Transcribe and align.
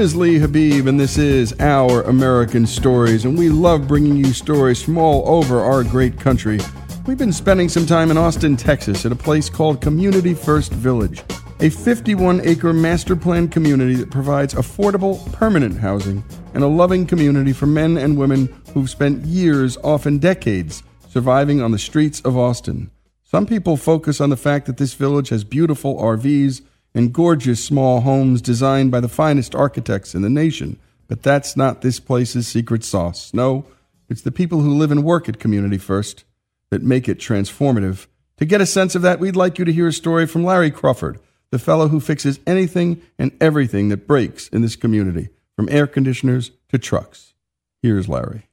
is 0.00 0.16
Lee 0.16 0.38
Habib, 0.38 0.88
and 0.88 0.98
this 0.98 1.18
is 1.18 1.54
Our 1.60 2.02
American 2.02 2.66
Stories, 2.66 3.24
and 3.24 3.38
we 3.38 3.48
love 3.48 3.86
bringing 3.86 4.16
you 4.16 4.32
stories 4.32 4.82
from 4.82 4.98
all 4.98 5.28
over 5.28 5.60
our 5.60 5.84
great 5.84 6.18
country. 6.18 6.58
We've 7.06 7.18
been 7.18 7.32
spending 7.32 7.68
some 7.68 7.86
time 7.86 8.10
in 8.10 8.18
Austin, 8.18 8.56
Texas, 8.56 9.06
at 9.06 9.12
a 9.12 9.16
place 9.16 9.48
called 9.48 9.80
Community 9.80 10.34
First 10.34 10.72
Village, 10.72 11.22
a 11.60 11.70
51 11.70 12.40
acre 12.44 12.72
master 12.72 13.14
plan 13.14 13.46
community 13.46 13.94
that 13.94 14.10
provides 14.10 14.54
affordable, 14.54 15.32
permanent 15.32 15.78
housing 15.78 16.24
and 16.54 16.64
a 16.64 16.68
loving 16.68 17.06
community 17.06 17.52
for 17.52 17.66
men 17.66 17.96
and 17.96 18.18
women 18.18 18.52
who've 18.72 18.90
spent 18.90 19.24
years, 19.24 19.76
often 19.84 20.18
decades, 20.18 20.82
surviving 21.08 21.62
on 21.62 21.70
the 21.70 21.78
streets 21.78 22.20
of 22.22 22.36
Austin. 22.36 22.90
Some 23.22 23.46
people 23.46 23.76
focus 23.76 24.20
on 24.20 24.30
the 24.30 24.36
fact 24.36 24.66
that 24.66 24.76
this 24.76 24.94
village 24.94 25.28
has 25.28 25.44
beautiful 25.44 25.96
RVs 25.98 26.62
and 26.94 27.12
gorgeous 27.12 27.62
small 27.62 28.02
homes 28.02 28.40
designed 28.40 28.90
by 28.90 29.00
the 29.00 29.08
finest 29.08 29.54
architects 29.54 30.14
in 30.14 30.22
the 30.22 30.30
nation. 30.30 30.78
But 31.08 31.22
that's 31.22 31.56
not 31.56 31.82
this 31.82 32.00
place's 32.00 32.46
secret 32.46 32.84
sauce. 32.84 33.34
No, 33.34 33.66
it's 34.08 34.22
the 34.22 34.32
people 34.32 34.60
who 34.60 34.74
live 34.74 34.90
and 34.90 35.04
work 35.04 35.28
at 35.28 35.38
Community 35.38 35.78
First 35.78 36.24
that 36.70 36.82
make 36.82 37.08
it 37.08 37.18
transformative. 37.18 38.06
To 38.38 38.44
get 38.44 38.60
a 38.60 38.66
sense 38.66 38.94
of 38.94 39.02
that, 39.02 39.20
we'd 39.20 39.36
like 39.36 39.58
you 39.58 39.64
to 39.64 39.72
hear 39.72 39.88
a 39.88 39.92
story 39.92 40.26
from 40.26 40.44
Larry 40.44 40.70
Crawford, 40.70 41.18
the 41.50 41.58
fellow 41.58 41.88
who 41.88 42.00
fixes 42.00 42.40
anything 42.46 43.02
and 43.18 43.32
everything 43.40 43.90
that 43.90 44.06
breaks 44.06 44.48
in 44.48 44.62
this 44.62 44.76
community, 44.76 45.28
from 45.56 45.68
air 45.68 45.86
conditioners 45.86 46.50
to 46.70 46.78
trucks. 46.78 47.34
Here's 47.82 48.08
Larry. 48.08 48.48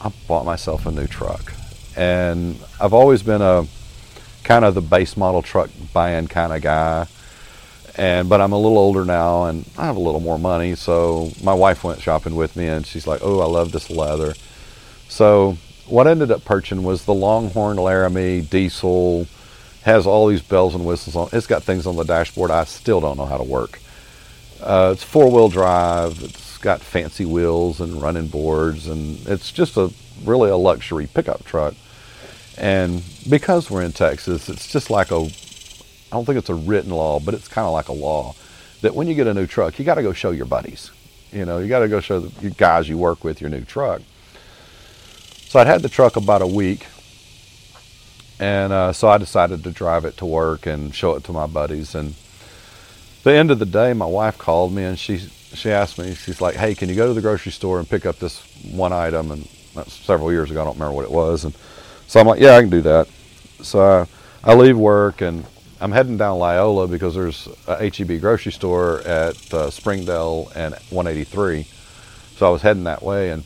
I 0.00 0.12
bought 0.28 0.46
myself 0.46 0.86
a 0.86 0.90
new 0.90 1.06
truck, 1.06 1.52
and 1.96 2.56
I've 2.80 2.94
always 2.94 3.22
been 3.22 3.42
a 3.42 3.66
kind 4.44 4.64
of 4.64 4.74
the 4.74 4.80
base 4.80 5.16
model 5.16 5.42
truck 5.42 5.70
buying 5.92 6.26
kind 6.26 6.52
of 6.52 6.62
guy 6.62 7.06
and 7.96 8.28
but 8.28 8.40
I'm 8.40 8.52
a 8.52 8.58
little 8.58 8.78
older 8.78 9.04
now 9.04 9.44
and 9.44 9.64
I 9.76 9.86
have 9.86 9.96
a 9.96 10.00
little 10.00 10.20
more 10.20 10.38
money. 10.38 10.74
So 10.74 11.30
my 11.42 11.54
wife 11.54 11.84
went 11.84 12.00
shopping 12.00 12.34
with 12.34 12.56
me 12.56 12.66
and 12.66 12.86
she's 12.86 13.06
like, 13.06 13.20
"Oh, 13.22 13.40
I 13.40 13.46
love 13.46 13.72
this 13.72 13.90
leather." 13.90 14.34
So 15.08 15.58
what 15.86 16.06
I 16.06 16.12
ended 16.12 16.30
up 16.30 16.44
purchasing 16.44 16.82
was 16.82 17.04
the 17.04 17.14
Longhorn 17.14 17.76
Laramie 17.76 18.40
diesel. 18.40 19.26
Has 19.82 20.06
all 20.06 20.28
these 20.28 20.42
bells 20.42 20.74
and 20.76 20.86
whistles 20.86 21.16
on. 21.16 21.28
It's 21.32 21.46
got 21.46 21.64
things 21.64 21.86
on 21.86 21.96
the 21.96 22.04
dashboard 22.04 22.52
I 22.52 22.64
still 22.64 23.00
don't 23.00 23.18
know 23.18 23.26
how 23.26 23.36
to 23.36 23.42
work. 23.42 23.80
Uh, 24.62 24.90
it's 24.92 25.02
four 25.02 25.28
wheel 25.28 25.48
drive. 25.48 26.22
It's 26.22 26.56
got 26.58 26.80
fancy 26.80 27.24
wheels 27.24 27.80
and 27.80 28.00
running 28.00 28.28
boards, 28.28 28.86
and 28.86 29.18
it's 29.26 29.50
just 29.50 29.76
a 29.76 29.92
really 30.24 30.50
a 30.50 30.56
luxury 30.56 31.08
pickup 31.08 31.44
truck. 31.44 31.74
And 32.56 33.02
because 33.28 33.70
we're 33.70 33.82
in 33.82 33.92
Texas, 33.92 34.48
it's 34.48 34.68
just 34.70 34.88
like 34.88 35.10
a 35.10 35.28
I 36.12 36.14
don't 36.14 36.26
think 36.26 36.36
it's 36.36 36.50
a 36.50 36.54
written 36.54 36.90
law, 36.90 37.20
but 37.20 37.32
it's 37.32 37.48
kind 37.48 37.66
of 37.66 37.72
like 37.72 37.88
a 37.88 37.94
law 37.94 38.34
that 38.82 38.94
when 38.94 39.06
you 39.08 39.14
get 39.14 39.26
a 39.26 39.32
new 39.32 39.46
truck, 39.46 39.78
you 39.78 39.84
got 39.84 39.94
to 39.94 40.02
go 40.02 40.12
show 40.12 40.30
your 40.30 40.44
buddies. 40.44 40.90
You 41.32 41.46
know, 41.46 41.56
you 41.56 41.68
got 41.68 41.78
to 41.78 41.88
go 41.88 42.00
show 42.00 42.20
the 42.20 42.50
guys 42.50 42.86
you 42.86 42.98
work 42.98 43.24
with 43.24 43.40
your 43.40 43.48
new 43.48 43.62
truck. 43.64 44.02
So 45.48 45.58
I'd 45.58 45.66
had 45.66 45.80
the 45.80 45.88
truck 45.88 46.16
about 46.16 46.42
a 46.42 46.46
week, 46.46 46.86
and 48.38 48.74
uh, 48.74 48.92
so 48.92 49.08
I 49.08 49.16
decided 49.16 49.64
to 49.64 49.70
drive 49.70 50.04
it 50.04 50.18
to 50.18 50.26
work 50.26 50.66
and 50.66 50.94
show 50.94 51.14
it 51.14 51.24
to 51.24 51.32
my 51.32 51.46
buddies. 51.46 51.94
And 51.94 52.14
the 53.22 53.32
end 53.32 53.50
of 53.50 53.58
the 53.58 53.66
day, 53.66 53.94
my 53.94 54.04
wife 54.04 54.36
called 54.36 54.74
me 54.74 54.84
and 54.84 54.98
she 54.98 55.16
she 55.54 55.70
asked 55.70 55.98
me, 55.98 56.14
she's 56.14 56.42
like, 56.42 56.56
"Hey, 56.56 56.74
can 56.74 56.90
you 56.90 56.94
go 56.94 57.06
to 57.06 57.14
the 57.14 57.20
grocery 57.22 57.52
store 57.52 57.78
and 57.78 57.88
pick 57.88 58.04
up 58.04 58.18
this 58.18 58.40
one 58.70 58.92
item?" 58.92 59.30
And 59.30 59.48
that's 59.74 59.94
several 59.94 60.30
years 60.30 60.50
ago. 60.50 60.60
I 60.60 60.64
don't 60.64 60.74
remember 60.74 60.94
what 60.94 61.04
it 61.04 61.10
was. 61.10 61.44
And 61.44 61.54
so 62.06 62.20
I'm 62.20 62.26
like, 62.26 62.40
"Yeah, 62.40 62.56
I 62.56 62.60
can 62.60 62.70
do 62.70 62.82
that." 62.82 63.08
So 63.62 64.06
I, 64.44 64.50
I 64.50 64.54
leave 64.54 64.76
work 64.76 65.22
and 65.22 65.46
I'm 65.82 65.90
heading 65.90 66.16
down 66.16 66.38
Loyola 66.38 66.86
because 66.86 67.16
there's 67.16 67.48
a 67.66 67.90
HEB 67.90 68.20
grocery 68.20 68.52
store 68.52 69.00
at 69.00 69.52
uh, 69.52 69.68
Springdale 69.68 70.52
and 70.54 70.74
183. 70.90 71.66
So 72.36 72.46
I 72.46 72.50
was 72.50 72.62
heading 72.62 72.84
that 72.84 73.02
way, 73.02 73.30
and 73.30 73.42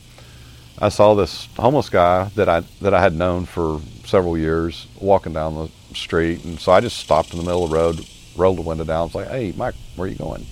I 0.77 0.89
saw 0.89 1.15
this 1.15 1.47
homeless 1.57 1.89
guy 1.89 2.25
that 2.35 2.47
I 2.47 2.59
that 2.81 2.93
I 2.93 3.01
had 3.01 3.15
known 3.15 3.45
for 3.45 3.81
several 4.05 4.37
years 4.37 4.85
walking 5.01 5.33
down 5.33 5.55
the 5.55 5.95
street, 5.95 6.45
and 6.45 6.59
so 6.59 6.71
I 6.71 6.79
just 6.79 6.97
stopped 6.97 7.33
in 7.33 7.39
the 7.39 7.43
middle 7.43 7.63
of 7.63 7.71
the 7.71 7.75
road, 7.75 8.07
rolled 8.35 8.59
the 8.59 8.61
window 8.61 8.83
down, 8.83 9.05
was 9.05 9.15
like, 9.15 9.29
"Hey, 9.29 9.51
Mike, 9.57 9.73
where 9.95 10.07
are 10.07 10.11
you 10.11 10.17
going?" 10.17 10.45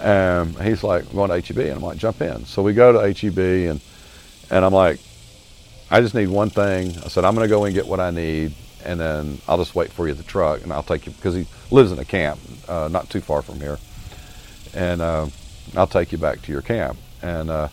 And 0.00 0.60
he's 0.60 0.82
like, 0.82 1.04
"I'm 1.08 1.14
going 1.14 1.30
to 1.30 1.40
HEB," 1.40 1.58
and 1.68 1.76
I'm 1.76 1.82
like, 1.82 1.98
"Jump 1.98 2.20
in." 2.20 2.46
So 2.46 2.64
we 2.64 2.72
go 2.72 2.90
to 2.90 3.14
HEB, 3.14 3.70
and 3.70 3.80
and 4.50 4.64
I'm 4.64 4.74
like, 4.74 4.98
"I 5.88 6.00
just 6.00 6.16
need 6.16 6.30
one 6.30 6.50
thing." 6.50 6.88
I 7.04 7.06
said, 7.06 7.24
"I'm 7.24 7.36
going 7.36 7.48
to 7.48 7.54
go 7.54 7.64
and 7.64 7.72
get 7.72 7.86
what 7.86 8.00
I 8.00 8.10
need." 8.10 8.54
And 8.84 9.00
then 9.00 9.38
I'll 9.48 9.58
just 9.58 9.74
wait 9.74 9.92
for 9.92 10.06
you 10.06 10.12
at 10.12 10.18
the 10.18 10.24
truck, 10.24 10.62
and 10.62 10.72
I'll 10.72 10.82
take 10.82 11.06
you 11.06 11.12
because 11.12 11.34
he 11.34 11.46
lives 11.70 11.92
in 11.92 11.98
a 11.98 12.04
camp 12.04 12.38
uh, 12.68 12.88
not 12.90 13.10
too 13.10 13.20
far 13.20 13.42
from 13.42 13.60
here, 13.60 13.78
and 14.74 15.00
uh, 15.00 15.26
I'll 15.76 15.86
take 15.86 16.12
you 16.12 16.18
back 16.18 16.42
to 16.42 16.52
your 16.52 16.62
camp. 16.62 16.98
And 17.22 17.50
uh, 17.50 17.68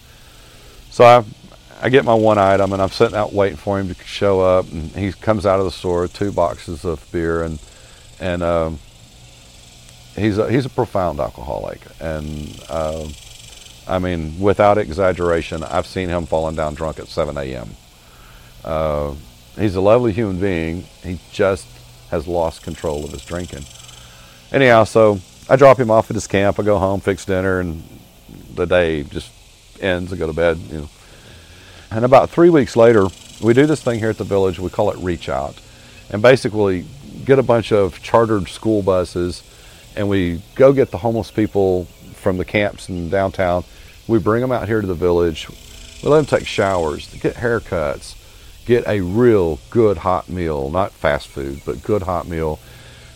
so 0.90 1.04
I, 1.04 1.24
I 1.82 1.90
get 1.90 2.06
my 2.06 2.14
one 2.14 2.38
item, 2.38 2.74
and 2.74 2.82
I'm 2.82 2.90
sitting 2.90 3.16
out 3.16 3.34
waiting 3.34 3.58
for 3.58 3.80
him 3.80 3.94
to 3.94 4.04
show 4.04 4.42
up, 4.42 4.72
and 4.72 4.92
he 4.92 5.12
comes 5.12 5.46
out 5.46 5.60
of 5.60 5.66
the 5.66 5.72
store, 5.72 6.08
two 6.08 6.32
boxes 6.32 6.86
of 6.86 7.06
beer, 7.12 7.44
and 7.44 7.60
and 8.20 8.44
um, 8.44 8.80
he's 10.16 10.38
a, 10.38 10.50
he's 10.52 10.66
a 10.66 10.70
profound 10.70 11.20
alcoholic, 11.20 11.82
and 12.00 12.64
uh, 12.70 13.08
I 13.88 14.00
mean, 14.00 14.40
without 14.40 14.78
exaggeration, 14.78 15.64
I've 15.64 15.88
seen 15.88 16.10
him 16.10 16.26
falling 16.26 16.56
down 16.56 16.76
drunk 16.76 17.00
at 17.00 17.08
7 17.08 17.38
a.m. 17.38 17.72
He's 19.58 19.76
a 19.76 19.82
lovely 19.82 20.12
human 20.12 20.40
being. 20.40 20.84
He 21.04 21.20
just 21.32 21.68
has 22.10 22.28
lost 22.28 22.64
control 22.64 23.04
of 23.04 23.12
his 23.12 23.26
drinking. 23.26 23.66
Anyhow, 24.52 24.84
so 24.84 25.20
I 25.50 25.56
drop 25.56 25.80
him 25.80 25.92
off 25.92 26.10
at 26.10 26.16
his 26.16 26.28
camp. 26.28 26.60
I 26.60 26.64
go 26.64 26.78
home, 26.78 27.00
fix 27.00 27.26
dinner, 27.26 27.60
and 27.60 27.84
the 28.56 28.66
day 28.66 29.04
just 29.04 29.32
ends. 29.80 30.14
I 30.14 30.18
go 30.18 30.28
to 30.28 30.34
bed. 30.34 30.58
You 30.70 30.78
know. 30.82 30.90
And 31.90 32.06
about 32.06 32.30
three 32.30 32.50
weeks 32.50 32.76
later, 32.76 33.08
we 33.42 33.54
do 33.54 33.66
this 33.66 33.82
thing 33.82 34.00
here 34.00 34.10
at 34.10 34.18
the 34.18 34.24
village. 34.24 34.60
We 34.60 34.70
call 34.70 34.92
it 34.92 34.98
Reach 34.98 35.30
Out, 35.30 35.60
and 36.10 36.22
basically 36.22 36.86
get 37.26 37.40
a 37.40 37.44
bunch 37.44 37.72
of 37.72 38.02
chartered 38.02 38.48
school 38.48 38.82
buses, 38.82 39.44
and 39.96 40.08
we 40.08 40.42
go 40.56 40.74
get 40.74 40.92
the 40.92 40.98
homeless 40.98 41.32
people 41.32 41.86
from 42.16 42.38
the 42.38 42.46
camps 42.46 42.88
in 42.90 43.10
downtown. 43.10 43.64
We 44.08 44.20
bring 44.20 44.42
them 44.42 44.52
out 44.52 44.68
here 44.68 44.82
to 44.82 44.88
the 44.88 44.94
village. 44.94 45.48
We 46.02 46.10
let 46.10 46.18
them 46.18 46.40
take 46.40 46.48
showers, 46.48 47.14
get 47.16 47.36
haircuts, 47.36 48.16
get 48.72 48.88
a 48.88 49.02
real 49.02 49.60
good 49.70 49.98
hot 49.98 50.30
meal, 50.30 50.70
not 50.70 50.94
fast 50.94 51.28
food, 51.28 51.62
but 51.66 51.84
good 51.84 52.04
hot 52.04 52.26
meal. 52.26 52.58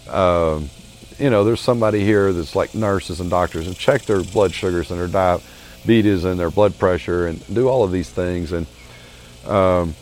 Um, 0.09 0.69
you 1.17 1.29
know, 1.29 1.45
there's 1.45 1.61
somebody 1.61 2.03
here 2.03 2.33
that's 2.33 2.57
like 2.57 2.75
nurses 2.75 3.21
and 3.21 3.29
doctors 3.29 3.65
and 3.65 3.73
check 3.73 4.01
their 4.01 4.21
blood 4.21 4.51
sugars 4.53 4.91
and 4.91 4.99
their 4.99 5.07
diabetes 5.07 6.25
and 6.25 6.37
their 6.37 6.49
blood 6.49 6.77
pressure 6.77 7.27
and 7.27 7.41
do 7.55 7.69
all 7.69 7.85
of 7.85 7.93
these 7.93 8.09
things. 8.09 8.51
And 8.51 8.67
um, 9.45 9.95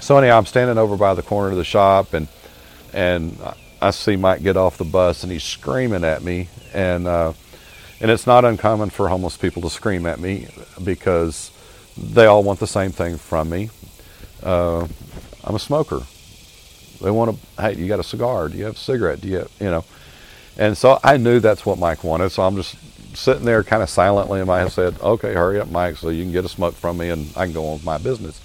so 0.00 0.16
anyhow, 0.16 0.38
I'm 0.38 0.46
standing 0.46 0.78
over 0.78 0.96
by 0.96 1.12
the 1.12 1.22
corner 1.22 1.50
of 1.50 1.58
the 1.58 1.64
shop 1.64 2.14
and 2.14 2.26
and 2.94 3.36
I 3.82 3.90
see 3.90 4.16
Mike 4.16 4.42
get 4.42 4.56
off 4.56 4.78
the 4.78 4.84
bus 4.84 5.24
and 5.24 5.30
he's 5.30 5.44
screaming 5.44 6.04
at 6.04 6.22
me 6.22 6.48
and 6.72 7.06
uh, 7.06 7.34
and 8.00 8.10
it's 8.10 8.26
not 8.26 8.46
uncommon 8.46 8.88
for 8.88 9.10
homeless 9.10 9.36
people 9.36 9.60
to 9.60 9.68
scream 9.68 10.06
at 10.06 10.18
me 10.18 10.48
because 10.82 11.50
they 11.98 12.24
all 12.24 12.42
want 12.42 12.60
the 12.60 12.66
same 12.66 12.92
thing 12.92 13.18
from 13.18 13.50
me 13.50 13.68
uh, 14.42 14.86
I'm 15.44 15.54
a 15.54 15.58
smoker. 15.58 16.02
They 17.00 17.10
want 17.10 17.36
to, 17.36 17.62
hey, 17.62 17.74
you 17.74 17.88
got 17.88 18.00
a 18.00 18.04
cigar? 18.04 18.48
Do 18.48 18.56
you 18.56 18.64
have 18.64 18.74
a 18.74 18.78
cigarette? 18.78 19.20
Do 19.20 19.28
you, 19.28 19.38
have, 19.38 19.50
you 19.60 19.70
know? 19.70 19.84
And 20.56 20.76
so 20.76 20.98
I 21.02 21.16
knew 21.16 21.40
that's 21.40 21.66
what 21.66 21.78
Mike 21.78 22.04
wanted. 22.04 22.30
So 22.30 22.42
I'm 22.42 22.56
just 22.56 22.76
sitting 23.16 23.44
there 23.44 23.62
kind 23.62 23.82
of 23.82 23.90
silently 23.90 24.40
in 24.40 24.46
my 24.46 24.60
head 24.60 24.72
said, 24.72 25.00
okay, 25.00 25.34
hurry 25.34 25.60
up, 25.60 25.70
Mike, 25.70 25.96
so 25.96 26.08
you 26.08 26.22
can 26.22 26.32
get 26.32 26.44
a 26.44 26.48
smoke 26.48 26.74
from 26.74 26.98
me 26.98 27.10
and 27.10 27.28
I 27.36 27.44
can 27.44 27.52
go 27.52 27.66
on 27.66 27.74
with 27.74 27.84
my 27.84 27.98
business. 27.98 28.40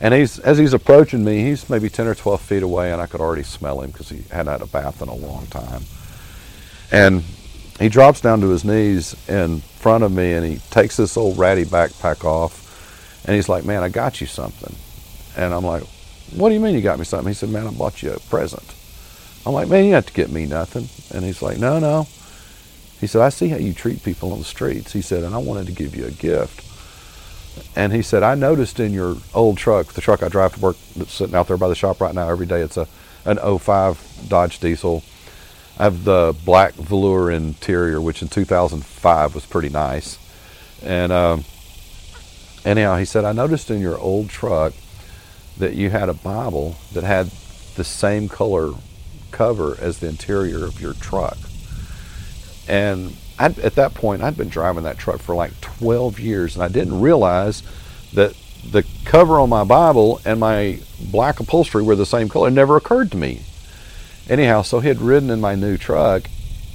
And 0.00 0.14
he's, 0.14 0.38
as 0.38 0.58
he's 0.58 0.72
approaching 0.72 1.24
me, 1.24 1.42
he's 1.42 1.68
maybe 1.68 1.88
10 1.88 2.06
or 2.06 2.14
12 2.14 2.40
feet 2.40 2.62
away 2.62 2.92
and 2.92 3.02
I 3.02 3.06
could 3.06 3.20
already 3.20 3.42
smell 3.42 3.80
him 3.80 3.90
because 3.90 4.08
he 4.08 4.22
hadn't 4.30 4.52
had 4.52 4.62
a 4.62 4.66
bath 4.66 5.02
in 5.02 5.08
a 5.08 5.14
long 5.14 5.46
time. 5.46 5.82
And 6.92 7.24
he 7.80 7.88
drops 7.88 8.20
down 8.20 8.40
to 8.40 8.48
his 8.48 8.64
knees 8.64 9.16
in 9.28 9.60
front 9.60 10.04
of 10.04 10.12
me 10.12 10.34
and 10.34 10.46
he 10.46 10.58
takes 10.70 10.96
this 10.96 11.16
old 11.16 11.36
ratty 11.36 11.64
backpack 11.64 12.24
off 12.24 13.24
and 13.26 13.34
he's 13.34 13.48
like, 13.48 13.64
man, 13.64 13.82
I 13.82 13.88
got 13.88 14.20
you 14.20 14.26
something. 14.26 14.74
And 15.38 15.54
I'm 15.54 15.64
like, 15.64 15.84
what 16.34 16.48
do 16.48 16.54
you 16.54 16.60
mean 16.60 16.74
you 16.74 16.82
got 16.82 16.98
me 16.98 17.04
something? 17.04 17.28
He 17.28 17.34
said, 17.34 17.48
man, 17.48 17.66
I 17.66 17.70
bought 17.70 18.02
you 18.02 18.12
a 18.12 18.20
present. 18.20 18.74
I'm 19.46 19.54
like, 19.54 19.68
man, 19.68 19.84
you 19.84 19.94
have 19.94 20.06
to 20.06 20.12
get 20.12 20.30
me 20.30 20.46
nothing. 20.46 20.88
And 21.14 21.24
he's 21.24 21.40
like, 21.40 21.58
no, 21.58 21.78
no. 21.78 22.06
He 23.00 23.06
said, 23.06 23.22
I 23.22 23.28
see 23.28 23.48
how 23.48 23.56
you 23.56 23.72
treat 23.72 24.02
people 24.02 24.32
on 24.32 24.40
the 24.40 24.44
streets. 24.44 24.92
He 24.92 25.00
said, 25.00 25.22
and 25.22 25.34
I 25.34 25.38
wanted 25.38 25.66
to 25.68 25.72
give 25.72 25.94
you 25.94 26.04
a 26.04 26.10
gift. 26.10 26.64
And 27.76 27.92
he 27.92 28.02
said, 28.02 28.22
I 28.22 28.34
noticed 28.34 28.80
in 28.80 28.92
your 28.92 29.16
old 29.32 29.56
truck, 29.56 29.92
the 29.94 30.00
truck 30.00 30.22
I 30.22 30.28
drive 30.28 30.54
to 30.54 30.60
work 30.60 30.76
that's 30.96 31.12
sitting 31.12 31.34
out 31.34 31.46
there 31.46 31.56
by 31.56 31.68
the 31.68 31.74
shop 31.74 32.00
right 32.00 32.14
now 32.14 32.28
every 32.28 32.46
day, 32.46 32.60
it's 32.60 32.76
a 32.76 32.88
an 33.24 33.36
05 33.36 34.26
Dodge 34.28 34.58
diesel. 34.58 35.02
I 35.78 35.84
have 35.84 36.04
the 36.04 36.34
black 36.44 36.74
velour 36.74 37.30
interior, 37.30 38.00
which 38.00 38.22
in 38.22 38.28
2005 38.28 39.34
was 39.34 39.46
pretty 39.46 39.68
nice. 39.68 40.18
And 40.82 41.12
um, 41.12 41.44
anyhow, 42.64 42.96
he 42.96 43.04
said, 43.04 43.24
I 43.24 43.32
noticed 43.32 43.70
in 43.70 43.80
your 43.80 43.98
old 43.98 44.30
truck 44.30 44.72
that 45.58 45.74
you 45.74 45.90
had 45.90 46.08
a 46.08 46.14
Bible 46.14 46.76
that 46.92 47.04
had 47.04 47.30
the 47.76 47.84
same 47.84 48.28
color 48.28 48.72
cover 49.30 49.76
as 49.80 49.98
the 49.98 50.08
interior 50.08 50.64
of 50.64 50.80
your 50.80 50.94
truck. 50.94 51.36
And 52.66 53.16
I'd, 53.38 53.58
at 53.60 53.74
that 53.76 53.94
point, 53.94 54.22
I'd 54.22 54.36
been 54.36 54.48
driving 54.48 54.84
that 54.84 54.98
truck 54.98 55.20
for 55.20 55.34
like 55.34 55.60
12 55.60 56.18
years, 56.18 56.54
and 56.54 56.62
I 56.62 56.68
didn't 56.68 57.00
realize 57.00 57.62
that 58.14 58.34
the 58.68 58.84
cover 59.04 59.38
on 59.38 59.48
my 59.48 59.64
Bible 59.64 60.20
and 60.24 60.40
my 60.40 60.80
black 61.00 61.40
upholstery 61.40 61.82
were 61.82 61.96
the 61.96 62.06
same 62.06 62.28
color. 62.28 62.48
It 62.48 62.52
never 62.52 62.76
occurred 62.76 63.10
to 63.12 63.16
me. 63.16 63.42
Anyhow, 64.28 64.62
so 64.62 64.80
he 64.80 64.88
had 64.88 65.00
ridden 65.00 65.30
in 65.30 65.40
my 65.40 65.54
new 65.54 65.76
truck, 65.76 66.24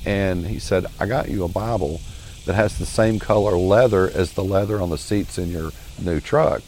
and 0.05 0.47
he 0.47 0.59
said, 0.59 0.85
I 0.99 1.05
got 1.05 1.29
you 1.29 1.43
a 1.43 1.49
Bible 1.49 2.01
that 2.45 2.55
has 2.55 2.77
the 2.77 2.85
same 2.85 3.19
color 3.19 3.57
leather 3.57 4.09
as 4.09 4.33
the 4.33 4.43
leather 4.43 4.81
on 4.81 4.89
the 4.89 4.97
seats 4.97 5.37
in 5.37 5.49
your 5.49 5.71
new 6.01 6.19
truck. 6.19 6.61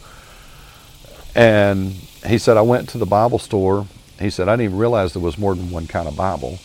And 1.36 1.92
he 2.26 2.38
said, 2.38 2.56
I 2.56 2.62
went 2.62 2.88
to 2.88 2.98
the 2.98 3.04
Bible 3.04 3.38
store. 3.38 3.86
He 4.18 4.30
said, 4.30 4.48
I 4.48 4.54
didn't 4.54 4.64
even 4.64 4.78
realize 4.78 5.12
there 5.12 5.22
was 5.22 5.36
more 5.36 5.54
than 5.54 5.70
one 5.70 5.86
kind 5.86 6.08
of 6.08 6.16
Bible. 6.16 6.58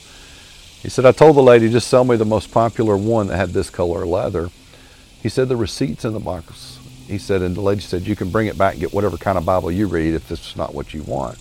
He 0.81 0.87
said, 0.87 1.05
I 1.05 1.11
told 1.11 1.35
the 1.35 1.43
lady, 1.43 1.69
just 1.69 1.89
sell 1.89 2.05
me 2.05 2.15
the 2.15 2.23
most 2.23 2.51
popular 2.51 2.95
one 2.95 3.27
that 3.27 3.35
had 3.35 3.49
this 3.49 3.69
color 3.69 4.05
leather. 4.05 4.49
He 5.21 5.27
said, 5.27 5.49
the 5.49 5.57
receipt's 5.57 6.05
in 6.05 6.13
the 6.13 6.21
box. 6.21 6.79
He 7.05 7.17
said, 7.17 7.41
and 7.41 7.53
the 7.53 7.61
lady 7.61 7.81
said, 7.81 8.07
you 8.07 8.15
can 8.15 8.29
bring 8.29 8.47
it 8.47 8.57
back 8.57 8.73
and 8.73 8.81
get 8.81 8.93
whatever 8.93 9.17
kind 9.17 9.37
of 9.37 9.43
Bible 9.43 9.71
you 9.73 9.87
read 9.87 10.13
if 10.13 10.29
this 10.29 10.51
is 10.51 10.55
not 10.55 10.73
what 10.73 10.93
you 10.93 11.03
want. 11.03 11.37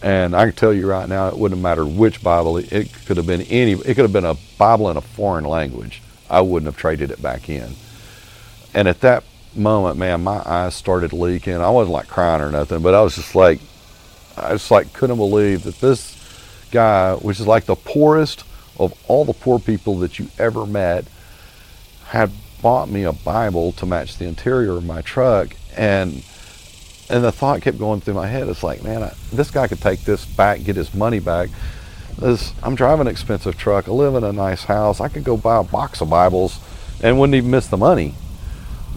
And 0.00 0.36
I 0.36 0.46
can 0.46 0.54
tell 0.54 0.72
you 0.72 0.88
right 0.88 1.08
now, 1.08 1.26
it 1.26 1.36
wouldn't 1.36 1.60
matter 1.60 1.84
which 1.84 2.22
Bible. 2.22 2.56
It 2.58 2.92
could 3.06 3.16
have 3.16 3.26
been 3.26 3.42
any. 3.42 3.72
It 3.72 3.96
could 3.96 3.98
have 3.98 4.12
been 4.12 4.24
a 4.24 4.36
Bible 4.56 4.88
in 4.90 4.96
a 4.96 5.00
foreign 5.00 5.44
language. 5.44 6.02
I 6.30 6.40
wouldn't 6.40 6.72
have 6.72 6.76
traded 6.76 7.10
it 7.10 7.20
back 7.20 7.48
in. 7.48 7.72
And 8.74 8.86
at 8.86 9.00
that 9.00 9.24
moment, 9.58 9.98
man, 9.98 10.22
my 10.22 10.42
eyes 10.44 10.74
started 10.74 11.12
leaking. 11.12 11.54
I 11.54 11.70
wasn't 11.70 11.92
like 11.92 12.08
crying 12.08 12.40
or 12.40 12.50
nothing, 12.50 12.82
but 12.82 12.94
I 12.94 13.02
was 13.02 13.16
just 13.16 13.34
like, 13.34 13.60
I 14.36 14.52
just 14.52 14.70
like 14.70 14.92
couldn't 14.92 15.16
believe 15.16 15.64
that 15.64 15.80
this 15.80 16.16
guy, 16.70 17.14
which 17.14 17.40
is 17.40 17.46
like 17.46 17.64
the 17.64 17.74
poorest 17.74 18.44
of 18.78 18.94
all 19.08 19.24
the 19.24 19.32
poor 19.32 19.58
people 19.58 19.98
that 19.98 20.18
you 20.18 20.28
ever 20.38 20.66
met, 20.66 21.04
had 22.06 22.30
bought 22.62 22.88
me 22.88 23.04
a 23.04 23.12
Bible 23.12 23.72
to 23.72 23.86
match 23.86 24.16
the 24.16 24.26
interior 24.26 24.76
of 24.76 24.84
my 24.84 25.02
truck, 25.02 25.54
and 25.76 26.24
and 27.10 27.24
the 27.24 27.32
thought 27.32 27.62
kept 27.62 27.78
going 27.78 28.00
through 28.00 28.14
my 28.14 28.26
head. 28.26 28.48
It's 28.48 28.62
like, 28.62 28.82
man, 28.82 29.02
I, 29.02 29.12
this 29.32 29.50
guy 29.50 29.66
could 29.66 29.80
take 29.80 30.00
this 30.00 30.24
back, 30.24 30.62
get 30.62 30.76
his 30.76 30.92
money 30.94 31.20
back. 31.20 31.48
This, 32.18 32.52
I'm 32.62 32.74
driving 32.74 33.02
an 33.02 33.10
expensive 33.10 33.56
truck. 33.56 33.88
I 33.88 33.92
live 33.92 34.14
in 34.14 34.24
a 34.24 34.32
nice 34.32 34.64
house. 34.64 35.00
I 35.00 35.08
could 35.08 35.24
go 35.24 35.36
buy 35.36 35.58
a 35.58 35.62
box 35.62 36.00
of 36.00 36.10
Bibles 36.10 36.58
and 37.02 37.18
wouldn't 37.18 37.36
even 37.36 37.50
miss 37.50 37.68
the 37.68 37.76
money. 37.76 38.14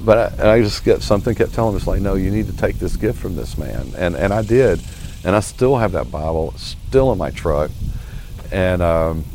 But 0.04 0.40
I, 0.40 0.54
I 0.54 0.62
just 0.62 0.84
get 0.84 1.02
something 1.02 1.36
kept 1.36 1.54
telling 1.54 1.74
me, 1.74 1.78
it's 1.78 1.88
like, 1.88 2.02
no, 2.02 2.16
you 2.16 2.32
need 2.32 2.48
to 2.48 2.58
take 2.58 2.80
this 2.80 2.96
gift 2.96 3.20
from 3.20 3.36
this 3.36 3.58
man, 3.58 3.92
and 3.98 4.16
and 4.16 4.34
I 4.34 4.42
did, 4.42 4.82
and 5.24 5.36
I 5.36 5.40
still 5.42 5.78
have 5.78 5.92
that 5.92 6.12
Bible, 6.12 6.54
still 6.58 7.12
in 7.12 7.18
my 7.18 7.30
truck, 7.30 7.72
and 8.52 8.82
um, 8.82 9.26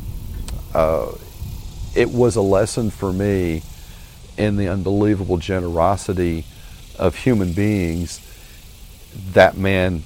uh, 0.74 1.12
it 1.94 2.10
was 2.10 2.36
a 2.36 2.42
lesson 2.42 2.90
for 2.90 3.12
me 3.12 3.62
in 4.36 4.56
the 4.56 4.68
unbelievable 4.68 5.38
generosity 5.38 6.44
of 6.98 7.16
human 7.16 7.52
beings 7.52 8.20
that 9.32 9.56
man 9.56 10.02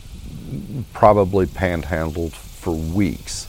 probably 0.93 1.47
panhandled 1.47 2.33
for 2.33 2.73
weeks 2.73 3.47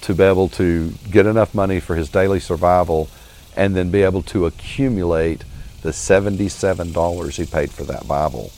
to 0.00 0.14
be 0.14 0.22
able 0.22 0.48
to 0.48 0.90
get 1.10 1.26
enough 1.26 1.54
money 1.54 1.80
for 1.80 1.96
his 1.96 2.08
daily 2.08 2.40
survival 2.40 3.08
and 3.56 3.76
then 3.76 3.90
be 3.90 4.02
able 4.02 4.22
to 4.22 4.46
accumulate 4.46 5.44
the 5.84 5.90
$77 5.90 7.36
he 7.36 7.44
paid 7.44 7.70
for 7.70 7.84
that 7.84 8.08
Bible. 8.08 8.50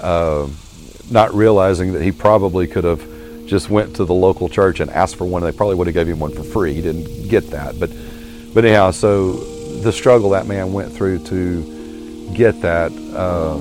Uh, 0.00 0.48
not 1.08 1.32
realizing 1.32 1.92
that 1.92 2.02
he 2.02 2.10
probably 2.10 2.66
could 2.66 2.82
have 2.82 3.00
just 3.46 3.70
went 3.70 3.94
to 3.96 4.04
the 4.04 4.12
local 4.12 4.48
church 4.48 4.80
and 4.80 4.90
asked 4.90 5.14
for 5.14 5.24
one. 5.24 5.42
They 5.42 5.52
probably 5.52 5.76
would 5.76 5.86
have 5.86 5.94
gave 5.94 6.08
him 6.08 6.18
one 6.18 6.32
for 6.32 6.42
free. 6.42 6.74
He 6.74 6.82
didn't 6.82 7.28
get 7.28 7.50
that. 7.50 7.78
But, 7.78 7.90
but 8.52 8.64
anyhow, 8.64 8.90
so 8.90 9.34
the 9.80 9.92
struggle 9.92 10.30
that 10.30 10.48
man 10.48 10.72
went 10.72 10.92
through 10.92 11.20
to 11.26 12.32
get 12.34 12.60
that, 12.62 12.90
uh, 13.14 13.58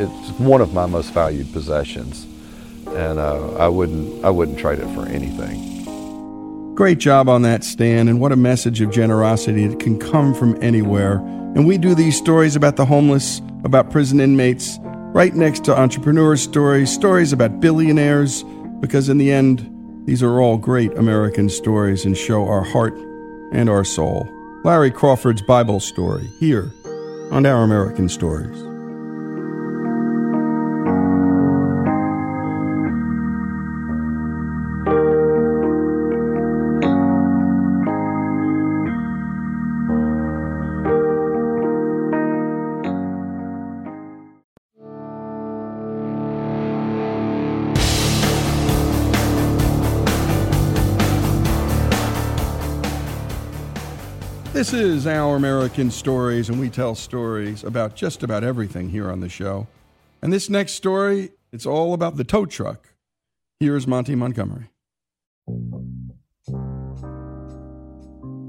it's 0.00 0.30
one 0.38 0.62
of 0.62 0.72
my 0.72 0.86
most 0.86 1.12
valued 1.12 1.52
possessions, 1.52 2.26
and 2.86 3.18
uh, 3.18 3.54
I 3.56 3.68
wouldn't 3.68 4.24
I 4.24 4.30
wouldn't 4.30 4.58
trade 4.58 4.78
it 4.78 4.86
for 4.94 5.06
anything. 5.06 5.77
Great 6.78 6.98
job 6.98 7.28
on 7.28 7.42
that, 7.42 7.64
Stan, 7.64 8.06
and 8.06 8.20
what 8.20 8.30
a 8.30 8.36
message 8.36 8.80
of 8.80 8.92
generosity 8.92 9.66
that 9.66 9.80
can 9.80 9.98
come 9.98 10.32
from 10.32 10.56
anywhere. 10.62 11.16
And 11.56 11.66
we 11.66 11.76
do 11.76 11.92
these 11.92 12.16
stories 12.16 12.54
about 12.54 12.76
the 12.76 12.84
homeless, 12.84 13.42
about 13.64 13.90
prison 13.90 14.20
inmates, 14.20 14.78
right 15.12 15.34
next 15.34 15.64
to 15.64 15.76
entrepreneur 15.76 16.36
stories, 16.36 16.88
stories 16.88 17.32
about 17.32 17.58
billionaires, 17.58 18.44
because 18.78 19.08
in 19.08 19.18
the 19.18 19.32
end, 19.32 19.68
these 20.06 20.22
are 20.22 20.40
all 20.40 20.56
great 20.56 20.96
American 20.96 21.48
stories 21.48 22.04
and 22.04 22.16
show 22.16 22.46
our 22.46 22.62
heart 22.62 22.96
and 23.50 23.68
our 23.68 23.82
soul. 23.82 24.28
Larry 24.62 24.92
Crawford's 24.92 25.42
Bible 25.42 25.80
story 25.80 26.28
here 26.38 26.72
on 27.32 27.44
Our 27.44 27.64
American 27.64 28.08
Stories. 28.08 28.56
This 54.68 54.82
is 54.82 55.06
Our 55.06 55.34
American 55.34 55.90
Stories, 55.90 56.50
and 56.50 56.60
we 56.60 56.68
tell 56.68 56.94
stories 56.94 57.64
about 57.64 57.96
just 57.96 58.22
about 58.22 58.44
everything 58.44 58.90
here 58.90 59.10
on 59.10 59.20
the 59.20 59.28
show. 59.30 59.66
And 60.20 60.30
this 60.30 60.50
next 60.50 60.72
story, 60.72 61.30
it's 61.50 61.64
all 61.64 61.94
about 61.94 62.18
the 62.18 62.24
tow 62.24 62.44
truck. 62.44 62.92
Here's 63.60 63.86
Monty 63.86 64.14
Montgomery. 64.14 64.68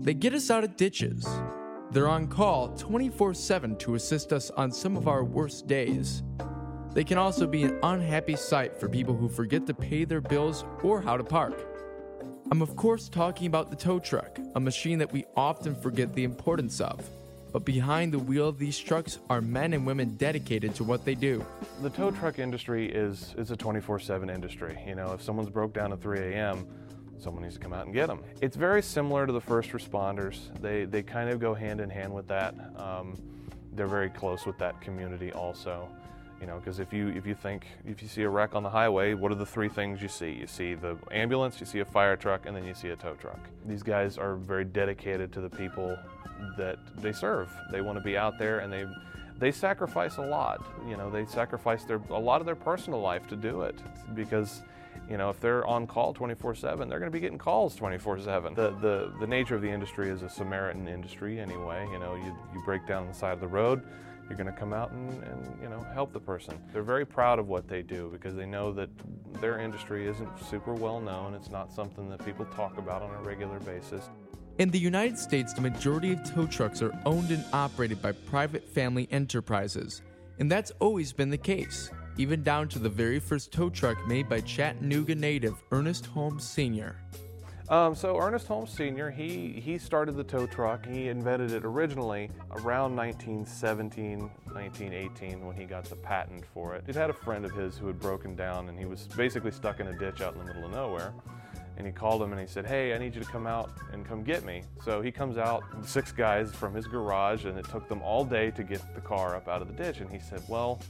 They 0.01 0.13
get 0.13 0.33
us 0.33 0.51
out 0.51 0.65
of 0.65 0.75
ditches. 0.75 1.25
They're 1.91 2.09
on 2.09 2.27
call 2.27 2.75
24 2.75 3.33
7 3.33 3.77
to 3.77 3.95
assist 3.95 4.33
us 4.33 4.49
on 4.49 4.73
some 4.73 4.97
of 4.97 5.07
our 5.07 5.23
worst 5.23 5.67
days. 5.67 6.21
They 6.93 7.05
can 7.05 7.17
also 7.17 7.47
be 7.47 7.63
an 7.63 7.79
unhappy 7.81 8.35
sight 8.35 8.75
for 8.77 8.89
people 8.89 9.15
who 9.15 9.29
forget 9.29 9.65
to 9.67 9.73
pay 9.73 10.03
their 10.03 10.19
bills 10.19 10.65
or 10.83 11.01
how 11.01 11.15
to 11.15 11.23
park. 11.23 11.68
I'm, 12.51 12.63
of 12.63 12.75
course, 12.75 13.09
talking 13.09 13.45
about 13.45 13.69
the 13.69 13.75
tow 13.75 13.99
truck, 13.99 14.39
a 14.55 14.59
machine 14.59 14.97
that 14.99 15.11
we 15.11 15.25
often 15.37 15.75
forget 15.75 16.15
the 16.15 16.23
importance 16.23 16.81
of. 16.81 17.07
But 17.51 17.63
behind 17.63 18.11
the 18.11 18.17
wheel 18.17 18.47
of 18.47 18.57
these 18.57 18.79
trucks 18.79 19.19
are 19.29 19.39
men 19.39 19.73
and 19.73 19.85
women 19.85 20.15
dedicated 20.15 20.73
to 20.75 20.83
what 20.83 21.05
they 21.05 21.13
do. 21.13 21.45
The 21.83 21.91
tow 21.91 22.09
truck 22.09 22.39
industry 22.39 22.91
is, 22.91 23.35
is 23.37 23.51
a 23.51 23.55
24 23.55 23.99
7 23.99 24.31
industry. 24.31 24.79
You 24.87 24.95
know, 24.95 25.13
if 25.13 25.21
someone's 25.21 25.49
broke 25.49 25.73
down 25.73 25.93
at 25.93 26.01
3 26.01 26.19
a.m., 26.19 26.67
someone 27.19 27.43
needs 27.43 27.53
to 27.55 27.61
come 27.61 27.73
out 27.73 27.85
and 27.85 27.93
get 27.93 28.07
them. 28.07 28.23
It's 28.41 28.55
very 28.55 28.81
similar 28.81 29.27
to 29.27 29.33
the 29.33 29.41
first 29.41 29.69
responders. 29.69 30.39
They, 30.59 30.85
they 30.85 31.03
kind 31.03 31.29
of 31.29 31.39
go 31.39 31.53
hand 31.53 31.81
in 31.81 31.89
hand 31.89 32.11
with 32.11 32.27
that. 32.29 32.55
Um, 32.77 33.15
they're 33.73 33.87
very 33.87 34.09
close 34.09 34.47
with 34.47 34.57
that 34.57 34.81
community 34.81 35.31
also. 35.31 35.87
You 36.41 36.47
know, 36.47 36.57
because 36.57 36.79
if 36.79 36.93
you 36.93 37.09
if 37.09 37.25
you 37.25 37.35
think 37.35 37.67
if 37.85 38.01
you 38.01 38.07
see 38.07 38.23
a 38.23 38.29
wreck 38.29 38.55
on 38.55 38.63
the 38.63 38.69
highway, 38.69 39.13
what 39.13 39.31
are 39.31 39.35
the 39.35 39.45
three 39.45 39.67
things 39.67 40.01
you 40.01 40.07
see? 40.07 40.31
You 40.31 40.47
see 40.47 40.73
the 40.73 40.97
ambulance, 41.11 41.59
you 41.59 41.65
see 41.65 41.79
a 41.79 41.85
fire 41.85 42.15
truck, 42.15 42.45
and 42.45 42.55
then 42.55 42.63
you 42.63 42.73
see 42.73 42.89
a 42.89 42.95
tow 42.95 43.15
truck. 43.15 43.39
These 43.65 43.83
guys 43.83 44.17
are 44.17 44.35
very 44.35 44.63
dedicated 44.63 45.33
to 45.33 45.41
the 45.41 45.49
people 45.49 45.97
that 46.57 46.79
they 46.97 47.11
serve. 47.11 47.51
They 47.71 47.81
want 47.81 47.97
to 47.97 48.03
be 48.03 48.17
out 48.17 48.39
there, 48.39 48.59
and 48.59 48.71
they 48.71 48.85
they 49.37 49.51
sacrifice 49.51 50.17
a 50.17 50.21
lot. 50.21 50.65
You 50.87 50.95
know, 50.95 51.09
they 51.09 51.25
sacrifice 51.25 51.83
their 51.83 52.01
a 52.09 52.19
lot 52.19 52.39
of 52.39 52.45
their 52.45 52.55
personal 52.55 53.01
life 53.01 53.27
to 53.27 53.35
do 53.35 53.63
it 53.63 53.75
because 54.15 54.61
you 55.09 55.17
know, 55.17 55.29
if 55.31 55.39
they're 55.39 55.65
on 55.65 55.87
call 55.87 56.13
24/7, 56.13 56.61
they're 56.61 56.99
going 56.99 57.03
to 57.03 57.09
be 57.09 57.19
getting 57.19 57.39
calls 57.39 57.75
24/7. 57.75 58.55
The, 58.55 58.71
the 58.79 59.11
the 59.19 59.27
nature 59.27 59.55
of 59.55 59.61
the 59.61 59.69
industry 59.69 60.09
is 60.09 60.21
a 60.21 60.29
Samaritan 60.29 60.87
industry 60.87 61.39
anyway. 61.39 61.87
You 61.91 61.99
know, 61.99 62.15
you 62.15 62.35
you 62.53 62.61
break 62.63 62.85
down 62.87 63.07
the 63.07 63.13
side 63.13 63.33
of 63.33 63.39
the 63.39 63.47
road, 63.47 63.83
you're 64.29 64.37
going 64.37 64.53
to 64.53 64.57
come 64.57 64.73
out 64.73 64.91
and, 64.91 65.23
and 65.23 65.57
you 65.61 65.67
know 65.67 65.85
help 65.93 66.13
the 66.13 66.19
person. 66.19 66.53
They're 66.71 66.83
very 66.83 67.05
proud 67.05 67.39
of 67.39 67.47
what 67.47 67.67
they 67.67 67.81
do 67.81 68.09
because 68.11 68.35
they 68.35 68.45
know 68.45 68.71
that 68.73 68.89
their 69.41 69.59
industry 69.59 70.07
isn't 70.07 70.29
super 70.49 70.73
well 70.73 71.01
known. 71.01 71.33
It's 71.33 71.49
not 71.49 71.73
something 71.73 72.09
that 72.09 72.23
people 72.23 72.45
talk 72.45 72.77
about 72.77 73.01
on 73.01 73.13
a 73.15 73.21
regular 73.21 73.59
basis. 73.59 74.09
In 74.59 74.69
the 74.69 74.79
United 74.79 75.17
States, 75.17 75.53
the 75.53 75.61
majority 75.61 76.11
of 76.11 76.23
tow 76.23 76.45
trucks 76.45 76.81
are 76.81 76.97
owned 77.05 77.31
and 77.31 77.43
operated 77.53 78.01
by 78.01 78.11
private 78.11 78.67
family 78.67 79.07
enterprises, 79.09 80.01
and 80.37 80.51
that's 80.51 80.71
always 80.79 81.13
been 81.13 81.29
the 81.29 81.37
case, 81.37 81.89
even 82.17 82.43
down 82.43 82.67
to 82.69 82.79
the 82.79 82.89
very 82.89 83.19
first 83.19 83.51
tow 83.51 83.69
truck 83.69 84.05
made 84.07 84.27
by 84.27 84.41
Chattanooga 84.41 85.15
native 85.15 85.55
Ernest 85.71 86.05
Holmes 86.07 86.43
Sr. 86.43 86.97
Um, 87.69 87.93
so 87.93 88.17
Ernest 88.17 88.47
Holmes 88.47 88.71
Sr., 88.71 89.11
he, 89.11 89.61
he 89.63 89.77
started 89.77 90.15
the 90.15 90.23
tow 90.23 90.47
truck. 90.47 90.87
He 90.87 91.09
invented 91.09 91.51
it 91.51 91.63
originally 91.63 92.31
around 92.51 92.95
1917, 92.95 94.21
1918 94.21 95.45
when 95.45 95.55
he 95.55 95.65
got 95.65 95.83
the 95.83 95.95
patent 95.95 96.45
for 96.51 96.73
it. 96.73 96.83
He'd 96.87 96.95
had 96.95 97.11
a 97.11 97.13
friend 97.13 97.45
of 97.45 97.51
his 97.51 97.77
who 97.77 97.85
had 97.85 97.99
broken 97.99 98.35
down 98.35 98.69
and 98.69 98.79
he 98.79 98.85
was 98.85 99.03
basically 99.15 99.51
stuck 99.51 99.79
in 99.79 99.87
a 99.87 99.97
ditch 99.97 100.19
out 100.21 100.33
in 100.33 100.39
the 100.39 100.45
middle 100.45 100.65
of 100.65 100.71
nowhere. 100.71 101.13
and 101.77 101.85
he 101.85 101.93
called 101.93 102.21
him 102.23 102.31
and 102.31 102.41
he 102.41 102.47
said, 102.47 102.65
Hey, 102.65 102.93
I 102.93 102.97
need 102.97 103.13
you 103.13 103.21
to 103.21 103.29
come 103.29 103.45
out 103.45 103.71
and 103.93 104.03
come 104.03 104.23
get 104.23 104.43
me. 104.43 104.63
So 104.83 105.01
he 105.01 105.11
comes 105.11 105.37
out, 105.37 105.63
six 105.83 106.11
guys 106.11 106.51
from 106.51 106.73
his 106.73 106.87
garage, 106.87 107.45
and 107.45 107.57
it 107.57 107.69
took 107.69 107.87
them 107.87 108.01
all 108.01 108.25
day 108.25 108.49
to 108.51 108.63
get 108.63 108.81
the 108.95 109.01
car 109.01 109.35
up 109.35 109.47
out 109.47 109.61
of 109.61 109.67
the 109.67 109.75
ditch. 109.75 110.01
And 110.01 110.09
he 110.09 110.19
said, 110.19 110.41
Well, 110.49 110.81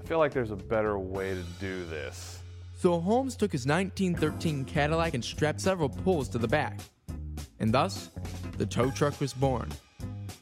I 0.00 0.06
feel 0.06 0.18
like 0.18 0.32
there's 0.32 0.50
a 0.50 0.56
better 0.56 0.98
way 0.98 1.34
to 1.34 1.42
do 1.58 1.86
this. 1.86 2.38
So 2.78 3.00
Holmes 3.00 3.34
took 3.34 3.50
his 3.50 3.66
1913 3.66 4.64
Cadillac 4.64 5.14
and 5.14 5.24
strapped 5.24 5.60
several 5.60 5.88
pulls 5.88 6.28
to 6.28 6.38
the 6.38 6.46
back. 6.46 6.78
And 7.58 7.74
thus, 7.74 8.10
the 8.56 8.66
tow 8.66 8.88
truck 8.92 9.20
was 9.20 9.34
born. 9.34 9.68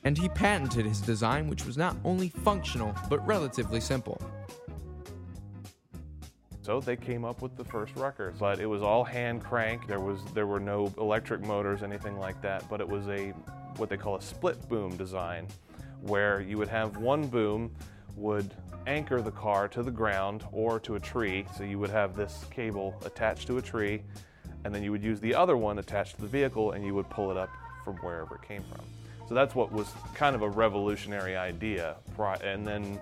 And 0.04 0.18
he 0.18 0.28
patented 0.28 0.84
his 0.84 1.00
design, 1.00 1.48
which 1.48 1.64
was 1.64 1.78
not 1.78 1.96
only 2.04 2.28
functional, 2.28 2.94
but 3.08 3.26
relatively 3.26 3.80
simple. 3.80 4.20
So 6.60 6.78
they 6.78 6.94
came 6.94 7.24
up 7.24 7.40
with 7.40 7.56
the 7.56 7.64
first 7.64 7.96
wrecker, 7.96 8.34
but 8.38 8.60
it 8.60 8.66
was 8.66 8.82
all 8.82 9.02
hand 9.02 9.42
crank. 9.42 9.86
There 9.86 10.00
was 10.00 10.22
there 10.34 10.46
were 10.46 10.60
no 10.60 10.92
electric 10.98 11.40
motors, 11.40 11.82
anything 11.82 12.18
like 12.18 12.42
that. 12.42 12.68
But 12.68 12.82
it 12.82 12.88
was 12.88 13.08
a 13.08 13.28
what 13.78 13.88
they 13.88 13.96
call 13.96 14.16
a 14.16 14.22
split 14.22 14.68
boom 14.68 14.94
design, 14.98 15.48
where 16.02 16.42
you 16.42 16.58
would 16.58 16.68
have 16.68 16.98
one 16.98 17.28
boom 17.28 17.74
would 18.14 18.52
anchor 18.86 19.20
the 19.20 19.30
car 19.30 19.68
to 19.68 19.82
the 19.82 19.90
ground 19.90 20.44
or 20.52 20.80
to 20.80 20.94
a 20.94 21.00
tree. 21.00 21.46
So 21.56 21.64
you 21.64 21.78
would 21.78 21.90
have 21.90 22.16
this 22.16 22.44
cable 22.50 22.94
attached 23.04 23.46
to 23.48 23.58
a 23.58 23.62
tree, 23.62 24.02
and 24.64 24.74
then 24.74 24.82
you 24.82 24.90
would 24.90 25.02
use 25.02 25.20
the 25.20 25.34
other 25.34 25.56
one 25.56 25.78
attached 25.78 26.16
to 26.16 26.22
the 26.22 26.28
vehicle, 26.28 26.72
and 26.72 26.84
you 26.84 26.94
would 26.94 27.08
pull 27.10 27.30
it 27.30 27.36
up 27.36 27.50
from 27.84 27.96
wherever 27.96 28.36
it 28.36 28.42
came 28.42 28.64
from. 28.64 28.84
So 29.28 29.34
that's 29.34 29.54
what 29.54 29.72
was 29.72 29.88
kind 30.14 30.36
of 30.36 30.42
a 30.42 30.48
revolutionary 30.48 31.36
idea. 31.36 31.96
And 32.42 32.66
then 32.66 32.98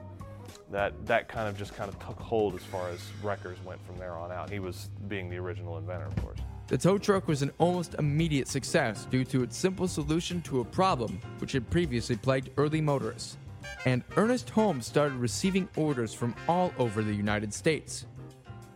that 0.70 0.92
that 1.06 1.28
kind 1.28 1.48
of 1.48 1.58
just 1.58 1.74
kind 1.74 1.88
of 1.88 1.98
took 1.98 2.18
hold 2.18 2.54
as 2.54 2.62
far 2.62 2.88
as 2.88 3.00
wreckers 3.22 3.58
went 3.64 3.84
from 3.86 3.98
there 3.98 4.12
on 4.12 4.32
out. 4.32 4.50
He 4.50 4.58
was 4.58 4.88
being 5.08 5.28
the 5.28 5.36
original 5.36 5.76
inventor, 5.78 6.06
of 6.06 6.16
course. 6.22 6.38
The 6.66 6.78
tow 6.78 6.96
truck 6.96 7.28
was 7.28 7.42
an 7.42 7.52
almost 7.58 7.94
immediate 7.98 8.48
success 8.48 9.04
due 9.10 9.24
to 9.26 9.42
its 9.42 9.54
simple 9.54 9.86
solution 9.86 10.40
to 10.42 10.60
a 10.60 10.64
problem 10.64 11.20
which 11.38 11.52
had 11.52 11.68
previously 11.68 12.16
plagued 12.16 12.48
early 12.56 12.80
motorists. 12.80 13.36
And 13.84 14.02
Ernest 14.16 14.50
Holmes 14.50 14.86
started 14.86 15.16
receiving 15.16 15.68
orders 15.76 16.14
from 16.14 16.34
all 16.48 16.72
over 16.78 17.02
the 17.02 17.14
United 17.14 17.52
States. 17.52 18.06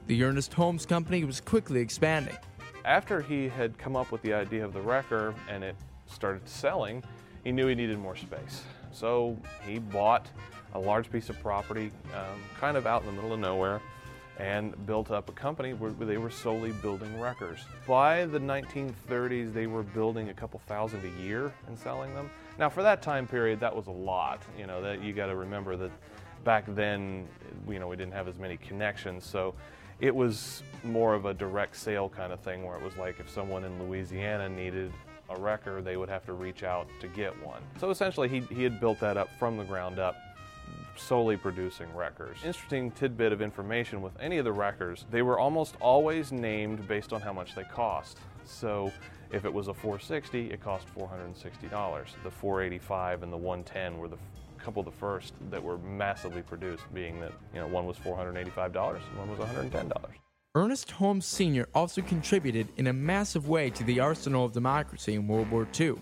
The 0.07 0.25
Ernest 0.25 0.55
Holmes 0.55 0.87
Company 0.87 1.25
was 1.25 1.41
quickly 1.41 1.81
expanding. 1.81 2.37
After 2.85 3.21
he 3.21 3.49
had 3.49 3.77
come 3.79 3.97
up 3.97 4.11
with 4.11 4.23
the 4.23 4.33
idea 4.33 4.65
of 4.65 4.73
the 4.73 4.81
wrecker 4.81 5.35
and 5.49 5.63
it 5.63 5.77
started 6.07 6.49
selling, 6.49 7.03
he 7.45 7.53
knew 7.53 7.67
he 7.67 7.75
needed 7.75 7.99
more 7.99 8.17
space. 8.17 8.63
So 8.93 9.37
he 9.67 9.79
bought 9.79 10.27
a 10.75 10.79
large 10.79 11.11
piece 11.11 11.29
of 11.29 11.39
property 11.41 11.91
um, 12.15 12.41
kind 12.59 12.77
of 12.77 12.87
out 12.87 13.03
in 13.03 13.07
the 13.09 13.13
middle 13.13 13.33
of 13.33 13.41
nowhere 13.41 13.81
and 14.39 14.87
built 14.87 15.11
up 15.11 15.29
a 15.29 15.33
company 15.33 15.73
where 15.75 15.91
they 15.91 16.17
were 16.17 16.31
solely 16.31 16.73
building 16.73 17.21
wreckers. 17.21 17.61
By 17.87 18.25
the 18.27 18.39
1930s, 18.39 19.53
they 19.53 19.67
were 19.67 19.83
building 19.83 20.29
a 20.29 20.35
couple 20.35 20.61
thousand 20.61 21.03
a 21.05 21.23
year 21.23 21.53
and 21.67 21.77
selling 21.79 22.15
them. 22.15 22.31
Now, 22.59 22.69
for 22.69 22.83
that 22.83 23.03
time 23.03 23.27
period, 23.27 23.61
that 23.61 23.75
was 23.75 23.87
a 23.87 23.93
lot. 23.93 24.43
You 24.59 24.67
know, 24.67 24.83
that 24.83 25.03
you 25.03 25.13
got 25.13 25.27
to 25.27 25.37
remember 25.37 25.77
that 25.77 25.93
back 26.45 26.65
then, 26.69 27.29
you 27.69 27.79
know, 27.79 27.89
we 27.89 27.97
didn't 27.97 28.13
have 28.13 28.29
as 28.29 28.39
many 28.39 28.57
connections, 28.57 29.25
so 29.25 29.55
it 30.01 30.15
was 30.15 30.63
more 30.85 31.15
of 31.15 31.25
a 31.25 31.35
direct 31.35 31.77
sale 31.77 32.09
kind 32.09 32.33
of 32.33 32.41
thing 32.41 32.65
where 32.65 32.77
it 32.77 32.83
was 32.83 32.97
like 32.97 33.19
if 33.21 33.29
someone 33.29 33.65
in 33.65 33.83
Louisiana 33.83 34.49
needed 34.49 34.93
a 35.31 35.39
wrecker, 35.39 35.83
they 35.83 35.97
would 35.97 36.09
have 36.09 36.25
to 36.27 36.33
reach 36.33 36.63
out 36.63 36.89
to 37.01 37.09
get 37.09 37.33
one. 37.45 37.63
So 37.79 37.91
essentially, 37.91 38.29
he, 38.29 38.41
he 38.55 38.63
had 38.63 38.81
built 38.81 39.01
that 39.01 39.17
up 39.17 39.29
from 39.39 39.57
the 39.57 39.65
ground 39.65 39.99
up 39.99 40.17
solely 40.97 41.37
producing 41.37 41.87
wreckers. 41.95 42.39
Interesting 42.45 42.91
tidbit 42.91 43.33
of 43.33 43.41
information 43.41 44.03
with 44.03 44.13
any 44.21 44.39
of 44.39 44.45
the 44.45 44.53
wreckers, 44.53 45.05
they 45.11 45.23
were 45.23 45.39
almost 45.39 45.77
always 45.81 46.33
named 46.33 46.87
based 46.89 47.13
on 47.13 47.21
how 47.21 47.33
much 47.33 47.55
they 47.55 47.65
cost. 47.65 48.19
So 48.45 48.93
if 49.31 49.45
it 49.45 49.53
was 49.53 49.69
a 49.69 49.75
460, 49.75 50.51
it 50.51 50.61
cost 50.61 50.87
$460. 50.97 51.71
The 52.23 52.31
485 52.31 53.23
and 53.23 53.33
the 53.33 53.37
110 53.37 53.99
were 53.99 54.09
the 54.09 54.19
couple 54.59 54.81
of 54.81 54.87
the 54.87 54.99
first 54.99 55.35
that 55.51 55.63
were 55.63 55.79
massively 55.79 56.43
produced, 56.43 56.83
being 56.93 57.21
that 57.21 57.33
you 57.55 57.61
know 57.61 57.69
one 57.69 57.87
was 57.87 57.97
$485 57.97 58.97
and 58.97 59.19
one 59.19 59.31
was 59.31 59.39
$110. 59.39 59.93
Ernest 60.55 60.91
Holmes 60.91 61.27
Sr. 61.27 61.69
also 61.75 62.03
contributed 62.03 62.69
in 62.77 62.89
a 62.89 62.93
massive 62.93 63.49
way 63.49 63.71
to 63.71 63.85
the 63.85 64.01
arsenal 64.01 64.45
of 64.45 64.53
democracy 64.53 65.15
in 65.15 65.29
World 65.29 65.51
War 65.51 65.69
II 65.79 65.97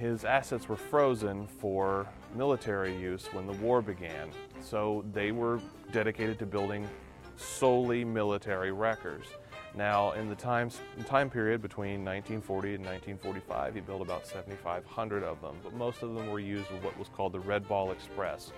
his 0.00 0.24
assets 0.24 0.66
were 0.66 0.76
frozen 0.76 1.46
for 1.46 2.08
military 2.34 2.96
use 2.96 3.26
when 3.32 3.46
the 3.46 3.52
war 3.54 3.82
began. 3.82 4.30
So 4.62 5.04
they 5.12 5.30
were 5.30 5.60
dedicated 5.92 6.38
to 6.38 6.46
building 6.46 6.88
solely 7.36 8.02
military 8.02 8.72
wreckers. 8.72 9.26
Now, 9.74 10.12
in 10.12 10.28
the 10.28 10.34
time, 10.34 10.70
time 11.06 11.30
period 11.30 11.62
between 11.62 12.04
1940 12.04 12.74
and 12.74 12.84
1945, 12.84 13.74
he 13.74 13.80
built 13.80 14.02
about 14.02 14.26
7,500 14.26 15.22
of 15.22 15.40
them, 15.40 15.56
but 15.62 15.74
most 15.74 16.02
of 16.02 16.14
them 16.14 16.28
were 16.30 16.40
used 16.40 16.70
with 16.70 16.82
what 16.82 16.98
was 16.98 17.08
called 17.08 17.32
the 17.32 17.40
Red 17.40 17.68
Ball 17.68 17.92
Express. 17.92 18.52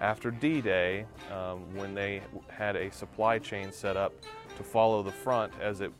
After 0.00 0.30
D 0.30 0.60
Day, 0.60 1.06
um, 1.32 1.74
when 1.74 1.94
they 1.94 2.22
had 2.48 2.76
a 2.76 2.90
supply 2.92 3.38
chain 3.38 3.72
set 3.72 3.96
up 3.96 4.12
to 4.56 4.62
follow 4.62 5.02
the 5.02 5.10
front 5.10 5.52
as 5.60 5.80
it 5.80 5.90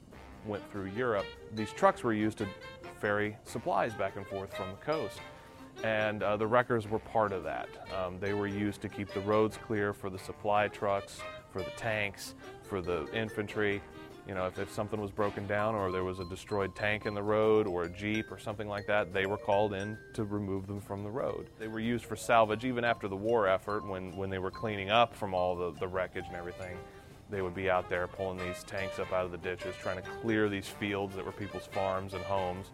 went 0.47 0.71
through 0.71 0.91
Europe, 0.97 1.27
these 1.55 1.73
trucks 1.73 2.05
were 2.05 2.13
used 2.13 2.39
to 2.39 2.47
ferry 3.01 3.37
supplies 3.45 3.95
back 3.95 4.17
and 4.17 4.27
forth 4.27 4.55
from 4.55 4.71
the 4.71 4.77
coast. 4.77 5.21
And 5.83 6.23
uh, 6.23 6.37
the 6.37 6.47
wreckers 6.47 6.89
were 6.89 6.99
part 6.99 7.33
of 7.33 7.45
that. 7.45 7.69
Um, 7.97 8.19
they 8.19 8.35
were 8.35 8.49
used 8.49 8.81
to 8.83 8.89
keep 8.89 9.13
the 9.15 9.21
roads 9.21 9.57
clear 9.57 9.93
for 9.93 10.11
the 10.11 10.19
supply 10.19 10.69
trucks, 10.69 11.21
for 11.51 11.63
the 11.63 11.71
tanks, 11.77 12.35
for 12.65 12.81
the 12.81 13.07
infantry. 13.15 13.81
You 14.29 14.35
know, 14.35 14.47
if, 14.47 14.59
if 14.59 14.71
something 14.71 15.01
was 15.01 15.11
broken 15.11 15.47
down 15.47 15.75
or 15.75 15.91
there 15.91 16.05
was 16.05 16.21
a 16.21 16.25
destroyed 16.27 16.77
tank 16.77 17.07
in 17.07 17.15
the 17.15 17.23
road 17.23 17.67
or 17.67 17.85
a 17.85 17.89
Jeep 17.89 18.31
or 18.31 18.39
something 18.39 18.69
like 18.69 18.87
that, 18.87 19.15
they 19.15 19.25
were 19.25 19.39
called 19.39 19.73
in 19.73 19.97
to 20.13 20.25
remove 20.25 20.67
them 20.67 20.81
from 20.81 21.03
the 21.03 21.11
road. 21.11 21.49
They 21.59 21.67
were 21.67 21.81
used 21.81 22.05
for 22.05 22.15
salvage 22.15 22.65
even 22.67 22.85
after 22.85 23.09
the 23.09 23.17
war 23.17 23.49
effort 23.49 23.89
when, 23.89 24.15
when 24.15 24.29
they 24.29 24.39
were 24.39 24.51
cleaning 24.51 24.91
up 24.91 25.15
from 25.15 25.33
all 25.33 25.57
the, 25.57 25.73
the 25.81 25.89
wreckage 25.89 26.27
and 26.27 26.37
everything 26.37 26.77
they 27.31 27.43
would 27.43 27.55
be 27.55 27.71
out 27.71 27.89
there 27.89 28.07
pulling 28.07 28.39
these 28.39 28.63
tanks 28.65 28.99
up 28.99 29.13
out 29.13 29.25
of 29.25 29.33
the 29.33 29.39
ditches, 29.39 29.75
trying 29.81 29.97
to 29.97 30.09
clear 30.23 30.49
these 30.49 30.67
fields 30.67 31.15
that 31.17 31.25
were 31.25 31.33
people's 31.33 31.67
farms 31.67 32.15
and 32.15 32.23
homes. 32.25 32.67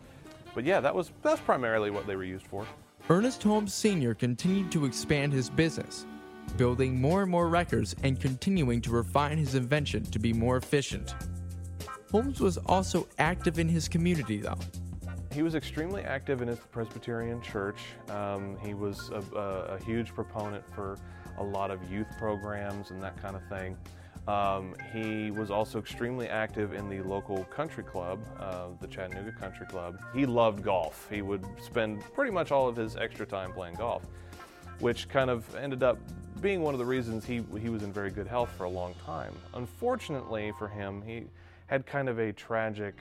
But 0.54 0.64
yeah, 0.64 0.80
that 0.80 0.94
was 0.94 1.11
that's 1.23 1.40
primarily 1.40 1.90
what 1.90 2.06
they 2.06 2.16
were 2.16 2.25
used 2.25 2.46
for. 2.46 2.66
Ernest 3.11 3.42
Holmes 3.42 3.75
Sr. 3.75 4.14
continued 4.14 4.70
to 4.73 4.87
expand 4.87 5.32
his 5.32 5.50
business, 5.50 6.06
building 6.56 7.00
more 7.00 7.23
and 7.23 7.30
more 7.30 7.49
wreckers 7.49 7.94
and 8.02 8.20
continuing 8.20 8.80
to 8.82 8.90
refine 8.90 9.37
his 9.37 9.54
invention 9.54 10.04
to 10.04 10.18
be 10.18 10.32
more 10.32 10.56
efficient. 10.56 11.14
Holmes 12.14 12.38
was 12.38 12.59
also 12.59 13.09
active 13.18 13.59
in 13.59 13.68
his 13.68 13.88
community, 13.88 14.37
though. 14.37 14.56
He 15.33 15.42
was 15.42 15.56
extremely 15.56 16.04
active 16.04 16.42
in 16.42 16.47
his 16.47 16.61
Presbyterian 16.61 17.42
church. 17.42 17.80
Um, 18.09 18.56
he 18.64 18.73
was 18.73 19.11
a, 19.11 19.37
a, 19.37 19.75
a 19.75 19.78
huge 19.83 20.14
proponent 20.14 20.64
for 20.76 20.97
a 21.38 21.42
lot 21.42 21.73
of 21.73 21.90
youth 21.90 22.06
programs 22.16 22.92
and 22.92 23.02
that 23.02 23.21
kind 23.21 23.35
of 23.35 23.42
thing. 23.49 23.76
Um, 24.28 24.76
he 24.92 25.33
was 25.33 25.50
also 25.50 25.80
extremely 25.80 26.28
active 26.28 26.73
in 26.73 26.88
the 26.88 27.02
local 27.02 27.42
country 27.47 27.83
club, 27.83 28.21
uh, 28.38 28.66
the 28.80 28.87
Chattanooga 28.87 29.33
Country 29.33 29.66
Club. 29.66 29.99
He 30.14 30.25
loved 30.25 30.62
golf. 30.62 31.09
He 31.11 31.21
would 31.21 31.44
spend 31.61 32.00
pretty 32.14 32.30
much 32.30 32.52
all 32.52 32.68
of 32.68 32.76
his 32.76 32.94
extra 32.94 33.26
time 33.26 33.52
playing 33.52 33.75
golf, 33.75 34.04
which 34.78 35.09
kind 35.09 35.30
of 35.30 35.52
ended 35.56 35.83
up 35.83 35.99
being 36.40 36.62
one 36.62 36.75
of 36.75 36.78
the 36.78 36.87
reasons 36.87 37.25
he, 37.25 37.42
he 37.61 37.71
was 37.71 37.83
in 37.83 37.92
very 37.92 38.12
good 38.12 38.28
health 38.28 38.50
for 38.56 38.64
a 38.64 38.71
long 38.71 38.94
time. 39.04 39.35
Unfortunately 39.54 40.52
for 40.56 40.68
him, 40.68 41.02
he 41.02 41.25
had 41.66 41.87
kind 41.87 42.09
of 42.09 42.18
a 42.18 42.33
tragic 42.33 42.97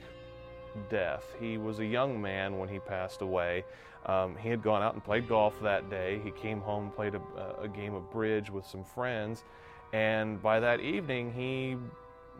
death. 0.90 1.24
He 1.40 1.58
was 1.58 1.80
a 1.80 1.86
young 1.86 2.22
man 2.22 2.58
when 2.58 2.70
he 2.70 2.80
passed 2.80 3.22
away. 3.22 3.64
Um, 4.06 4.36
he 4.36 4.50
had 4.50 4.62
gone 4.62 4.82
out 4.82 4.94
and 4.94 5.04
played 5.04 5.30
golf 5.30 5.60
that 5.62 5.90
day. 5.90 6.20
He 6.24 6.32
came 6.32 6.60
home, 6.60 6.92
played 6.92 7.16
a, 7.16 7.22
a 7.62 7.68
game 7.68 7.94
of 7.94 8.12
bridge 8.12 8.50
with 8.50 8.66
some 8.66 8.84
friends, 8.84 9.44
and 9.94 10.42
by 10.42 10.60
that 10.60 10.80
evening, 10.80 11.32
he 11.32 11.78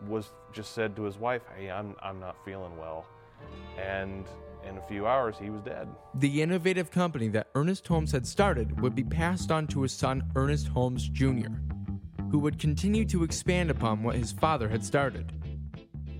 was 0.08 0.32
just 0.52 0.74
said 0.74 0.96
to 0.96 1.04
his 1.04 1.16
wife, 1.16 1.42
Hey, 1.56 1.70
I'm, 1.70 1.94
I'm 2.02 2.18
not 2.20 2.36
feeling 2.44 2.76
well. 2.76 3.06
And 3.78 4.26
in 4.68 4.76
a 4.76 4.82
few 4.82 5.06
hours, 5.06 5.36
he 5.40 5.50
was 5.50 5.62
dead. 5.62 5.88
The 6.14 6.42
innovative 6.42 6.90
company 6.90 7.28
that 7.28 7.48
Ernest 7.54 7.86
Holmes 7.86 8.12
had 8.12 8.26
started 8.26 8.80
would 8.80 8.94
be 8.94 9.04
passed 9.04 9.50
on 9.50 9.66
to 9.68 9.82
his 9.82 9.92
son, 9.92 10.24
Ernest 10.34 10.68
Holmes 10.68 11.08
Jr., 11.08 11.52
who 12.30 12.38
would 12.40 12.58
continue 12.58 13.04
to 13.06 13.22
expand 13.22 13.70
upon 13.70 14.02
what 14.02 14.16
his 14.16 14.32
father 14.32 14.68
had 14.68 14.84
started. 14.84 15.32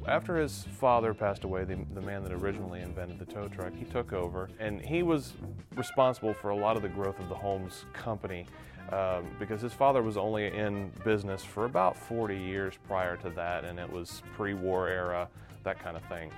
After 0.07 0.37
his 0.37 0.67
father 0.79 1.15
passed 1.15 1.45
away, 1.45 1.65
the, 1.65 1.79
the 1.95 2.01
man 2.03 2.23
that 2.25 2.33
originally 2.33 2.83
invented 2.83 3.19
the 3.19 3.25
tow 3.25 3.49
truck, 3.49 3.73
he 3.75 3.87
took 3.87 4.13
over, 4.13 4.51
and 4.59 4.81
he 4.81 5.03
was 5.03 5.33
responsible 5.77 6.35
for 6.35 6.51
a 6.51 6.57
lot 6.57 6.77
of 6.77 6.83
the 6.83 6.91
growth 6.91 7.19
of 7.21 7.31
the 7.31 7.35
Holmes 7.35 7.87
company 7.95 8.47
um, 8.93 9.27
because 9.39 9.63
his 9.63 9.73
father 9.73 10.03
was 10.03 10.19
only 10.19 10.55
in 10.55 10.93
business 11.05 11.43
for 11.43 11.65
about 11.65 11.97
40 11.97 12.37
years 12.37 12.75
prior 12.87 13.17
to 13.19 13.31
that, 13.31 13.65
and 13.65 13.79
it 13.79 13.91
was 13.91 14.23
pre 14.35 14.53
war 14.53 14.89
era, 14.89 15.27
that 15.63 15.79
kind 15.79 15.97
of 15.97 16.03
thing. 16.05 16.31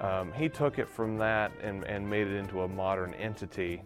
Um, 0.00 0.32
he 0.32 0.48
took 0.48 0.78
it 0.78 0.88
from 0.88 1.18
that 1.18 1.50
and, 1.60 1.82
and 1.84 2.08
made 2.08 2.28
it 2.28 2.36
into 2.36 2.62
a 2.62 2.68
modern 2.68 3.14
entity. 3.14 3.82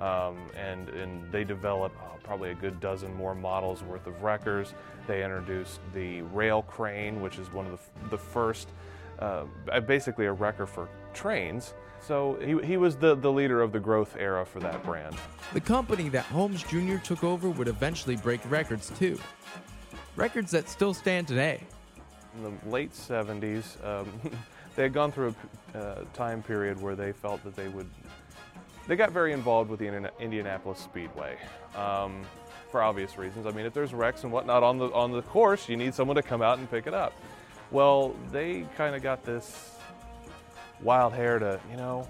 Um, 0.00 0.36
and, 0.56 0.88
and 0.90 1.32
they 1.32 1.44
developed 1.44 1.96
uh, 1.98 2.16
probably 2.22 2.50
a 2.50 2.54
good 2.54 2.80
dozen 2.80 3.14
more 3.14 3.34
models 3.34 3.82
worth 3.82 4.06
of 4.06 4.22
wreckers. 4.22 4.74
They 5.06 5.24
introduced 5.24 5.80
the 5.94 6.22
rail 6.22 6.62
crane, 6.62 7.22
which 7.22 7.38
is 7.38 7.50
one 7.52 7.66
of 7.66 7.72
the, 7.72 8.10
the 8.10 8.18
first 8.18 8.68
uh, 9.18 9.44
basically 9.86 10.26
a 10.26 10.32
wrecker 10.32 10.66
for 10.66 10.88
trains. 11.14 11.74
So 12.00 12.38
he, 12.40 12.66
he 12.66 12.76
was 12.76 12.96
the, 12.96 13.14
the 13.14 13.32
leader 13.32 13.62
of 13.62 13.72
the 13.72 13.80
growth 13.80 14.16
era 14.18 14.44
for 14.44 14.60
that 14.60 14.82
brand. 14.84 15.16
The 15.52 15.60
company 15.60 16.08
that 16.10 16.24
Holmes 16.26 16.62
Jr. 16.62 16.98
took 16.98 17.24
over 17.24 17.48
would 17.50 17.68
eventually 17.68 18.16
break 18.16 18.40
records 18.50 18.92
too. 18.98 19.18
Records 20.14 20.50
that 20.52 20.68
still 20.68 20.94
stand 20.94 21.26
today. 21.26 21.60
In 22.36 22.42
the 22.42 22.70
late 22.70 22.92
70s, 22.92 23.82
um, 23.84 24.08
they 24.76 24.84
had 24.84 24.92
gone 24.92 25.10
through 25.10 25.34
a 25.74 25.78
uh, 25.78 26.04
time 26.12 26.42
period 26.42 26.80
where 26.80 26.94
they 26.94 27.12
felt 27.12 27.42
that 27.44 27.56
they 27.56 27.68
would. 27.68 27.88
They 28.86 28.96
got 28.96 29.10
very 29.10 29.32
involved 29.32 29.70
with 29.70 29.80
the 29.80 30.10
Indianapolis 30.20 30.78
Speedway. 30.78 31.36
Um, 31.74 32.24
for 32.70 32.82
obvious 32.82 33.16
reasons. 33.16 33.46
I 33.46 33.52
mean, 33.52 33.64
if 33.64 33.72
there's 33.72 33.94
wrecks 33.94 34.24
and 34.24 34.32
whatnot 34.32 34.62
on 34.62 34.78
the 34.78 34.92
on 34.92 35.12
the 35.12 35.22
course, 35.22 35.68
you 35.68 35.76
need 35.76 35.94
someone 35.94 36.16
to 36.16 36.22
come 36.22 36.42
out 36.42 36.58
and 36.58 36.70
pick 36.70 36.86
it 36.86 36.94
up. 36.94 37.12
Well, 37.70 38.14
they 38.30 38.66
kind 38.76 38.94
of 38.94 39.02
got 39.02 39.24
this 39.24 39.76
wild 40.82 41.12
hair 41.12 41.38
to, 41.38 41.60
you 41.70 41.76
know, 41.76 42.08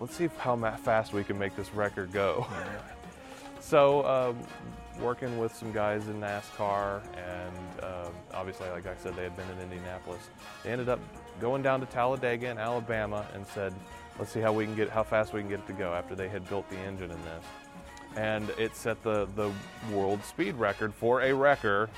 let's 0.00 0.14
see 0.14 0.28
how 0.38 0.56
fast 0.76 1.12
we 1.12 1.24
can 1.24 1.38
make 1.38 1.56
this 1.56 1.72
record 1.74 2.12
go. 2.12 2.46
so, 3.60 4.06
um, 4.06 4.38
working 5.00 5.38
with 5.38 5.54
some 5.54 5.72
guys 5.72 6.06
in 6.08 6.20
NASCAR, 6.20 7.00
and 7.16 7.84
um, 7.84 8.12
obviously, 8.34 8.68
like 8.70 8.86
I 8.86 8.94
said, 8.96 9.16
they 9.16 9.24
had 9.24 9.36
been 9.36 9.48
in 9.50 9.58
Indianapolis. 9.60 10.28
They 10.62 10.70
ended 10.70 10.88
up 10.88 11.00
going 11.40 11.62
down 11.62 11.80
to 11.80 11.86
Talladega 11.86 12.50
in 12.50 12.58
Alabama 12.58 13.26
and 13.34 13.46
said, 13.46 13.74
"Let's 14.18 14.32
see 14.32 14.40
how 14.40 14.52
we 14.52 14.64
can 14.64 14.74
get 14.74 14.90
how 14.90 15.02
fast 15.02 15.32
we 15.32 15.40
can 15.40 15.48
get 15.48 15.60
it 15.60 15.66
to 15.68 15.72
go." 15.72 15.92
After 15.94 16.14
they 16.14 16.28
had 16.28 16.48
built 16.48 16.68
the 16.70 16.78
engine 16.78 17.10
in 17.10 17.22
this, 17.22 17.44
and 18.16 18.50
it 18.50 18.76
set 18.76 19.02
the 19.02 19.28
the 19.36 19.50
world 19.92 20.22
speed 20.24 20.54
record 20.56 20.94
for 20.94 21.22
a 21.22 21.32
wrecker 21.32 21.88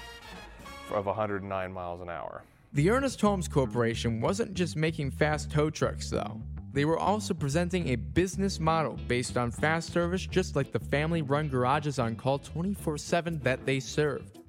of 0.93 1.07
109 1.07 1.73
miles 1.73 2.01
an 2.01 2.11
hour. 2.11 2.43
The 2.73 2.91
Ernest 2.91 3.21
Holmes 3.21 3.49
Corporation 3.49 4.21
wasn't 4.21 4.55
just 4.55 4.77
making 4.77 5.13
fast 5.13 5.51
tow 5.51 5.71
trucks, 5.71 6.11
though. 6.11 6.41
They 6.73 6.85
were 6.85 6.99
also 6.99 7.35
presenting 7.35 7.91
a 7.91 7.95
business 7.97 8.59
model 8.59 8.99
based 9.07 9.37
on 9.37 9.53
fast 9.53 9.93
service, 9.93 10.27
just 10.27 10.57
like 10.57 10.73
the 10.73 10.81
family 10.81 11.23
run 11.23 11.49
garages 11.49 12.01
on 12.01 12.17
call 12.17 12.41
24 12.41 12.99
7 12.99 13.39
that 13.45 13.65
they 13.65 13.79
served. 13.79 14.41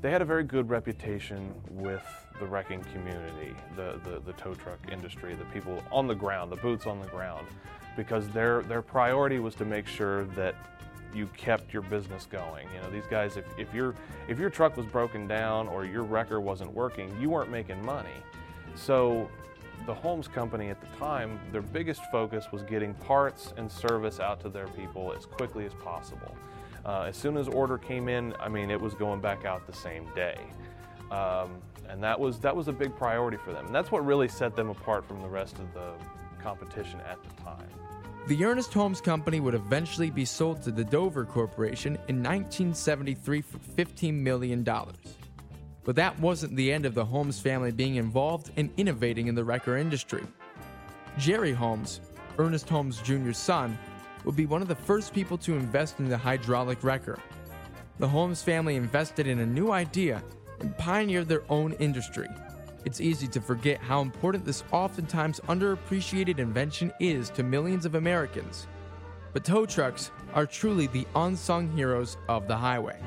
They 0.00 0.12
had 0.12 0.22
a 0.22 0.24
very 0.24 0.44
good 0.44 0.70
reputation 0.70 1.52
with 1.70 2.04
the 2.40 2.46
wrecking 2.46 2.82
community, 2.92 3.54
the, 3.76 4.00
the, 4.04 4.20
the 4.26 4.32
tow 4.34 4.54
truck 4.54 4.78
industry, 4.90 5.34
the 5.34 5.44
people 5.46 5.82
on 5.92 6.06
the 6.06 6.14
ground, 6.14 6.50
the 6.50 6.56
boots 6.56 6.86
on 6.86 7.00
the 7.00 7.06
ground, 7.08 7.46
because 7.96 8.28
their, 8.28 8.62
their 8.62 8.82
priority 8.82 9.38
was 9.38 9.54
to 9.54 9.64
make 9.64 9.86
sure 9.86 10.24
that 10.26 10.54
you 11.14 11.26
kept 11.36 11.72
your 11.72 11.82
business 11.82 12.26
going. 12.26 12.66
You 12.74 12.80
know, 12.80 12.90
these 12.90 13.06
guys, 13.08 13.36
if, 13.36 13.44
if, 13.56 13.72
your, 13.72 13.94
if 14.28 14.38
your 14.38 14.50
truck 14.50 14.76
was 14.76 14.86
broken 14.86 15.28
down 15.28 15.68
or 15.68 15.84
your 15.84 16.02
wrecker 16.02 16.40
wasn't 16.40 16.72
working, 16.72 17.16
you 17.20 17.30
weren't 17.30 17.50
making 17.50 17.84
money. 17.84 18.10
So 18.74 19.30
the 19.86 19.94
Holmes 19.94 20.26
Company 20.26 20.70
at 20.70 20.80
the 20.80 20.88
time, 20.98 21.38
their 21.52 21.62
biggest 21.62 22.00
focus 22.10 22.46
was 22.50 22.62
getting 22.62 22.94
parts 22.94 23.54
and 23.56 23.70
service 23.70 24.18
out 24.18 24.40
to 24.40 24.48
their 24.48 24.66
people 24.68 25.12
as 25.16 25.26
quickly 25.26 25.66
as 25.66 25.74
possible. 25.74 26.34
Uh, 26.84 27.02
as 27.02 27.16
soon 27.16 27.36
as 27.36 27.48
order 27.48 27.78
came 27.78 28.08
in, 28.08 28.34
I 28.40 28.48
mean, 28.48 28.70
it 28.70 28.80
was 28.80 28.94
going 28.94 29.20
back 29.20 29.44
out 29.44 29.66
the 29.66 29.72
same 29.72 30.06
day. 30.14 30.38
Um, 31.10 31.62
and 31.94 32.02
that 32.02 32.18
was, 32.18 32.40
that 32.40 32.54
was 32.54 32.66
a 32.66 32.72
big 32.72 32.96
priority 32.96 33.36
for 33.36 33.52
them. 33.52 33.66
And 33.66 33.74
that's 33.74 33.92
what 33.92 34.04
really 34.04 34.26
set 34.26 34.56
them 34.56 34.68
apart 34.68 35.06
from 35.06 35.20
the 35.20 35.28
rest 35.28 35.60
of 35.60 35.72
the 35.72 35.92
competition 36.42 37.00
at 37.02 37.22
the 37.22 37.42
time. 37.42 37.68
The 38.26 38.44
Ernest 38.44 38.74
Holmes 38.74 39.00
Company 39.00 39.38
would 39.38 39.54
eventually 39.54 40.10
be 40.10 40.24
sold 40.24 40.60
to 40.62 40.72
the 40.72 40.82
Dover 40.82 41.24
Corporation 41.24 41.94
in 42.08 42.16
1973 42.16 43.40
for 43.42 43.58
$15 43.58 44.12
million. 44.12 44.64
But 44.64 45.94
that 45.94 46.18
wasn't 46.18 46.56
the 46.56 46.72
end 46.72 46.84
of 46.84 46.94
the 46.94 47.04
Holmes 47.04 47.38
family 47.38 47.70
being 47.70 47.94
involved 47.94 48.50
and 48.56 48.70
innovating 48.76 49.28
in 49.28 49.36
the 49.36 49.44
wrecker 49.44 49.76
industry. 49.76 50.24
Jerry 51.16 51.52
Holmes, 51.52 52.00
Ernest 52.38 52.68
Holmes 52.68 53.00
Jr.'s 53.02 53.38
son, 53.38 53.78
would 54.24 54.34
be 54.34 54.46
one 54.46 54.62
of 54.62 54.68
the 54.68 54.74
first 54.74 55.14
people 55.14 55.38
to 55.38 55.54
invest 55.54 56.00
in 56.00 56.08
the 56.08 56.18
hydraulic 56.18 56.82
wrecker. 56.82 57.20
The 58.00 58.08
Holmes 58.08 58.42
family 58.42 58.74
invested 58.74 59.28
in 59.28 59.38
a 59.38 59.46
new 59.46 59.70
idea 59.70 60.24
and 60.64 60.76
pioneered 60.78 61.28
their 61.28 61.42
own 61.50 61.74
industry. 61.74 62.26
It's 62.86 62.98
easy 62.98 63.28
to 63.28 63.40
forget 63.40 63.80
how 63.80 64.00
important 64.00 64.46
this 64.46 64.64
oftentimes 64.72 65.38
underappreciated 65.40 66.38
invention 66.38 66.90
is 67.00 67.28
to 67.30 67.42
millions 67.42 67.84
of 67.84 67.94
Americans. 67.94 68.66
But 69.34 69.44
tow 69.44 69.66
trucks 69.66 70.10
are 70.32 70.46
truly 70.46 70.86
the 70.86 71.06
unsung 71.14 71.70
heroes 71.76 72.16
of 72.30 72.48
the 72.48 72.56
highway. 72.56 72.98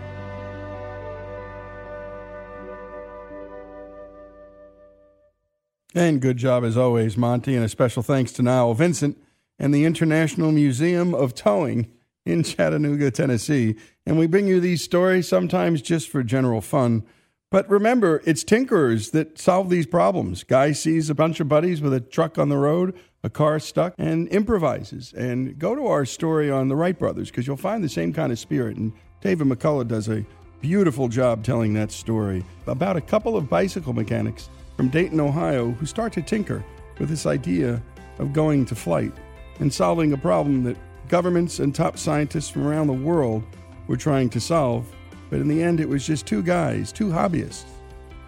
And 5.95 6.21
good 6.21 6.37
job 6.37 6.63
as 6.63 6.77
always, 6.77 7.17
Monty, 7.17 7.55
and 7.55 7.65
a 7.65 7.69
special 7.69 8.03
thanks 8.03 8.31
to 8.33 8.43
Niall 8.43 8.75
Vincent 8.75 9.17
and 9.57 9.73
the 9.73 9.83
International 9.83 10.51
Museum 10.51 11.15
of 11.15 11.33
Towing 11.33 11.91
in 12.23 12.43
Chattanooga, 12.43 13.09
Tennessee. 13.09 13.77
And 14.05 14.19
we 14.19 14.27
bring 14.27 14.47
you 14.47 14.59
these 14.59 14.83
stories 14.83 15.27
sometimes 15.27 15.81
just 15.81 16.07
for 16.07 16.21
general 16.21 16.61
fun 16.61 17.03
but 17.49 17.69
remember, 17.69 18.21
it's 18.25 18.43
tinkerers 18.43 19.11
that 19.11 19.39
solve 19.39 19.69
these 19.69 19.87
problems. 19.87 20.43
Guy 20.43 20.73
sees 20.73 21.09
a 21.09 21.15
bunch 21.15 21.39
of 21.39 21.47
buddies 21.47 21.81
with 21.81 21.93
a 21.93 22.01
truck 22.01 22.37
on 22.37 22.49
the 22.49 22.57
road, 22.57 22.93
a 23.23 23.29
car 23.29 23.59
stuck, 23.59 23.93
and 23.97 24.27
improvises. 24.27 25.13
And 25.13 25.57
go 25.57 25.73
to 25.73 25.87
our 25.87 26.05
story 26.05 26.51
on 26.51 26.67
the 26.67 26.75
Wright 26.75 26.97
brothers 26.97 27.29
because 27.29 27.47
you'll 27.47 27.55
find 27.55 27.83
the 27.83 27.89
same 27.89 28.11
kind 28.11 28.31
of 28.31 28.39
spirit. 28.39 28.75
And 28.75 28.91
David 29.21 29.47
McCullough 29.47 29.87
does 29.87 30.09
a 30.09 30.25
beautiful 30.59 31.07
job 31.07 31.43
telling 31.43 31.73
that 31.73 31.91
story 31.91 32.43
about 32.65 32.97
a 32.97 33.01
couple 33.01 33.37
of 33.37 33.49
bicycle 33.49 33.93
mechanics 33.93 34.49
from 34.75 34.89
Dayton, 34.89 35.19
Ohio, 35.19 35.71
who 35.71 35.85
start 35.85 36.13
to 36.13 36.21
tinker 36.21 36.63
with 36.99 37.09
this 37.09 37.25
idea 37.25 37.81
of 38.19 38.33
going 38.33 38.65
to 38.65 38.75
flight 38.75 39.13
and 39.59 39.73
solving 39.73 40.13
a 40.13 40.17
problem 40.17 40.63
that 40.63 40.77
governments 41.07 41.59
and 41.59 41.73
top 41.73 41.97
scientists 41.97 42.49
from 42.49 42.67
around 42.67 42.87
the 42.87 42.93
world 42.93 43.43
were 43.87 43.95
trying 43.95 44.29
to 44.29 44.39
solve 44.39 44.85
but 45.29 45.39
in 45.39 45.47
the 45.47 45.61
end, 45.61 45.79
it 45.79 45.89
was 45.89 46.05
just 46.05 46.25
two 46.25 46.41
guys, 46.41 46.91
two 46.91 47.07
hobbyists, 47.07 47.65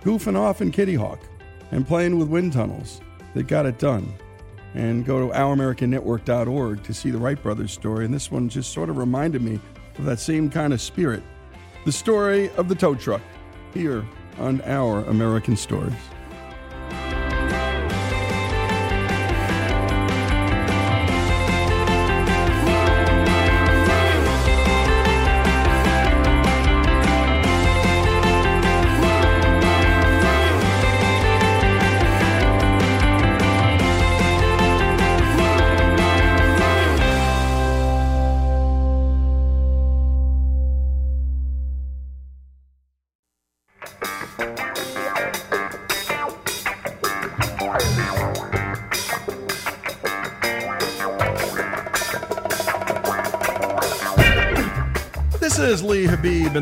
goofing 0.01 0.37
off 0.37 0.61
in 0.61 0.71
Kitty 0.71 0.95
Hawk 0.95 1.19
and 1.71 1.87
playing 1.87 2.17
with 2.17 2.27
wind 2.27 2.53
tunnels 2.53 3.01
that 3.33 3.47
got 3.47 3.65
it 3.65 3.77
done. 3.77 4.13
And 4.75 5.03
go 5.03 5.27
to 5.27 5.33
ouramericannetwork.org 5.33 6.83
to 6.83 6.93
see 6.93 7.09
the 7.09 7.17
Wright 7.17 7.41
brothers 7.41 7.71
story. 7.71 8.05
And 8.05 8.13
this 8.13 8.29
one 8.31 8.49
just 8.49 8.71
sort 8.71 8.91
of 8.91 8.97
reminded 8.97 9.41
me 9.41 9.59
of 9.97 10.05
that 10.05 10.19
same 10.19 10.47
kind 10.47 10.73
of 10.73 10.81
spirit. 10.81 11.23
The 11.85 11.91
story 11.91 12.51
of 12.51 12.69
the 12.69 12.75
tow 12.75 12.93
truck 12.93 13.21
here 13.73 14.05
on 14.37 14.61
Our 14.61 15.03
American 15.05 15.57
Stories. 15.57 15.93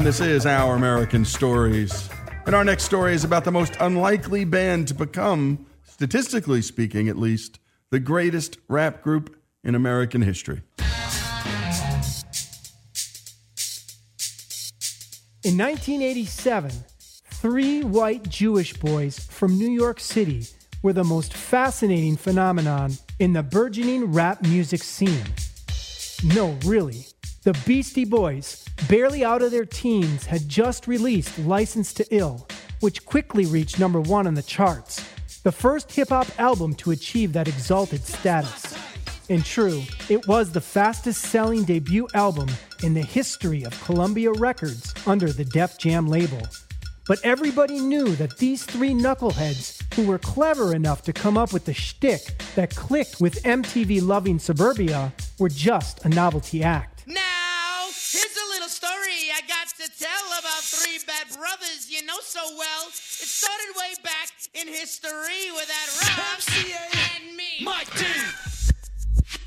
This 0.08 0.22
is 0.22 0.46
Our 0.46 0.78
American 0.78 1.26
Stories. 1.26 2.10
And 2.46 2.56
our 2.56 2.63
next 2.63 2.86
story 2.86 3.13
is 3.13 3.26
about 3.26 3.43
the 3.43 3.52
most 3.52 3.76
unlikely 3.82 4.46
band 4.46 4.88
to 4.88 4.93
become, 4.93 5.65
statistically 5.84 6.62
speaking 6.62 7.10
at 7.10 7.17
least, 7.17 7.60
the 7.91 8.00
greatest 8.00 8.58
rap 8.70 9.02
group 9.02 9.36
in 9.65 9.76
American 9.76 10.22
history. 10.22 10.62
In 15.43 15.58
1987, 15.58 16.72
three 17.26 17.84
white 17.84 18.30
Jewish 18.30 18.72
boys 18.76 19.20
from 19.20 19.58
New 19.58 19.70
York 19.70 20.00
City 20.00 20.48
were 20.84 20.93
the 20.93 21.04
most 21.04 21.34
fascinating 21.34 22.15
phenomenon 22.15 22.93
in 23.20 23.34
the 23.34 23.43
burgeoning 23.43 24.13
rap 24.13 24.41
music 24.43 24.84
scene. 24.84 25.26
No, 26.24 26.58
really. 26.63 27.08
The 27.43 27.52
Beastie 27.65 28.06
Boys, 28.06 28.66
barely 28.88 29.24
out 29.24 29.42
of 29.42 29.52
their 29.52 29.66
teens, 29.66 30.26
had 30.26 30.48
just 30.48 30.88
released 30.88 31.38
License 31.40 31.94
to 31.94 32.06
Ill, 32.12 32.48
which 32.80 33.06
quickly 33.06 33.46
reached 33.46 33.80
number 33.80 34.00
one 34.02 34.28
on 34.28 34.34
the 34.34 34.44
charts, 34.44 35.08
the 35.44 35.52
first 35.52 35.92
hip 35.92 36.10
hop 36.10 36.28
album 36.40 36.74
to 36.76 36.92
achieve 36.92 37.34
that 37.34 37.48
exalted 37.48 38.06
status. 38.06 38.76
And 39.30 39.44
true, 39.44 39.84
it 40.10 40.26
was 40.28 40.52
the 40.52 40.62
fastest 40.62 41.22
selling 41.24 41.63
debut 41.63 42.08
album 42.13 42.50
in 42.84 42.94
the 42.94 43.02
history 43.02 43.63
of 43.63 43.84
Columbia 43.84 44.32
Records 44.32 44.94
under 45.06 45.32
the 45.32 45.44
Def 45.44 45.78
Jam 45.78 46.08
label. 46.08 46.42
But 47.08 47.20
everybody 47.24 47.80
knew 47.80 48.16
that 48.16 48.38
these 48.38 48.63
three 48.63 48.94
knuckleheads 48.94 49.82
who 49.96 50.06
were 50.06 50.20
clever 50.20 50.76
enough 50.76 51.02
to 51.04 51.13
come 51.13 51.38
up 51.38 51.54
with 51.54 51.66
the 51.66 51.74
shtick 51.74 52.22
that 52.56 52.76
clicked 52.76 53.22
with 53.22 53.42
MTV 53.44 54.02
loving 54.06 54.40
suburbia 54.40 55.13
were 55.40 55.50
just 55.50 56.04
a 56.06 56.10
novelty 56.10 56.63
act. 56.63 57.08
Now, 57.08 57.86
here's 57.86 58.38
a 58.38 58.48
little 58.50 58.68
story 58.68 59.32
I 59.34 59.42
got 59.48 59.70
to 59.88 60.00
tell 60.00 60.39
about 60.39 60.63
three 60.63 61.00
bad 61.06 61.28
brothers 61.38 61.89
you 61.89 62.06
know 62.06 62.17
so 62.21 62.41
well. 62.58 62.88
It 62.88 62.93
started 62.93 63.73
way 63.78 63.93
back 64.04 64.30
in 64.54 64.67
history 64.67 65.52
with 65.54 65.67
that 65.67 65.88
Rob 66.02 67.23
and 67.26 67.38
me. 67.38 67.63
Mike 67.63 67.89
D. 67.97 68.06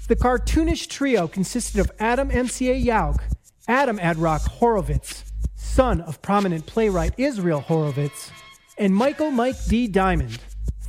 The 0.08 0.16
cartoonish 0.16 0.88
trio 0.88 1.28
consisted 1.28 1.80
of 1.80 1.90
Adam 1.98 2.30
MCA 2.30 2.82
Yauch, 2.82 3.20
Adam 3.68 3.98
Adrock 3.98 4.40
Horovitz, 4.60 5.24
son 5.56 6.00
of 6.02 6.22
prominent 6.22 6.64
playwright 6.64 7.12
Israel 7.18 7.62
Horovitz, 7.66 8.30
and 8.78 8.94
Michael 8.94 9.30
Mike 9.30 9.62
D. 9.66 9.86
Diamond. 9.86 10.38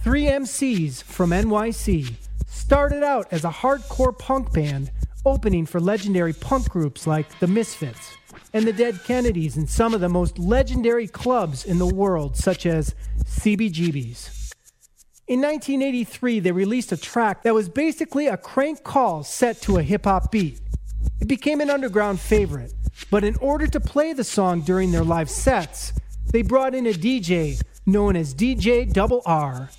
Three 0.03 0.23
MCs 0.23 1.03
from 1.03 1.31
NYC 1.31 2.13
started 2.47 3.03
out 3.03 3.27
as 3.31 3.43
a 3.43 3.49
hardcore 3.49 4.17
punk 4.17 4.53
band 4.53 4.91
opening 5.25 5.65
for 5.65 5.79
legendary 5.79 6.33
punk 6.33 6.69
groups 6.69 7.05
like 7.05 7.39
The 7.39 7.47
Misfits 7.47 8.17
and 8.53 8.65
the 8.65 8.73
Dead 8.73 9.03
Kennedys 9.03 9.57
in 9.57 9.67
some 9.67 9.93
of 9.93 10.01
the 10.01 10.09
most 10.09 10.37
legendary 10.37 11.07
clubs 11.07 11.63
in 11.63 11.77
the 11.77 11.85
world, 11.87 12.35
such 12.35 12.65
as 12.65 12.95
CBGB's. 13.25 14.53
In 15.27 15.39
1983, 15.41 16.39
they 16.41 16.51
released 16.51 16.91
a 16.91 16.97
track 16.97 17.43
that 17.43 17.53
was 17.53 17.69
basically 17.69 18.27
a 18.27 18.35
crank 18.35 18.83
call 18.83 19.23
set 19.23 19.61
to 19.61 19.77
a 19.77 19.83
hip 19.83 20.03
hop 20.05 20.31
beat. 20.31 20.59
It 21.21 21.27
became 21.27 21.61
an 21.61 21.69
underground 21.69 22.19
favorite, 22.19 22.73
but 23.09 23.23
in 23.23 23.35
order 23.37 23.67
to 23.67 23.79
play 23.79 24.13
the 24.13 24.23
song 24.23 24.61
during 24.61 24.91
their 24.91 25.03
live 25.03 25.29
sets, 25.29 25.93
they 26.31 26.41
brought 26.41 26.75
in 26.75 26.85
a 26.87 26.93
DJ 26.93 27.61
known 27.85 28.15
as 28.15 28.35
DJ 28.35 28.91
Double 28.91 29.21
R. 29.25 29.69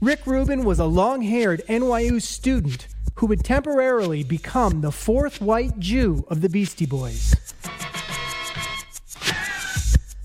Rick 0.00 0.26
Rubin 0.26 0.64
was 0.64 0.78
a 0.78 0.84
long 0.84 1.22
haired 1.22 1.62
NYU 1.68 2.20
student 2.20 2.88
who 3.16 3.26
would 3.26 3.44
temporarily 3.44 4.22
become 4.22 4.80
the 4.80 4.92
fourth 4.92 5.40
white 5.40 5.78
Jew 5.78 6.24
of 6.28 6.40
the 6.40 6.48
Beastie 6.48 6.86
Boys. 6.86 7.34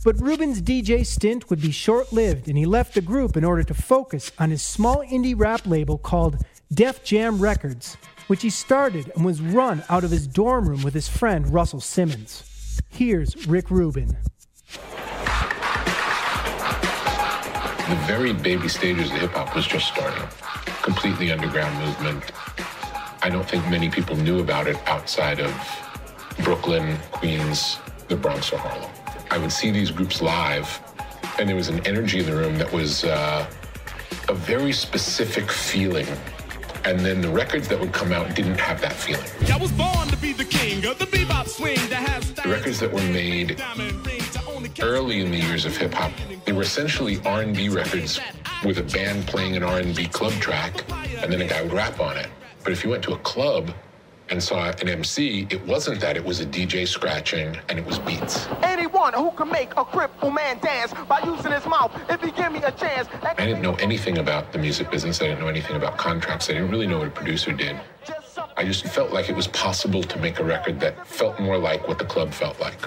But 0.04 0.20
Rubin's 0.20 0.62
DJ 0.64 1.06
stint 1.06 1.50
would 1.50 1.62
be 1.62 1.72
short 1.72 2.12
lived, 2.12 2.48
and 2.48 2.58
he 2.58 2.66
left 2.66 2.96
the 2.96 3.02
group 3.02 3.38
in 3.38 3.44
order 3.44 3.62
to 3.64 3.74
focus 3.74 4.32
on 4.40 4.50
his 4.50 4.64
small 4.64 5.04
indie 5.06 5.40
rap 5.40 5.68
label 5.68 6.00
called 6.00 6.44
Def 6.74 7.04
Jam 7.04 7.40
Records, 7.40 7.98
which 8.26 8.42
he 8.42 8.50
started 8.50 9.12
and 9.16 9.24
was 9.24 9.42
run 9.42 9.84
out 9.90 10.04
of 10.04 10.10
his 10.10 10.26
dorm 10.26 10.68
room 10.68 10.82
with 10.82 10.96
his 10.96 11.08
friend 11.08 11.54
Russell 11.54 11.82
Simmons. 11.82 12.44
Here's 12.90 13.48
Rick 13.48 13.70
Rubin. 13.70 14.18
The 17.90 17.98
very 18.08 18.34
baby 18.34 18.70
stages 18.70 19.12
of 19.12 19.18
hip 19.18 19.32
hop 19.32 19.56
was 19.56 19.68
just 19.68 19.88
starting. 19.88 20.28
Completely 20.82 21.32
underground 21.32 21.78
movement. 21.78 22.24
I 23.24 23.30
don't 23.30 23.48
think 23.48 23.64
many 23.70 23.88
people 23.88 24.16
knew 24.16 24.40
about 24.40 24.66
it 24.66 24.78
outside 24.88 25.40
of 25.40 25.54
Brooklyn, 26.44 26.98
Queens, 27.12 27.78
the 28.08 28.16
Bronx, 28.16 28.52
or 28.52 28.58
Harlem. 28.58 28.90
I 29.30 29.38
would 29.38 29.52
see 29.52 29.70
these 29.70 29.92
groups 29.92 30.24
live, 30.24 30.82
and 31.38 31.48
there 31.48 31.56
was 31.56 31.70
an 31.70 31.86
energy 31.86 32.20
in 32.20 32.26
the 32.26 32.36
room 32.36 32.58
that 32.58 32.72
was 32.72 33.04
uh, 33.04 33.48
a 34.28 34.34
very 34.34 34.74
specific 34.74 35.52
feeling. 35.52 36.08
And 36.84 37.02
then 37.02 37.22
the 37.22 37.30
records 37.30 37.68
that 37.68 37.80
would 37.80 37.94
come 37.94 38.12
out 38.12 38.34
didn't 38.34 38.60
have 38.60 38.82
that 38.82 38.94
feeling. 38.94 39.30
I 39.54 39.58
was 39.58 39.72
born 39.72 40.08
to 40.08 40.18
be 40.18 40.34
the 40.34 40.46
king 40.46 40.84
of 40.86 40.98
the 40.98 41.06
bebop 41.06 41.48
swing 41.48 41.78
that 41.90 42.10
has 42.10 42.34
The 42.34 42.50
records 42.50 42.80
that 42.80 42.92
were 42.92 43.04
made 43.04 43.62
early 44.82 45.22
in 45.22 45.30
the 45.30 45.38
years 45.38 45.66
of 45.66 45.78
hip 45.78 45.94
hop, 45.94 46.12
they 46.46 46.54
were 46.54 46.64
essentially 46.64 47.22
R&B 47.24 47.70
records 47.70 48.20
with 48.66 48.80
a 48.80 48.84
band 48.84 49.28
playing 49.28 49.56
an 49.56 49.62
R&B 49.62 50.08
club 50.08 50.34
track, 50.34 50.84
and 51.22 51.32
then 51.32 51.42
a 51.42 51.48
guy 51.48 51.62
would 51.62 51.74
rap 51.74 52.00
on 52.00 52.18
it. 52.18 52.28
But 52.64 52.74
if 52.74 52.84
you 52.84 52.90
went 52.90 53.04
to 53.04 53.14
a 53.14 53.18
club 53.20 53.74
and 54.30 54.42
saw 54.42 54.70
an 54.70 54.88
MC, 54.88 55.48
it 55.50 55.66
wasn't 55.68 56.00
that. 56.02 56.16
It 56.16 56.24
was 56.24 56.40
a 56.40 56.46
DJ 56.46 56.88
scratching, 56.88 57.58
and 57.68 57.78
it 57.78 57.86
was 57.86 58.00
beats. 58.00 58.48
Anyone 58.62 59.14
who 59.14 59.32
can 59.32 59.50
make 59.50 59.72
a 59.72 59.84
cripple 59.84 60.34
man 60.34 60.60
dance 60.60 60.94
by 61.10 61.20
using 61.24 61.52
his 61.52 61.66
mouth, 61.66 61.92
if 62.10 62.22
he 62.22 62.32
give 62.32 62.52
me 62.52 62.60
a 62.64 62.72
chance. 62.72 63.10
I 63.24 63.46
didn't 63.46 63.62
know 63.62 63.76
anything 63.76 64.20
about 64.20 64.54
the 64.54 64.60
music 64.60 64.90
business. 64.90 65.22
I 65.22 65.26
didn't 65.26 65.40
know 65.40 65.48
anything 65.48 65.76
about 65.76 65.98
contracts. 65.98 66.50
I 66.50 66.54
didn't 66.54 66.70
really 66.70 66.88
know 66.88 67.00
what 67.00 67.08
a 67.08 67.12
producer 67.12 67.52
did. 67.52 67.76
I 68.56 68.64
just 68.64 68.86
felt 68.86 69.12
like 69.12 69.30
it 69.30 69.36
was 69.36 69.48
possible 69.48 70.04
to 70.04 70.20
make 70.20 70.40
a 70.40 70.44
record 70.44 70.80
that 70.82 71.08
felt 71.08 71.40
more 71.40 71.58
like 71.58 71.88
what 71.88 71.98
the 72.00 72.06
club 72.06 72.32
felt 72.34 72.60
like. 72.60 72.80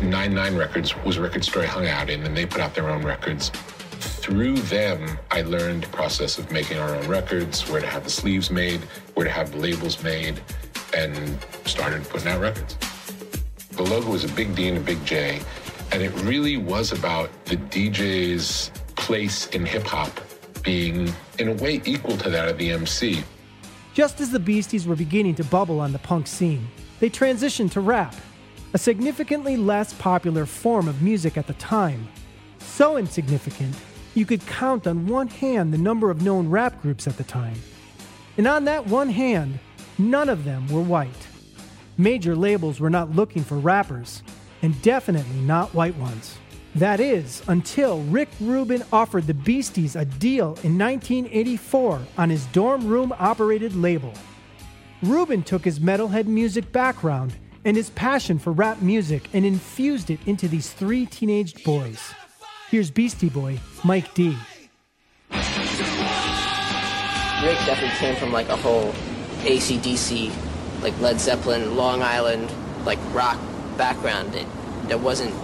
9-9 0.00 0.58
Records 0.58 0.96
was 1.04 1.16
a 1.16 1.20
record 1.20 1.44
store 1.44 1.62
I 1.62 1.66
hung 1.66 1.86
out 1.86 2.08
in, 2.08 2.22
and 2.24 2.36
they 2.36 2.46
put 2.46 2.60
out 2.60 2.74
their 2.74 2.88
own 2.88 3.02
records. 3.02 3.52
Through 4.22 4.58
them, 4.58 5.18
I 5.32 5.42
learned 5.42 5.82
the 5.82 5.88
process 5.88 6.38
of 6.38 6.52
making 6.52 6.78
our 6.78 6.94
own 6.94 7.08
records, 7.08 7.68
where 7.68 7.80
to 7.80 7.86
have 7.88 8.04
the 8.04 8.10
sleeves 8.10 8.52
made, 8.52 8.80
where 9.14 9.24
to 9.24 9.32
have 9.32 9.50
the 9.50 9.58
labels 9.58 10.00
made, 10.04 10.40
and 10.96 11.44
started 11.64 12.08
putting 12.08 12.28
out 12.28 12.40
records. 12.40 12.76
The 13.72 13.82
logo 13.82 14.12
was 14.12 14.22
a 14.22 14.28
big 14.28 14.54
D 14.54 14.68
and 14.68 14.78
a 14.78 14.80
big 14.80 15.04
J, 15.04 15.40
and 15.90 16.04
it 16.04 16.12
really 16.22 16.56
was 16.56 16.92
about 16.92 17.30
the 17.46 17.56
DJ's 17.56 18.70
place 18.94 19.48
in 19.48 19.66
hip 19.66 19.82
hop 19.82 20.20
being, 20.62 21.12
in 21.40 21.48
a 21.48 21.54
way, 21.54 21.82
equal 21.84 22.16
to 22.18 22.30
that 22.30 22.48
of 22.48 22.58
the 22.58 22.70
MC. 22.70 23.24
Just 23.92 24.20
as 24.20 24.30
the 24.30 24.38
Beasties 24.38 24.86
were 24.86 24.94
beginning 24.94 25.34
to 25.34 25.44
bubble 25.44 25.80
on 25.80 25.90
the 25.90 25.98
punk 25.98 26.28
scene, 26.28 26.68
they 27.00 27.10
transitioned 27.10 27.72
to 27.72 27.80
rap, 27.80 28.14
a 28.72 28.78
significantly 28.78 29.56
less 29.56 29.92
popular 29.94 30.46
form 30.46 30.86
of 30.86 31.02
music 31.02 31.36
at 31.36 31.48
the 31.48 31.54
time. 31.54 32.06
So 32.60 32.96
insignificant, 32.96 33.74
you 34.14 34.26
could 34.26 34.46
count 34.46 34.86
on 34.86 35.06
one 35.06 35.28
hand 35.28 35.72
the 35.72 35.78
number 35.78 36.10
of 36.10 36.22
known 36.22 36.48
rap 36.48 36.80
groups 36.82 37.06
at 37.06 37.16
the 37.16 37.24
time. 37.24 37.56
And 38.36 38.46
on 38.46 38.64
that 38.64 38.86
one 38.86 39.10
hand, 39.10 39.58
none 39.98 40.28
of 40.28 40.44
them 40.44 40.68
were 40.68 40.82
white. 40.82 41.28
Major 41.98 42.34
labels 42.34 42.80
were 42.80 42.90
not 42.90 43.14
looking 43.14 43.44
for 43.44 43.58
rappers, 43.58 44.22
and 44.62 44.80
definitely 44.82 45.40
not 45.40 45.74
white 45.74 45.96
ones. 45.96 46.38
That 46.74 47.00
is, 47.00 47.42
until 47.48 48.00
Rick 48.04 48.30
Rubin 48.40 48.82
offered 48.92 49.26
the 49.26 49.34
Beasties 49.34 49.94
a 49.94 50.06
deal 50.06 50.58
in 50.62 50.78
1984 50.78 52.00
on 52.16 52.30
his 52.30 52.46
dorm 52.46 52.86
room 52.86 53.14
operated 53.18 53.76
label. 53.76 54.14
Rubin 55.02 55.42
took 55.42 55.64
his 55.64 55.80
metalhead 55.80 56.26
music 56.26 56.72
background 56.72 57.34
and 57.64 57.76
his 57.76 57.90
passion 57.90 58.38
for 58.38 58.52
rap 58.52 58.80
music 58.80 59.28
and 59.34 59.44
infused 59.44 60.10
it 60.10 60.20
into 60.26 60.48
these 60.48 60.70
three 60.70 61.04
teenaged 61.04 61.62
boys. 61.62 62.14
Here's 62.72 62.90
Beastie 62.90 63.28
Boy, 63.28 63.60
Mike 63.84 64.14
D. 64.14 64.28
Rick 64.30 64.38
definitely 67.66 67.90
came 67.98 68.16
from 68.16 68.32
like 68.32 68.48
a 68.48 68.56
whole 68.56 68.94
ACDC, 69.42 70.32
like 70.80 70.98
Led 70.98 71.20
Zeppelin, 71.20 71.76
Long 71.76 72.00
Island, 72.00 72.50
like 72.86 72.98
rock 73.12 73.38
background 73.76 74.32
that, 74.88 75.00
wasn't, 75.00 75.34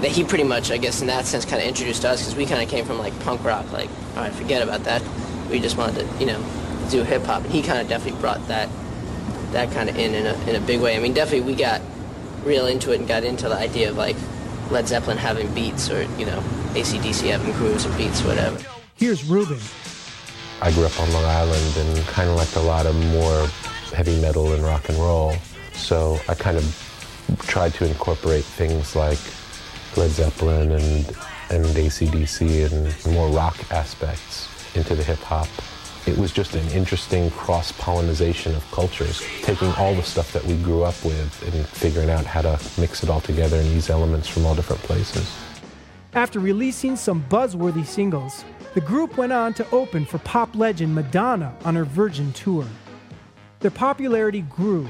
that 0.00 0.10
he 0.10 0.24
pretty 0.24 0.44
much, 0.44 0.70
I 0.70 0.78
guess, 0.78 1.02
in 1.02 1.08
that 1.08 1.26
sense 1.26 1.44
kind 1.44 1.60
of 1.60 1.68
introduced 1.68 2.06
us 2.06 2.22
because 2.22 2.34
we 2.34 2.46
kind 2.46 2.62
of 2.62 2.68
came 2.70 2.86
from 2.86 2.96
like 2.96 3.12
punk 3.20 3.44
rock, 3.44 3.70
like, 3.70 3.90
all 4.16 4.22
right, 4.22 4.32
forget 4.32 4.62
about 4.62 4.84
that. 4.84 5.02
We 5.50 5.60
just 5.60 5.76
wanted 5.76 6.08
to, 6.08 6.18
you 6.18 6.24
know, 6.24 6.42
do 6.90 7.02
hip 7.02 7.24
hop. 7.24 7.44
And 7.44 7.52
he 7.52 7.60
kind 7.60 7.78
of 7.78 7.88
definitely 7.88 8.18
brought 8.22 8.48
that, 8.48 8.70
that 9.50 9.70
kind 9.72 9.90
of 9.90 9.98
in 9.98 10.14
in 10.14 10.24
a, 10.24 10.32
in 10.48 10.56
a 10.56 10.60
big 10.60 10.80
way. 10.80 10.96
I 10.96 10.98
mean, 10.98 11.12
definitely 11.12 11.52
we 11.52 11.58
got 11.58 11.82
real 12.42 12.64
into 12.64 12.90
it 12.92 13.00
and 13.00 13.06
got 13.06 13.22
into 13.22 13.50
the 13.50 13.54
idea 13.54 13.90
of 13.90 13.98
like 13.98 14.16
Led 14.72 14.88
Zeppelin 14.88 15.18
having 15.18 15.52
beats 15.52 15.90
or, 15.90 16.02
you 16.18 16.24
know, 16.24 16.40
ACDC 16.72 17.30
having 17.30 17.52
grooves 17.52 17.84
or 17.84 17.90
beats, 17.98 18.22
whatever. 18.22 18.58
Here's 18.96 19.22
Ruben. 19.24 19.58
I 20.62 20.72
grew 20.72 20.86
up 20.86 20.98
on 20.98 21.12
Long 21.12 21.24
Island 21.24 21.76
and 21.76 22.06
kind 22.06 22.30
of 22.30 22.36
liked 22.36 22.56
a 22.56 22.60
lot 22.60 22.86
of 22.86 22.96
more 23.12 23.46
heavy 23.94 24.18
metal 24.22 24.54
and 24.54 24.62
rock 24.62 24.88
and 24.88 24.96
roll. 24.96 25.34
So 25.74 26.18
I 26.26 26.34
kind 26.34 26.56
of 26.56 27.36
tried 27.40 27.74
to 27.74 27.86
incorporate 27.86 28.44
things 28.44 28.96
like 28.96 29.18
Led 29.96 30.10
Zeppelin 30.10 30.72
and, 30.72 31.06
and 31.50 31.66
ACDC 31.66 32.72
and 32.72 33.14
more 33.14 33.28
rock 33.28 33.58
aspects 33.70 34.48
into 34.74 34.94
the 34.94 35.04
hip 35.04 35.18
hop. 35.18 35.48
It 36.04 36.18
was 36.18 36.32
just 36.32 36.56
an 36.56 36.66
interesting 36.70 37.30
cross 37.30 37.70
pollination 37.70 38.56
of 38.56 38.68
cultures, 38.72 39.22
taking 39.42 39.68
all 39.74 39.94
the 39.94 40.02
stuff 40.02 40.32
that 40.32 40.44
we 40.44 40.56
grew 40.56 40.82
up 40.82 40.96
with 41.04 41.54
and 41.54 41.64
figuring 41.68 42.10
out 42.10 42.26
how 42.26 42.42
to 42.42 42.58
mix 42.76 43.04
it 43.04 43.08
all 43.08 43.20
together 43.20 43.56
and 43.56 43.68
use 43.68 43.88
elements 43.88 44.26
from 44.26 44.44
all 44.44 44.56
different 44.56 44.82
places. 44.82 45.32
After 46.14 46.40
releasing 46.40 46.96
some 46.96 47.24
buzzworthy 47.28 47.86
singles, 47.86 48.44
the 48.74 48.80
group 48.80 49.16
went 49.16 49.32
on 49.32 49.54
to 49.54 49.70
open 49.70 50.04
for 50.04 50.18
pop 50.18 50.56
legend 50.56 50.92
Madonna 50.92 51.54
on 51.64 51.76
her 51.76 51.84
Virgin 51.84 52.32
tour. 52.32 52.66
Their 53.60 53.70
popularity 53.70 54.40
grew. 54.42 54.88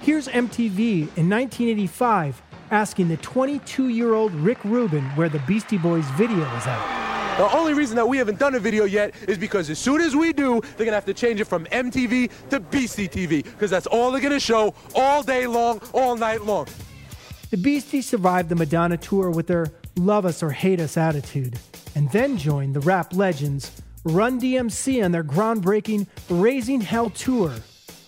Here's 0.00 0.26
MTV 0.26 1.02
in 1.16 1.30
1985 1.30 2.42
asking 2.72 3.08
the 3.08 3.18
22 3.18 3.88
year 3.88 4.14
old 4.14 4.32
Rick 4.34 4.64
Rubin 4.64 5.04
where 5.10 5.28
the 5.28 5.38
Beastie 5.40 5.78
Boys 5.78 6.06
video 6.12 6.40
is 6.56 6.66
at. 6.66 7.36
The 7.36 7.56
only 7.56 7.74
reason 7.74 7.96
that 7.96 8.08
we 8.08 8.18
haven't 8.18 8.38
done 8.38 8.54
a 8.54 8.58
video 8.58 8.84
yet 8.84 9.14
is 9.28 9.38
because 9.38 9.70
as 9.70 9.78
soon 9.78 10.00
as 10.00 10.16
we 10.16 10.32
do, 10.32 10.60
they're 10.76 10.84
gonna 10.84 10.96
have 10.96 11.04
to 11.04 11.14
change 11.14 11.40
it 11.40 11.44
from 11.44 11.66
MTV 11.66 12.30
to 12.50 12.60
BCTV, 12.60 13.44
because 13.44 13.70
that's 13.70 13.86
all 13.86 14.10
they're 14.10 14.20
gonna 14.20 14.40
show 14.40 14.74
all 14.94 15.22
day 15.22 15.46
long, 15.46 15.80
all 15.92 16.16
night 16.16 16.42
long. 16.42 16.66
The 17.50 17.56
Beasties 17.56 18.06
survived 18.06 18.48
the 18.48 18.54
Madonna 18.54 18.96
tour 18.96 19.30
with 19.30 19.46
their 19.46 19.66
love 19.96 20.26
us 20.26 20.42
or 20.42 20.50
hate 20.50 20.80
us 20.80 20.96
attitude, 20.96 21.58
and 21.94 22.10
then 22.10 22.36
joined 22.36 22.74
the 22.74 22.80
rap 22.80 23.14
legends 23.14 23.82
Run 24.04 24.40
DMC 24.40 25.04
on 25.04 25.12
their 25.12 25.22
groundbreaking 25.22 26.08
Raising 26.28 26.80
Hell 26.80 27.10
tour, 27.10 27.54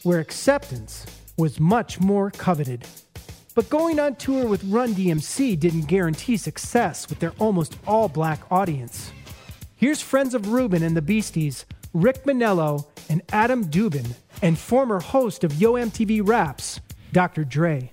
where 0.02 0.18
acceptance 0.18 1.06
was 1.36 1.60
much 1.60 2.00
more 2.00 2.30
coveted. 2.30 2.84
But 3.54 3.70
going 3.70 4.00
on 4.00 4.16
tour 4.16 4.48
with 4.48 4.64
Run 4.64 4.94
DMC 4.94 5.58
didn't 5.60 5.82
guarantee 5.82 6.36
success 6.36 7.08
with 7.08 7.20
their 7.20 7.32
almost 7.38 7.78
all 7.86 8.08
black 8.08 8.40
audience. 8.50 9.12
Here's 9.76 10.00
friends 10.00 10.34
of 10.34 10.48
Ruben 10.48 10.82
and 10.82 10.96
the 10.96 11.02
Beasties, 11.02 11.64
Rick 11.92 12.24
Manello 12.24 12.86
and 13.08 13.22
Adam 13.30 13.64
Dubin, 13.66 14.16
and 14.42 14.58
former 14.58 14.98
host 14.98 15.44
of 15.44 15.54
Yo 15.54 15.74
MTV 15.74 16.26
Raps, 16.26 16.80
Dr. 17.12 17.44
Dre. 17.44 17.92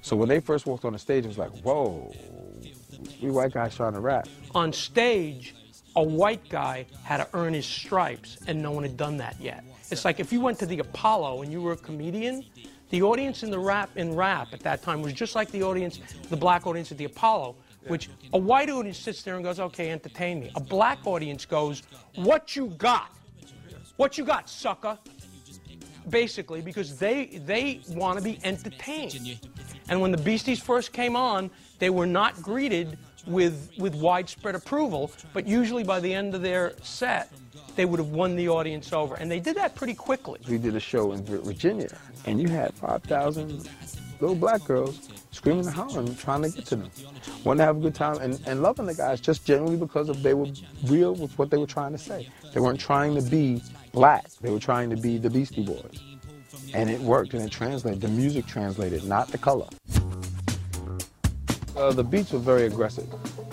So 0.00 0.16
when 0.16 0.30
they 0.30 0.40
first 0.40 0.64
walked 0.64 0.86
on 0.86 0.94
the 0.94 0.98
stage, 0.98 1.24
it 1.24 1.28
was 1.28 1.36
like, 1.36 1.50
whoa, 1.58 2.14
we 3.20 3.30
white 3.30 3.52
guys 3.52 3.76
trying 3.76 3.92
to 3.92 4.00
rap. 4.00 4.28
On 4.54 4.72
stage, 4.72 5.54
a 5.94 6.02
white 6.02 6.48
guy 6.48 6.86
had 7.02 7.18
to 7.18 7.28
earn 7.34 7.52
his 7.52 7.66
stripes, 7.66 8.38
and 8.46 8.62
no 8.62 8.70
one 8.70 8.82
had 8.82 8.96
done 8.96 9.18
that 9.18 9.36
yet. 9.38 9.62
It's 9.90 10.06
like 10.06 10.20
if 10.20 10.32
you 10.32 10.40
went 10.40 10.58
to 10.60 10.66
the 10.66 10.78
Apollo 10.78 11.42
and 11.42 11.52
you 11.52 11.60
were 11.60 11.72
a 11.72 11.76
comedian, 11.76 12.44
the 12.90 13.02
audience 13.02 13.42
in 13.42 13.50
the 13.50 13.58
rap 13.58 13.90
in 13.96 14.14
rap 14.14 14.48
at 14.52 14.60
that 14.60 14.82
time 14.82 15.02
was 15.02 15.12
just 15.12 15.34
like 15.34 15.50
the 15.50 15.62
audience, 15.62 16.00
the 16.28 16.36
black 16.36 16.66
audience 16.66 16.92
at 16.92 16.98
the 16.98 17.04
Apollo, 17.04 17.56
which 17.88 18.08
a 18.32 18.38
white 18.38 18.70
audience 18.70 18.98
sits 18.98 19.22
there 19.22 19.34
and 19.36 19.44
goes, 19.44 19.58
"Okay, 19.58 19.90
entertain 19.90 20.40
me." 20.40 20.50
A 20.54 20.60
black 20.60 21.06
audience 21.06 21.44
goes, 21.44 21.82
"What 22.14 22.56
you 22.56 22.68
got? 22.78 23.10
What 23.96 24.18
you 24.18 24.24
got, 24.24 24.48
sucker?" 24.48 24.98
Basically, 26.08 26.60
because 26.60 26.98
they 26.98 27.40
they 27.44 27.80
want 27.88 28.18
to 28.18 28.24
be 28.24 28.38
entertained. 28.44 29.40
And 29.88 30.00
when 30.00 30.12
the 30.12 30.18
Beasties 30.18 30.60
first 30.60 30.92
came 30.92 31.16
on, 31.16 31.50
they 31.78 31.90
were 31.90 32.06
not 32.06 32.40
greeted 32.42 32.98
with 33.26 33.72
with 33.78 33.94
widespread 33.96 34.54
approval, 34.54 35.10
but 35.32 35.46
usually 35.46 35.82
by 35.82 35.98
the 35.98 36.12
end 36.14 36.34
of 36.34 36.42
their 36.42 36.74
set, 36.82 37.32
they 37.76 37.84
would 37.84 38.00
have 38.00 38.08
won 38.08 38.36
the 38.36 38.48
audience 38.48 38.92
over, 38.92 39.14
and 39.14 39.30
they 39.30 39.40
did 39.40 39.56
that 39.56 39.74
pretty 39.74 39.94
quickly. 39.94 40.40
We 40.48 40.58
did 40.58 40.74
a 40.74 40.80
show 40.80 41.12
in 41.12 41.24
Virginia, 41.24 41.96
and 42.24 42.40
you 42.40 42.48
had 42.48 42.74
5,000 42.74 43.68
little 44.20 44.36
black 44.36 44.64
girls 44.64 45.08
screaming 45.30 45.66
and 45.66 45.74
hollering, 45.74 46.16
trying 46.16 46.42
to 46.42 46.48
get 46.48 46.64
to 46.66 46.76
them. 46.76 46.90
Wanting 47.44 47.58
to 47.58 47.64
have 47.64 47.76
a 47.76 47.80
good 47.80 47.94
time 47.94 48.16
and, 48.18 48.40
and 48.46 48.62
loving 48.62 48.86
the 48.86 48.94
guys 48.94 49.20
just 49.20 49.44
genuinely 49.44 49.78
because 49.78 50.08
of 50.08 50.22
they 50.22 50.34
were 50.34 50.48
real 50.84 51.14
with 51.14 51.38
what 51.38 51.50
they 51.50 51.58
were 51.58 51.66
trying 51.66 51.92
to 51.92 51.98
say. 51.98 52.28
They 52.54 52.60
weren't 52.60 52.80
trying 52.80 53.14
to 53.14 53.22
be 53.22 53.62
black. 53.92 54.28
They 54.40 54.50
were 54.50 54.58
trying 54.58 54.90
to 54.90 54.96
be 54.96 55.18
the 55.18 55.30
Beastie 55.30 55.64
Boys. 55.64 56.00
And 56.74 56.90
it 56.90 57.00
worked 57.00 57.34
and 57.34 57.42
it 57.42 57.50
translated. 57.50 58.00
The 58.00 58.08
music 58.08 58.46
translated, 58.46 59.04
not 59.04 59.28
the 59.28 59.38
color. 59.38 59.68
Uh, 61.76 61.92
the 61.92 62.02
beats 62.02 62.32
were 62.32 62.38
very 62.38 62.64
aggressive. 62.64 63.06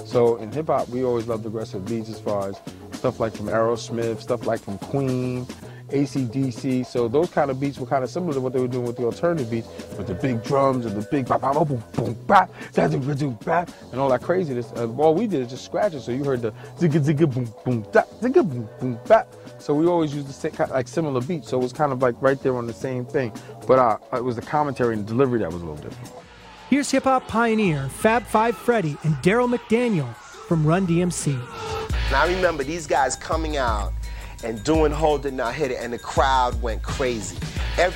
So 0.05 0.37
in 0.37 0.51
hip 0.51 0.67
hop, 0.67 0.87
we 0.89 1.03
always 1.03 1.27
loved 1.27 1.45
aggressive 1.45 1.85
beats 1.85 2.09
as 2.09 2.19
far 2.19 2.47
as 2.49 2.59
stuff 3.03 3.19
like 3.19 3.35
from 3.35 3.47
Aerosmith, 3.47 4.21
stuff 4.21 4.47
like 4.47 4.61
from 4.61 4.77
Queen, 4.77 5.45
ACDC. 5.89 6.85
So 6.85 7.09
those 7.09 7.29
kind 7.29 7.51
of 7.51 7.59
beats 7.59 7.77
were 7.77 7.85
kind 7.85 8.01
of 8.01 8.09
similar 8.09 8.33
to 8.33 8.39
what 8.39 8.53
they 8.53 8.61
were 8.61 8.67
doing 8.69 8.85
with 8.85 8.95
the 8.95 9.03
alternative 9.03 9.51
beats, 9.51 9.67
with 9.97 10.07
the 10.07 10.13
big 10.13 10.41
drums 10.41 10.85
and 10.85 10.95
the 10.95 11.05
big 11.11 11.27
bop, 11.27 11.41
bop, 11.41 11.67
boom, 11.67 11.83
boom, 11.91 12.13
bop, 12.25 12.49
bop, 12.73 13.69
and 13.91 13.99
all 13.99 14.07
that 14.07 14.21
craziness. 14.21 14.71
Uh, 14.77 14.89
all 14.93 15.13
we 15.13 15.27
did 15.27 15.41
is 15.41 15.49
just 15.49 15.65
scratch 15.65 15.93
it. 15.93 15.99
So 15.99 16.13
you 16.13 16.23
heard 16.23 16.43
the 16.43 16.53
zigga 16.77 17.03
zigga 17.03 17.33
boom 17.33 17.53
boom 17.65 17.81
da, 17.91 18.03
zigga 18.21 18.49
boom 18.49 18.69
boom 18.79 18.97
bop. 19.05 19.27
So 19.59 19.73
we 19.75 19.85
always 19.85 20.15
used 20.15 20.29
the 20.29 20.33
same, 20.33 20.51
kind 20.51 20.69
of 20.69 20.75
like 20.77 20.87
similar 20.87 21.19
beats. 21.19 21.49
So 21.49 21.59
it 21.59 21.63
was 21.63 21.73
kind 21.73 21.91
of 21.91 22.01
like 22.01 22.15
right 22.21 22.41
there 22.41 22.55
on 22.55 22.67
the 22.67 22.73
same 22.73 23.05
thing. 23.05 23.33
But 23.67 23.79
uh, 23.79 23.97
it 24.13 24.23
was 24.23 24.37
the 24.37 24.43
commentary 24.43 24.93
and 24.93 25.05
delivery 25.05 25.39
that 25.39 25.51
was 25.51 25.61
a 25.61 25.65
little 25.65 25.83
different. 25.83 26.09
Here's 26.69 26.89
hip 26.89 27.03
hop 27.03 27.27
pioneer 27.27 27.89
Fab 27.89 28.23
Five 28.23 28.55
Freddy 28.55 28.95
and 29.03 29.15
Daryl 29.15 29.53
McDaniel 29.53 30.15
from 30.47 30.65
Run 30.65 30.87
DMC. 30.87 31.82
And 32.07 32.15
I 32.15 32.27
remember 32.27 32.63
these 32.63 32.87
guys 32.87 33.15
coming 33.15 33.57
out 33.57 33.93
and 34.43 34.63
doing 34.63 34.91
Hold 34.91 35.25
It 35.25 35.33
Not 35.33 35.53
Hit 35.55 35.71
It, 35.71 35.77
and 35.79 35.93
the 35.93 35.97
crowd 35.97 36.61
went 36.61 36.83
crazy. 36.83 37.37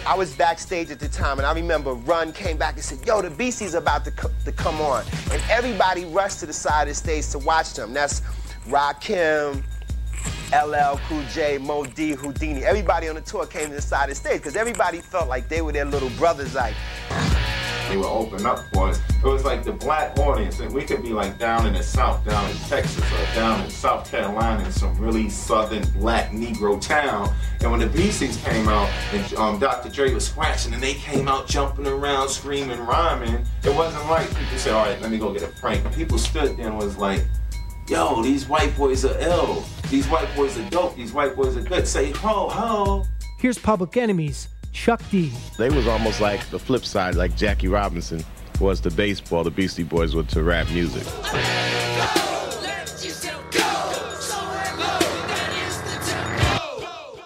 I 0.08 0.16
was 0.16 0.34
backstage 0.34 0.90
at 0.90 1.00
the 1.00 1.08
time, 1.10 1.38
and 1.38 1.46
I 1.46 1.54
remember 1.54 1.94
Run 1.94 2.34
came 2.34 2.58
back 2.58 2.76
and 2.76 2.84
said, 2.84 3.06
Yo, 3.06 3.22
the 3.22 3.30
Beasties 3.30 3.76
about 3.76 4.06
to, 4.06 4.12
co- 4.12 4.32
to 4.46 4.52
come 4.52 4.82
on. 4.82 5.04
And 5.32 5.42
everybody 5.50 6.06
rushed 6.06 6.40
to 6.40 6.46
the 6.48 6.54
side 6.54 6.84
of 6.84 6.88
the 6.90 6.96
stage 6.96 7.28
to 7.30 7.40
watch 7.40 7.74
them. 7.74 7.94
That's 7.94 8.22
Rakim, 8.68 9.62
LL, 10.52 11.00
Cool 11.08 11.24
J, 11.32 11.58
Mo 11.60 11.86
D, 11.86 12.12
Houdini. 12.12 12.64
Everybody 12.64 13.08
on 13.08 13.16
the 13.16 13.22
tour 13.22 13.46
came 13.46 13.70
to 13.70 13.76
the 13.76 13.82
side 13.82 14.10
of 14.10 14.10
the 14.10 14.16
stage 14.16 14.38
because 14.38 14.56
everybody 14.56 15.00
felt 15.00 15.28
like 15.28 15.48
they 15.48 15.62
were 15.62 15.72
their 15.72 15.86
little 15.86 16.10
brothers. 16.12 16.56
Like, 16.56 16.74
they 17.90 17.98
would 17.98 18.06
open 18.06 18.46
up 18.46 18.60
for 18.74 18.90
us. 18.90 19.02
It 19.10 19.24
was 19.24 19.44
like 19.44 19.64
the 19.64 19.72
black 19.72 20.18
audience, 20.20 20.60
and 20.60 20.74
we 20.74 20.84
could 20.84 21.02
be 21.02 21.10
like 21.10 21.38
down 21.38 21.66
in 21.66 21.74
the 21.74 21.84
South, 21.84 22.24
down 22.26 22.50
in 22.50 22.58
Texas, 22.58 23.04
or 23.04 23.36
down 23.36 23.64
in 23.64 23.70
South 23.70 24.10
Carolina, 24.10 24.64
in 24.64 24.72
some 24.72 24.98
really 24.98 25.30
southern 25.30 25.88
black 25.92 26.32
Negro 26.32 26.80
town. 26.82 27.34
And 27.62 27.72
when 27.72 27.80
the 27.80 27.88
Beasties 27.88 28.38
came 28.44 28.68
out, 28.68 28.90
and 29.14 29.34
um, 29.36 29.60
Dr. 29.60 29.90
Dre 29.90 30.14
was 30.14 30.28
scratching, 30.28 30.74
and 30.74 30.82
they 30.82 30.94
came 30.96 31.28
out 31.28 31.48
jumping 31.48 31.88
around, 31.88 32.30
screaming, 32.30 32.80
rhyming, 32.80 33.46
it 33.64 33.76
wasn't 33.76 34.06
like 34.08 34.28
people 34.30 34.58
said, 34.58 34.74
all 34.74 34.86
right, 34.86 35.02
let 35.02 35.12
me 35.12 35.18
go 35.18 35.34
get 35.34 35.44
a 35.44 35.48
prank. 35.60 35.94
People 35.94 36.18
stood 36.18 36.58
there 36.58 36.68
and 36.68 36.78
was 36.78 36.98
like, 36.98 37.26
yo, 37.88 38.22
these 38.22 38.48
white 38.48 38.76
boys 38.78 39.06
are 39.06 39.18
ill. 39.20 39.64
These 39.90 40.08
white 40.08 40.34
boys 40.36 40.58
are 40.58 40.70
dope. 40.70 40.96
These 40.96 41.14
white 41.14 41.36
boys 41.36 41.56
are 41.58 41.62
good. 41.62 41.88
Say 41.88 42.12
ho, 42.12 42.50
ho. 42.50 43.06
Here's 43.40 43.58
Public 43.58 43.96
Enemy's 43.96 44.50
Chuck 44.74 45.02
D. 45.10 45.32
They 45.58 45.70
was 45.70 45.88
almost 45.88 46.22
like 46.22 46.48
the 46.50 46.60
flip 46.60 46.86
side, 46.86 47.16
like 47.16 47.36
Jackie 47.36 47.68
Robinson 47.68 48.24
was 48.60 48.80
to 48.82 48.92
baseball, 48.92 49.44
the 49.44 49.52
Beastie 49.52 49.84
Boys 49.84 50.16
were 50.16 50.24
to 50.24 50.44
rap 50.44 50.70
music. 50.72 51.04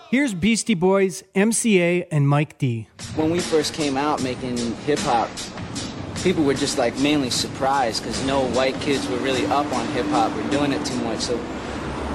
Here's 0.09 0.33
Beastie 0.33 0.73
Boys, 0.73 1.23
MCA, 1.35 2.05
and 2.11 2.27
Mike 2.27 2.57
D. 2.57 2.89
When 3.15 3.31
we 3.31 3.39
first 3.39 3.73
came 3.73 3.95
out 3.95 4.21
making 4.21 4.57
hip 4.79 4.99
hop, 4.99 5.29
people 6.21 6.43
were 6.43 6.53
just 6.53 6.77
like 6.77 6.97
mainly 6.99 7.29
surprised 7.29 8.03
because 8.03 8.21
no 8.25 8.45
white 8.49 8.75
kids 8.81 9.07
were 9.07 9.17
really 9.19 9.45
up 9.45 9.71
on 9.71 9.87
hip 9.87 10.05
hop 10.07 10.35
or 10.35 10.49
doing 10.51 10.73
it 10.73 10.85
too 10.85 10.97
much. 10.97 11.19
So 11.19 11.37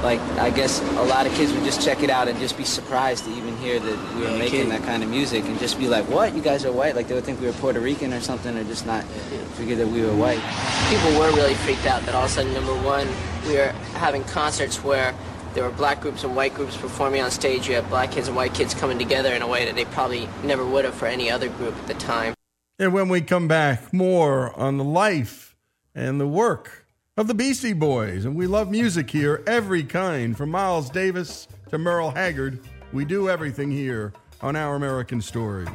like 0.03 0.21
I 0.39 0.51
guess 0.51 0.81
a 0.81 1.05
lot 1.05 1.27
of 1.27 1.33
kids 1.35 1.53
would 1.53 1.65
just 1.65 1.83
check 1.85 2.03
it 2.03 2.11
out 2.11 2.29
and 2.29 2.39
just 2.39 2.57
be 2.57 2.65
surprised 2.65 3.25
to 3.25 3.31
even 3.31 3.57
hear 3.59 3.79
that 3.79 4.15
we 4.15 4.23
were 4.23 4.31
yeah, 4.31 4.39
making 4.39 4.69
that 4.71 4.83
kind 4.83 5.03
of 5.03 5.11
music 5.11 5.45
and 5.45 5.59
just 5.59 5.79
be 5.79 5.89
like, 5.89 6.09
"What? 6.09 6.35
You 6.35 6.43
guys 6.43 6.65
are 6.65 6.73
white?" 6.73 6.95
Like 6.95 7.09
they 7.09 7.15
would 7.15 7.25
think 7.25 7.41
we 7.41 7.47
were 7.47 7.53
Puerto 7.55 7.81
Rican 7.81 8.13
or 8.13 8.21
something, 8.21 8.57
or 8.57 8.65
just 8.65 8.87
not 8.87 9.05
figure 9.57 9.77
that 9.77 9.89
we 9.89 10.03
were 10.03 10.15
white. 10.15 10.41
People 10.91 11.19
were 11.19 11.31
really 11.33 11.55
freaked 11.55 11.87
out 11.87 12.03
that 12.03 12.15
all 12.15 12.25
of 12.25 12.31
a 12.31 12.33
sudden, 12.33 12.53
number 12.55 12.75
one, 12.83 13.09
we 13.47 13.55
were 13.55 13.73
having 13.95 14.23
concerts 14.25 14.83
where 14.83 15.15
there 15.55 15.65
were 15.65 15.71
black 15.71 16.01
groups 16.01 16.23
and 16.23 16.37
white 16.37 16.55
groups 16.55 16.77
performing 16.77 17.23
on 17.23 17.31
stage. 17.31 17.69
You 17.69 17.77
had 17.77 17.89
black 17.89 18.13
kids 18.13 18.29
and 18.29 18.37
white 18.37 18.55
kids 18.55 18.75
coming 18.75 18.99
together 18.99 19.33
in 19.33 19.43
a 19.43 19.49
way 19.49 19.65
that 19.65 19.75
they 19.75 19.87
probably 19.87 20.29
never 20.45 20.65
would 20.65 20.85
have 20.85 20.95
for 20.95 21.07
any 21.07 21.31
other 21.31 21.49
group 21.49 21.75
at 21.77 21.87
the 21.87 21.95
time. 21.95 22.35
And 22.79 22.93
when 22.93 23.09
we 23.09 23.23
come 23.23 23.49
back, 23.49 23.93
more 23.93 24.57
on 24.59 24.77
the 24.77 24.85
life 24.85 25.57
and 25.95 26.21
the 26.21 26.27
work 26.27 26.86
of 27.17 27.29
the 27.29 27.35
Beastie 27.35 27.73
Boys. 27.73 28.27
And 28.27 28.37
we 28.37 28.47
love 28.47 28.71
music 28.71 29.11
here, 29.11 29.43
every 29.47 29.83
kind, 29.83 30.37
from 30.37 30.51
Miles 30.51 30.91
Davis 30.91 31.49
to 31.71 31.79
Merle 31.79 32.11
Haggard. 32.11 32.61
We 32.93 33.07
do 33.07 33.31
everything 33.31 33.71
here 33.71 34.13
on 34.43 34.55
Our 34.55 34.77
American 34.77 35.23
Stories. 35.23 35.69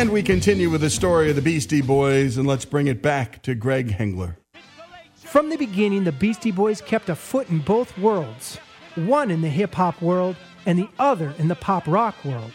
And 0.00 0.08
we 0.08 0.22
continue 0.22 0.70
with 0.70 0.80
the 0.80 0.88
story 0.88 1.28
of 1.28 1.36
the 1.36 1.42
Beastie 1.42 1.82
Boys, 1.82 2.38
and 2.38 2.48
let's 2.48 2.64
bring 2.64 2.86
it 2.86 3.02
back 3.02 3.42
to 3.42 3.54
Greg 3.54 3.90
Hengler. 3.90 4.38
From 5.14 5.50
the 5.50 5.58
beginning, 5.58 6.04
the 6.04 6.10
Beastie 6.10 6.52
Boys 6.52 6.80
kept 6.80 7.10
a 7.10 7.14
foot 7.14 7.50
in 7.50 7.58
both 7.58 7.98
worlds 7.98 8.56
one 8.94 9.30
in 9.30 9.42
the 9.42 9.50
hip 9.50 9.74
hop 9.74 10.00
world 10.00 10.36
and 10.64 10.78
the 10.78 10.88
other 10.98 11.34
in 11.36 11.48
the 11.48 11.54
pop 11.54 11.86
rock 11.86 12.14
world. 12.24 12.50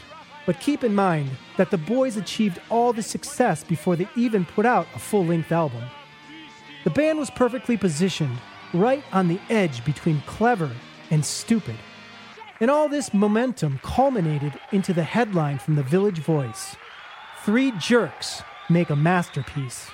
But 0.48 0.60
keep 0.60 0.84
in 0.84 0.96
mind 0.96 1.30
that 1.58 1.70
the 1.70 1.78
boys 1.78 2.18
achieved 2.18 2.60
all 2.72 2.94
the 2.94 3.04
success 3.04 3.64
before 3.64 3.96
they 3.96 4.10
even 4.16 4.44
put 4.44 4.66
out 4.66 4.88
a 4.96 5.00
full 5.00 5.24
length 5.24 5.52
album. 5.52 5.84
The 6.84 6.90
band 6.90 7.20
was 7.20 7.30
perfectly 7.30 7.78
positioned, 7.78 8.40
right 8.74 9.04
on 9.14 9.28
the 9.28 9.40
edge 9.52 9.86
between 9.86 10.24
clever 10.26 10.72
and 11.12 11.24
stupid. 11.24 11.76
And 12.60 12.72
all 12.72 12.90
this 12.90 13.14
momentum 13.14 13.80
culminated 13.84 14.60
into 14.72 14.94
the 14.94 15.04
headline 15.04 15.60
from 15.60 15.76
the 15.76 15.84
Village 15.84 16.18
Voice 16.18 16.76
Three 17.46 17.74
jerks 17.74 18.42
make 18.72 18.90
a 18.90 18.96
masterpiece. 18.96 19.88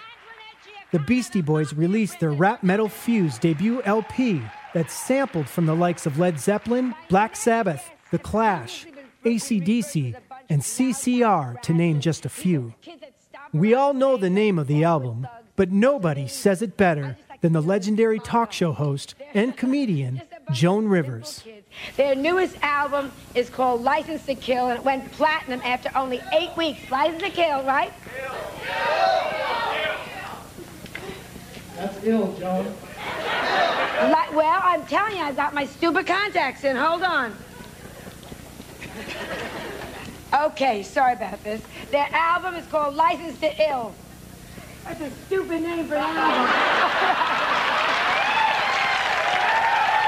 The 0.93 0.99
Beastie 0.99 1.41
Boys 1.41 1.73
released 1.73 2.21
their 2.21 2.31
Rap 2.31 2.63
Metal 2.63 2.87
Fuse 2.87 3.37
debut 3.37 3.81
LP 3.81 4.41
that 4.73 4.89
sampled 4.89 5.49
from 5.49 5.65
the 5.65 5.75
likes 5.75 6.05
of 6.05 6.17
Led 6.17 6.39
Zeppelin, 6.39 6.95
Black 7.09 7.35
Sabbath, 7.35 7.91
The 8.09 8.19
Clash, 8.19 8.87
ACDC, 9.25 10.15
and 10.49 10.61
CCR, 10.61 11.61
to 11.63 11.73
name 11.73 11.99
just 11.99 12.25
a 12.25 12.29
few. 12.29 12.73
We 13.51 13.73
all 13.73 13.93
know 13.93 14.15
the 14.15 14.29
name 14.29 14.57
of 14.57 14.67
the 14.67 14.85
album, 14.85 15.27
but 15.57 15.73
nobody 15.73 16.29
says 16.29 16.61
it 16.61 16.77
better 16.77 17.17
than 17.41 17.51
the 17.51 17.61
legendary 17.61 18.19
talk 18.19 18.53
show 18.53 18.71
host 18.71 19.13
and 19.33 19.57
comedian 19.57 20.21
Joan 20.53 20.87
Rivers. 20.87 21.43
Their 21.97 22.15
newest 22.15 22.55
album 22.61 23.11
is 23.35 23.49
called 23.49 23.81
License 23.81 24.25
to 24.25 24.35
Kill, 24.35 24.67
and 24.69 24.79
it 24.79 24.85
went 24.85 25.11
platinum 25.11 25.61
after 25.63 25.91
only 25.95 26.21
eight 26.33 26.55
weeks. 26.57 26.89
License 26.89 27.21
to 27.23 27.29
Kill, 27.29 27.63
right? 27.63 27.93
That's 31.75 32.03
ill, 32.03 32.33
Joan. 32.39 32.65
Li- 32.65 34.35
well, 34.35 34.61
I'm 34.63 34.85
telling 34.85 35.17
you, 35.17 35.23
I 35.23 35.31
got 35.33 35.53
my 35.53 35.65
stupid 35.65 36.07
contacts 36.07 36.63
in. 36.63 36.75
Hold 36.75 37.03
on. 37.03 37.35
Okay, 40.45 40.83
sorry 40.83 41.13
about 41.13 41.43
this. 41.43 41.61
Their 41.91 42.07
album 42.11 42.55
is 42.55 42.65
called 42.67 42.95
License 42.95 43.39
to 43.39 43.69
Ill. 43.69 43.93
That's 44.85 45.01
a 45.01 45.11
stupid 45.25 45.61
name 45.61 45.87
for 45.87 45.95
an 45.95 46.17
album. 46.17 47.57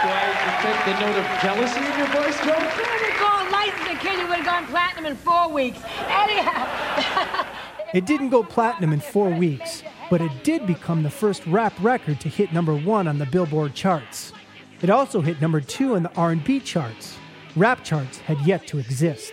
Do 0.04 0.10
I 0.10 0.28
detect 0.44 0.86
the 0.86 1.00
note 1.00 1.16
of 1.16 1.42
jealousy 1.42 1.80
in 1.80 1.98
your 1.98 2.08
voice, 2.08 2.38
Joe? 2.44 2.60
If 2.60 3.02
they 3.02 3.16
called 3.16 3.50
License 3.50 3.88
to 3.88 3.96
Kill, 3.96 4.20
you 4.20 4.28
would 4.28 4.39
have 4.39 4.46
gone 4.46 4.66
platinum 4.66 5.06
in 5.06 5.16
four 5.16 5.50
weeks. 5.50 5.80
Anyhow. 6.08 7.46
It 7.94 8.08
didn't 8.08 8.30
go 8.30 8.42
platinum 8.42 8.92
in 8.92 9.00
four 9.02 9.30
weeks, 9.30 9.84
but 10.10 10.20
it 10.20 10.44
did 10.44 10.66
become 10.66 11.04
the 11.04 11.12
first 11.12 11.46
rap 11.46 11.74
record 11.80 12.20
to 12.22 12.28
hit 12.28 12.52
number 12.52 12.76
one 12.76 13.08
on 13.08 13.20
the 13.20 13.28
Billboard 13.28 13.76
charts. 13.76 14.34
It 14.82 14.89
also 14.89 15.22
hit 15.22 15.39
number 15.39 15.62
two 15.62 15.96
on 15.96 16.02
the 16.02 16.12
R&B 16.16 16.62
charts. 16.62 17.16
Rap 17.56 17.84
charts 17.84 18.18
had 18.18 18.42
yet 18.48 18.66
to 18.68 18.80
exist. 18.80 19.32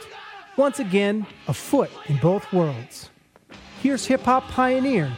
Once 0.59 0.79
again, 0.79 1.27
a 1.49 1.55
foot 1.55 1.91
in 2.09 2.19
both 2.19 2.53
worlds. 2.53 3.09
Here's 3.83 4.05
hip 4.05 4.21
hop 4.21 4.45
pioneer 4.49 5.11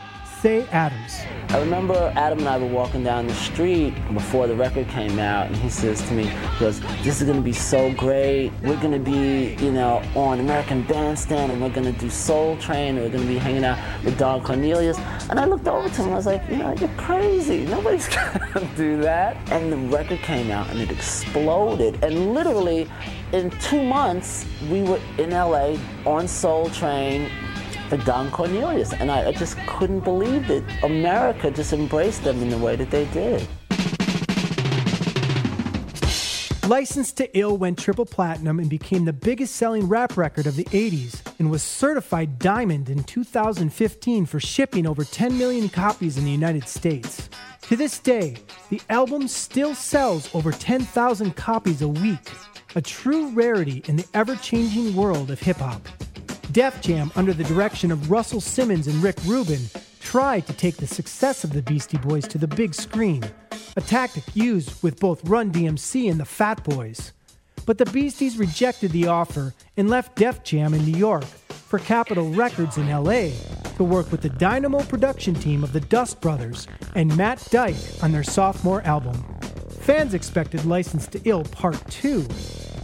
Say 0.43 0.67
Adams. 0.73 1.21
I 1.51 1.61
remember 1.61 2.13
Adam 2.17 2.41
and 2.41 2.49
I 2.49 2.59
were 2.59 2.67
walking 2.67 3.05
down 3.05 3.29
the 3.29 3.35
street 3.35 3.95
before 4.13 4.49
the 4.49 4.57
record 4.57 4.89
came 4.89 5.21
out, 5.21 5.47
and 5.47 5.55
he 5.55 5.69
says 5.69 6.03
to 6.09 6.15
me, 6.15 6.25
he 6.25 6.59
goes, 6.59 6.81
this 7.05 7.21
is 7.21 7.29
gonna 7.29 7.41
be 7.41 7.53
so 7.53 7.93
great. 7.93 8.51
We're 8.61 8.81
gonna 8.81 8.99
be, 8.99 9.55
you 9.61 9.71
know, 9.71 10.03
on 10.17 10.41
American 10.41 10.83
Bandstand, 10.83 11.53
and 11.53 11.63
we're 11.63 11.71
gonna 11.71 11.93
do 11.93 12.11
Soul 12.11 12.57
Train, 12.57 12.97
and 12.97 13.05
we're 13.05 13.17
gonna 13.17 13.31
be 13.31 13.39
hanging 13.39 13.63
out 13.63 13.79
with 14.03 14.19
Don 14.19 14.43
Cornelius. 14.43 14.99
And 15.31 15.39
I 15.39 15.45
looked 15.45 15.69
over 15.69 15.89
to 15.89 15.95
him, 15.95 16.07
and 16.07 16.15
I 16.15 16.17
was 16.17 16.27
like, 16.27 16.43
you 16.51 16.57
know, 16.57 16.75
you're 16.75 16.89
crazy. 16.97 17.65
Nobody's 17.67 18.09
gonna 18.53 18.69
do 18.75 19.01
that. 19.03 19.37
And 19.53 19.73
the 19.73 19.77
record 19.97 20.19
came 20.23 20.51
out, 20.51 20.69
and 20.71 20.81
it 20.81 20.91
exploded. 20.91 22.03
And 22.03 22.35
literally, 22.35 22.91
in 23.31 23.51
two 23.61 23.85
months, 23.85 24.45
we 24.69 24.83
were 24.83 25.01
in 25.19 25.31
LA 25.31 25.77
on 26.05 26.27
Soul 26.27 26.69
Train, 26.71 27.31
for 27.93 27.99
Don 28.07 28.31
Cornelius. 28.31 28.95
And 28.95 29.11
I, 29.11 29.29
I, 29.29 29.33
just 29.33 29.59
couldn't 29.67 30.01
believe 30.01 30.49
that 30.49 30.65
America 30.83 31.51
just 31.51 31.75
embraced 31.75 32.25
them 32.25 32.41
in 32.41 32.49
the 32.49 32.57
way 32.57 32.75
that 32.75 32.91
they 32.91 33.05
did. 33.07 33.47
Licensed 36.67 37.19
to 37.19 37.39
Ill 37.39 37.59
went 37.59 37.79
triple 37.79 38.07
platinum 38.07 38.61
and 38.61 38.71
became 38.71 39.05
the 39.05 39.13
biggest 39.13 39.57
selling 39.57 39.89
rap 39.89 40.17
record 40.17 40.47
of 40.47 40.57
the 40.57 40.65
80s 40.65 41.21
and 41.39 41.51
was 41.51 41.63
certified 41.63 42.39
diamond 42.39 42.89
in 42.89 43.05
2015 43.05 44.25
for 44.25 44.41
shipping 44.41 44.87
over 44.87 45.05
10 45.05 45.37
million 45.37 45.69
copies 45.69 46.17
in 46.17 46.25
the 46.25 46.31
United 46.31 46.67
States. 46.67 47.29
To 47.63 47.77
this 47.77 47.99
day, 47.99 48.37
the 48.71 48.81
album 48.89 49.29
still 49.29 49.75
sells 49.75 50.35
over 50.35 50.51
10,000 50.51 51.37
copies 51.37 51.83
a 51.83 51.89
week, 51.89 52.31
a 52.75 52.81
true 52.81 53.29
rarity 53.33 53.83
in 53.87 53.97
the 53.97 54.07
ever 54.15 54.35
changing 54.37 54.97
world 54.97 55.31
of 55.31 55.41
hip 55.41 55.59
hop. 55.59 55.87
Def 56.53 56.83
Jam, 56.83 57.11
under 57.17 57.33
the 57.33 57.45
direction 57.45 57.91
of 57.91 58.11
Russell 58.11 58.41
Simmons 58.41 58.87
and 58.87 59.03
Rick 59.03 59.17
Rubin, 59.25 59.71
tried 60.01 60.47
to 60.47 60.53
take 60.53 60.77
the 60.77 60.87
success 60.87 61.45
of 61.45 61.55
the 61.55 61.63
Beastie 61.63 61.97
Boys 61.97 62.29
to 62.29 62.37
the 62.37 62.47
big 62.47 62.75
screen, 62.75 63.25
a 63.75 63.81
tactic 63.81 64.25
used 64.35 64.83
with 64.83 65.01
both 65.01 65.27
Run 65.27 65.51
DMC 65.51 66.11
and 66.11 66.21
the 66.21 66.27
Fat 66.27 66.63
Boys. 66.63 67.13
But 67.65 67.79
the 67.79 67.87
Beasties 67.87 68.37
rejected 68.37 68.93
the 68.93 69.07
offer 69.07 69.55
and 69.79 69.89
left 69.89 70.17
Def 70.17 70.43
Jam 70.43 70.75
in 70.75 70.85
New 70.85 70.99
York 70.99 71.25
for 71.25 71.79
Capitol 71.79 72.29
Records 72.31 72.77
in 72.77 72.91
LA 72.91 73.31
to 73.77 73.85
work 73.85 74.13
with 74.13 74.21
the 74.21 74.29
Dynamo 74.29 74.83
production 74.83 75.35
team 75.35 75.65
of 75.65 75.73
the 75.73 75.81
Dust 75.81 76.21
Brothers 76.21 76.67
and 76.95 77.17
Matt 77.17 77.49
Dike 77.51 77.77
on 78.03 78.13
their 78.13 78.23
sophomore 78.23 78.83
album. 78.83 79.25
Fans 79.81 80.13
expected 80.13 80.67
License 80.67 81.07
to 81.07 81.21
Ill 81.25 81.45
Part 81.45 81.83
2, 81.91 82.27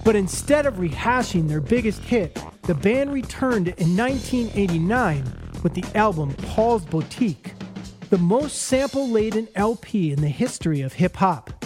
but 0.04 0.16
instead 0.16 0.66
of 0.66 0.74
rehashing 0.74 1.48
their 1.48 1.60
biggest 1.60 2.00
hit, 2.02 2.38
the 2.62 2.74
band 2.74 3.12
returned 3.12 3.68
in 3.68 3.96
1989 3.96 5.24
with 5.62 5.74
the 5.74 5.84
album 5.96 6.34
Paul's 6.34 6.84
Boutique, 6.84 7.52
the 8.10 8.18
most 8.18 8.62
sample 8.62 9.08
laden 9.08 9.48
LP 9.54 10.12
in 10.12 10.20
the 10.20 10.28
history 10.28 10.80
of 10.80 10.92
hip 10.92 11.16
hop, 11.16 11.64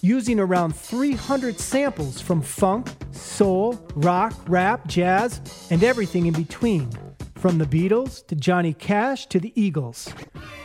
using 0.00 0.38
around 0.38 0.74
300 0.74 1.58
samples 1.58 2.20
from 2.20 2.42
funk, 2.42 2.88
soul, 3.12 3.80
rock, 3.94 4.34
rap, 4.48 4.86
jazz, 4.86 5.40
and 5.70 5.82
everything 5.82 6.26
in 6.26 6.34
between, 6.34 6.90
from 7.34 7.58
the 7.58 7.64
Beatles 7.66 8.26
to 8.26 8.34
Johnny 8.34 8.72
Cash 8.72 9.26
to 9.26 9.38
the 9.38 9.52
Eagles. 9.60 10.12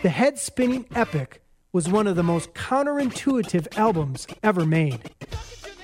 The 0.03 0.09
head 0.09 0.39
spinning 0.39 0.85
epic 0.95 1.41
was 1.73 1.87
one 1.87 2.07
of 2.07 2.15
the 2.15 2.23
most 2.23 2.53
counterintuitive 2.53 3.77
albums 3.77 4.27
ever 4.43 4.65
made. 4.65 5.11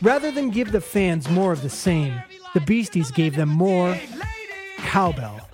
Rather 0.02 0.32
than 0.32 0.52
give 0.52 0.72
the 0.72 0.82
fans 0.82 1.30
more 1.30 1.52
of 1.52 1.64
the 1.64 1.70
same, 1.70 2.22
the 2.54 2.60
Beasties 2.62 3.10
gave 3.12 3.36
them 3.36 3.50
more 3.50 3.98
cowbell. 4.78 5.50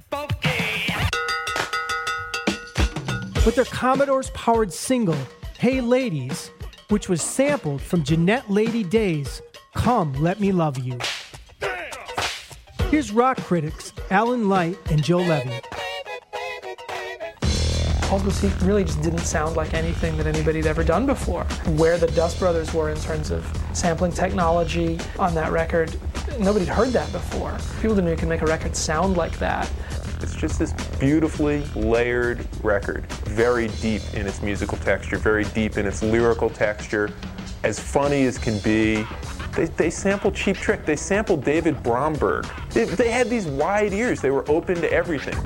With 3.45 3.55
their 3.55 3.65
Commodores 3.65 4.29
powered 4.31 4.73
single, 4.73 5.17
Hey 5.57 5.79
Ladies, 5.79 6.51
which 6.89 7.07
was 7.07 7.21
sampled 7.21 7.81
from 7.81 8.03
Jeanette 8.03 8.49
Lady 8.49 8.83
Day's 8.83 9.41
Come 9.75 10.13
Let 10.13 10.39
Me 10.39 10.51
Love 10.51 10.77
You. 10.77 10.97
Here's 12.89 13.11
rock 13.11 13.37
critics 13.37 13.93
Alan 14.09 14.49
Light 14.49 14.77
and 14.91 15.03
Joe 15.03 15.19
Levy. 15.19 15.59
Boutique 18.23 18.61
really 18.61 18.83
just 18.83 19.01
didn't 19.01 19.19
sound 19.19 19.55
like 19.55 19.73
anything 19.73 20.15
that 20.17 20.27
anybody 20.27 20.59
had 20.59 20.67
ever 20.67 20.83
done 20.83 21.05
before. 21.05 21.43
Where 21.75 21.97
the 21.97 22.07
Dust 22.07 22.39
Brothers 22.39 22.73
were 22.73 22.89
in 22.89 22.97
terms 22.99 23.31
of 23.31 23.43
sampling 23.73 24.11
technology 24.11 24.99
on 25.19 25.33
that 25.35 25.51
record, 25.51 25.95
nobody'd 26.39 26.67
heard 26.67 26.89
that 26.89 27.11
before. 27.11 27.57
People 27.77 27.95
didn't 27.95 28.05
know 28.05 28.11
you 28.11 28.17
could 28.17 28.29
make 28.29 28.41
a 28.41 28.45
record 28.45 28.75
sound 28.75 29.17
like 29.17 29.37
that. 29.39 29.69
It's 30.21 30.35
just 30.35 30.59
this 30.59 30.73
beautifully 30.99 31.65
layered 31.75 32.47
record, 32.63 33.05
very 33.25 33.67
deep 33.81 34.01
in 34.13 34.25
its 34.25 34.41
musical 34.41 34.77
texture, 34.77 35.17
very 35.17 35.43
deep 35.45 35.77
in 35.77 35.85
its 35.85 36.01
lyrical 36.01 36.49
texture, 36.49 37.11
as 37.63 37.79
funny 37.79 38.25
as 38.25 38.37
can 38.37 38.59
be. 38.59 39.05
They, 39.55 39.65
they 39.65 39.89
sampled 39.89 40.33
Cheap 40.33 40.57
Trick, 40.57 40.85
they 40.85 40.95
sampled 40.95 41.43
David 41.43 41.83
Bromberg. 41.83 42.47
They, 42.71 42.85
they 42.85 43.11
had 43.11 43.29
these 43.29 43.45
wide 43.45 43.93
ears, 43.93 44.21
they 44.21 44.31
were 44.31 44.49
open 44.49 44.75
to 44.75 44.91
everything. 44.91 45.37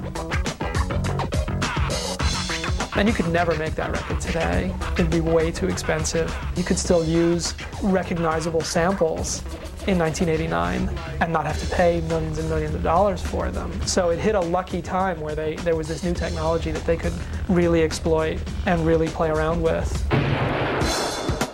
And 2.98 3.08
you 3.08 3.14
could 3.14 3.28
never 3.28 3.56
make 3.56 3.76
that 3.76 3.92
record 3.92 4.20
today. 4.20 4.74
It'd 4.94 5.12
be 5.12 5.22
way 5.22 5.52
too 5.52 5.68
expensive. 5.68 6.36
You 6.56 6.64
could 6.64 6.80
still 6.80 7.06
use 7.06 7.54
recognizable 7.84 8.62
samples 8.62 9.44
in 9.86 10.00
1989 10.00 10.90
and 11.22 11.32
not 11.32 11.46
have 11.46 11.60
to 11.60 11.76
pay 11.76 12.02
millions 12.02 12.40
and 12.40 12.50
millions 12.50 12.74
of 12.74 12.82
dollars 12.82 13.22
for 13.22 13.52
them. 13.52 13.72
So 13.86 14.10
it 14.10 14.18
hit 14.18 14.34
a 14.34 14.40
lucky 14.40 14.82
time 14.82 15.22
where 15.22 15.36
they, 15.36 15.58
there 15.58 15.76
was 15.76 15.88
this 15.88 16.04
new 16.04 16.16
technology 16.16 16.72
that 16.72 16.86
they 16.86 16.98
could 16.98 17.14
really 17.48 17.84
exploit 17.84 18.40
and 18.66 18.84
really 18.84 19.10
play 19.10 19.30
around 19.30 19.62
with. 19.62 19.88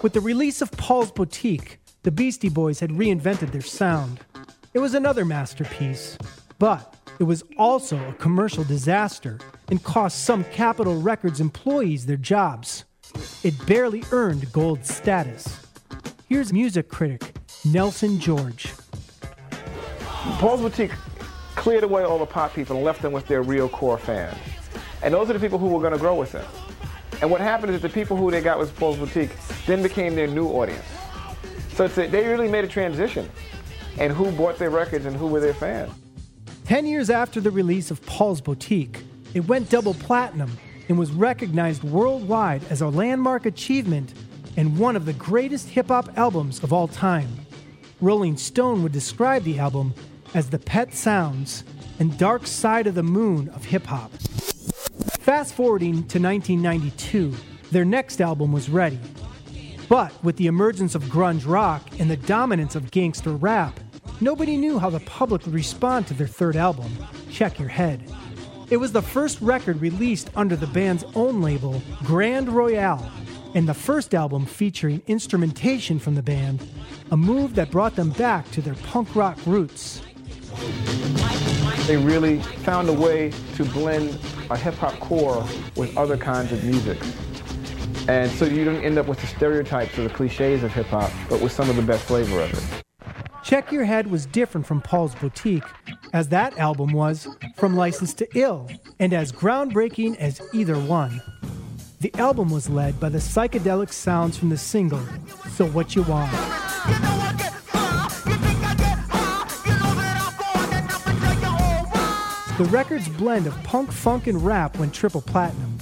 With 0.01 0.13
the 0.13 0.21
release 0.21 0.62
of 0.62 0.71
Paul's 0.71 1.12
Boutique, 1.12 1.77
the 2.03 2.12
Beastie 2.12 2.47
Boys 2.47 2.79
had 2.79 2.91
reinvented 2.91 3.52
their 3.52 3.62
sound. 3.62 4.21
It 4.73 4.79
was 4.79 4.94
another 4.94 5.25
masterpiece, 5.25 6.17
but 6.58 6.96
it 7.19 7.23
was 7.23 7.43
also 7.57 7.97
a 8.09 8.13
commercial 8.13 8.63
disaster 8.63 9.39
and 9.69 9.83
cost 9.83 10.25
some 10.25 10.43
Capitol 10.45 10.99
Records 10.99 11.39
employees 11.39 12.05
their 12.05 12.17
jobs. 12.17 12.85
It 13.43 13.53
barely 13.67 14.03
earned 14.11 14.51
gold 14.51 14.85
status. 14.85 15.59
Here's 16.27 16.51
music 16.51 16.89
critic 16.89 17.35
Nelson 17.65 18.19
George. 18.19 18.73
Paul's 20.39 20.61
Boutique 20.61 20.91
cleared 21.55 21.83
away 21.83 22.03
all 22.03 22.17
the 22.17 22.25
pop 22.25 22.53
people 22.53 22.77
and 22.77 22.85
left 22.85 23.01
them 23.01 23.11
with 23.11 23.27
their 23.27 23.43
real 23.43 23.69
core 23.69 23.97
fans. 23.97 24.37
And 25.01 25.13
those 25.13 25.29
are 25.29 25.33
the 25.33 25.39
people 25.39 25.59
who 25.59 25.67
were 25.67 25.79
going 25.79 25.93
to 25.93 25.99
grow 25.99 26.15
with 26.15 26.31
them. 26.31 26.45
And 27.21 27.29
what 27.29 27.41
happened 27.41 27.73
is 27.73 27.81
that 27.81 27.87
the 27.87 27.93
people 27.93 28.17
who 28.17 28.31
they 28.31 28.41
got 28.41 28.57
with 28.57 28.75
Paul's 28.75 28.97
Boutique 28.97 29.31
then 29.65 29.83
became 29.83 30.15
their 30.15 30.27
new 30.27 30.47
audience. 30.47 30.85
So 31.73 31.85
a, 31.85 31.87
they 31.87 32.27
really 32.27 32.49
made 32.49 32.65
a 32.65 32.67
transition 32.67 33.29
and 33.97 34.11
who 34.11 34.31
bought 34.31 34.57
their 34.57 34.69
records 34.69 35.05
and 35.05 35.15
who 35.15 35.27
were 35.27 35.39
their 35.39 35.53
fans. 35.53 35.91
Ten 36.65 36.85
years 36.85 37.09
after 37.09 37.41
the 37.41 37.51
release 37.51 37.91
of 37.91 38.03
Paul's 38.05 38.39
Boutique, 38.39 39.03
it 39.33 39.41
went 39.47 39.69
double 39.69 39.93
platinum 39.93 40.57
and 40.87 40.97
was 40.97 41.11
recognized 41.11 41.83
worldwide 41.83 42.63
as 42.69 42.81
a 42.81 42.87
landmark 42.87 43.45
achievement 43.45 44.13
and 44.55 44.77
one 44.79 44.95
of 44.95 45.05
the 45.05 45.13
greatest 45.13 45.69
hip 45.69 45.89
hop 45.89 46.17
albums 46.17 46.63
of 46.63 46.71
all 46.71 46.87
time. 46.87 47.27
Rolling 47.99 48.37
Stone 48.37 48.81
would 48.81 48.93
describe 48.93 49.43
the 49.43 49.59
album 49.59 49.93
as 50.33 50.49
the 50.49 50.59
pet 50.59 50.93
sounds 50.93 51.65
and 51.99 52.17
dark 52.17 52.47
side 52.47 52.87
of 52.87 52.95
the 52.95 53.03
moon 53.03 53.49
of 53.49 53.65
hip 53.65 53.85
hop. 53.85 54.11
Fast 55.19 55.53
forwarding 55.55 56.07
to 56.07 56.19
1992, 56.19 57.33
their 57.71 57.85
next 57.85 58.21
album 58.21 58.53
was 58.53 58.69
ready. 58.69 58.99
But 59.89 60.11
with 60.23 60.37
the 60.37 60.47
emergence 60.47 60.95
of 60.95 61.03
grunge 61.03 61.45
rock 61.45 61.87
and 61.99 62.09
the 62.09 62.17
dominance 62.17 62.75
of 62.75 62.89
gangster 62.89 63.31
rap, 63.31 63.79
nobody 64.21 64.57
knew 64.57 64.79
how 64.79 64.89
the 64.89 64.99
public 65.01 65.45
would 65.45 65.53
respond 65.53 66.07
to 66.07 66.13
their 66.13 66.27
third 66.27 66.55
album, 66.55 66.91
Check 67.29 67.59
Your 67.59 67.69
Head. 67.69 68.03
It 68.69 68.77
was 68.77 68.91
the 68.91 69.01
first 69.01 69.39
record 69.41 69.81
released 69.81 70.29
under 70.35 70.55
the 70.55 70.67
band's 70.67 71.03
own 71.15 71.41
label, 71.41 71.81
Grand 72.03 72.49
Royal, 72.49 73.05
and 73.53 73.67
the 73.67 73.73
first 73.73 74.15
album 74.15 74.45
featuring 74.45 75.01
instrumentation 75.07 75.99
from 75.99 76.15
the 76.15 76.23
band, 76.23 76.67
a 77.11 77.17
move 77.17 77.55
that 77.55 77.69
brought 77.69 77.95
them 77.95 78.09
back 78.11 78.49
to 78.51 78.61
their 78.61 78.75
punk 78.75 79.15
rock 79.15 79.37
roots. 79.45 80.01
They 81.87 81.97
really 81.97 82.39
found 82.39 82.89
a 82.89 82.93
way 82.93 83.31
to 83.55 83.65
blend 83.65 84.17
a 84.49 84.57
hip 84.57 84.75
hop 84.75 84.99
core 84.99 85.45
with 85.75 85.95
other 85.97 86.17
kinds 86.17 86.51
of 86.51 86.63
music. 86.63 86.97
And 88.07 88.31
so 88.31 88.45
you 88.45 88.65
don't 88.65 88.83
end 88.83 88.97
up 88.97 89.07
with 89.07 89.19
the 89.21 89.27
stereotypes 89.27 89.97
or 89.97 90.03
the 90.03 90.13
cliches 90.13 90.63
of 90.63 90.73
hip 90.73 90.87
hop, 90.87 91.11
but 91.29 91.41
with 91.41 91.51
some 91.51 91.69
of 91.69 91.75
the 91.75 91.81
best 91.81 92.05
flavor 92.05 92.41
of 92.41 92.53
it. 92.53 92.83
Check 93.43 93.71
Your 93.71 93.83
Head 93.83 94.08
was 94.08 94.25
different 94.25 94.65
from 94.65 94.81
Paul's 94.81 95.15
Boutique, 95.15 95.63
as 96.13 96.29
that 96.29 96.58
album 96.58 96.93
was 96.93 97.27
from 97.58 97.75
License 97.75 98.13
to 98.15 98.27
Ill, 98.35 98.69
and 98.99 99.13
as 99.13 99.31
groundbreaking 99.31 100.15
as 100.17 100.41
either 100.54 100.79
one. 100.79 101.21
The 101.99 102.13
album 102.15 102.49
was 102.49 102.69
led 102.69 102.99
by 102.99 103.10
the 103.10 103.17
psychedelic 103.17 103.91
sounds 103.91 104.37
from 104.37 104.49
the 104.49 104.58
single, 104.58 105.01
So 105.51 105.65
What 105.67 105.95
You 105.95 106.04
Want. 106.04 106.31
The 112.58 112.65
record's 112.65 113.10
blend 113.10 113.47
of 113.47 113.63
punk, 113.63 113.91
funk, 113.91 114.27
and 114.27 114.45
rap 114.45 114.77
went 114.77 114.93
triple 114.93 115.21
platinum. 115.21 115.79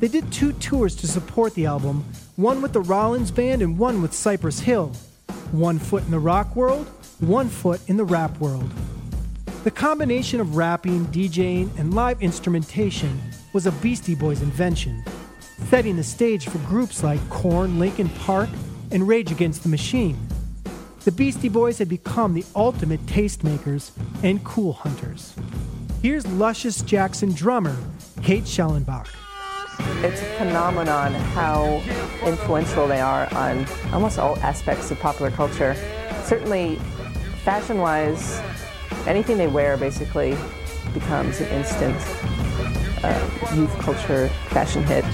They 0.00 0.08
did 0.08 0.32
two 0.32 0.52
tours 0.52 0.96
to 0.96 1.06
support 1.06 1.54
the 1.54 1.66
album, 1.66 2.04
one 2.36 2.62
with 2.62 2.72
the 2.72 2.80
Rollins 2.80 3.30
Band 3.30 3.62
and 3.62 3.78
one 3.78 4.00
with 4.00 4.14
Cypress 4.14 4.60
Hill. 4.60 4.92
One 5.52 5.78
foot 5.78 6.04
in 6.04 6.10
the 6.10 6.18
rock 6.18 6.54
world, 6.54 6.86
one 7.20 7.48
foot 7.48 7.80
in 7.88 7.96
the 7.96 8.04
rap 8.04 8.38
world. 8.38 8.70
The 9.64 9.70
combination 9.70 10.40
of 10.40 10.56
rapping, 10.56 11.06
DJing, 11.06 11.76
and 11.78 11.94
live 11.94 12.22
instrumentation 12.22 13.18
was 13.52 13.66
a 13.66 13.72
Beastie 13.72 14.14
Boys 14.14 14.42
invention, 14.42 15.02
setting 15.68 15.96
the 15.96 16.04
stage 16.04 16.48
for 16.48 16.58
groups 16.58 17.02
like 17.02 17.26
Korn, 17.30 17.78
Linkin 17.78 18.10
Park, 18.10 18.50
and 18.90 19.08
Rage 19.08 19.32
Against 19.32 19.62
the 19.62 19.70
Machine. 19.70 20.18
The 21.04 21.12
Beastie 21.12 21.48
Boys 21.48 21.78
had 21.78 21.88
become 21.88 22.34
the 22.34 22.44
ultimate 22.54 23.04
tastemakers 23.06 23.90
and 24.22 24.44
cool 24.44 24.74
hunters. 24.74 25.34
Here's 26.02 26.26
Luscious 26.26 26.82
Jackson 26.82 27.32
drummer 27.32 27.76
Kate 28.22 28.44
Schellenbach. 28.44 29.08
It's 30.00 30.22
a 30.22 30.24
phenomenon 30.36 31.12
how 31.12 31.82
influential 32.24 32.86
they 32.86 33.00
are 33.00 33.32
on 33.34 33.66
almost 33.92 34.18
all 34.18 34.38
aspects 34.38 34.90
of 34.90 35.00
popular 35.00 35.30
culture. 35.30 35.74
Certainly, 36.24 36.76
fashion 37.44 37.78
wise, 37.78 38.40
anything 39.06 39.38
they 39.38 39.46
wear 39.46 39.76
basically 39.76 40.36
becomes 40.94 41.40
an 41.40 41.48
instant 41.48 41.96
uh, 43.02 43.54
youth 43.54 43.72
culture 43.78 44.28
fashion 44.50 44.82
hit. 44.84 45.04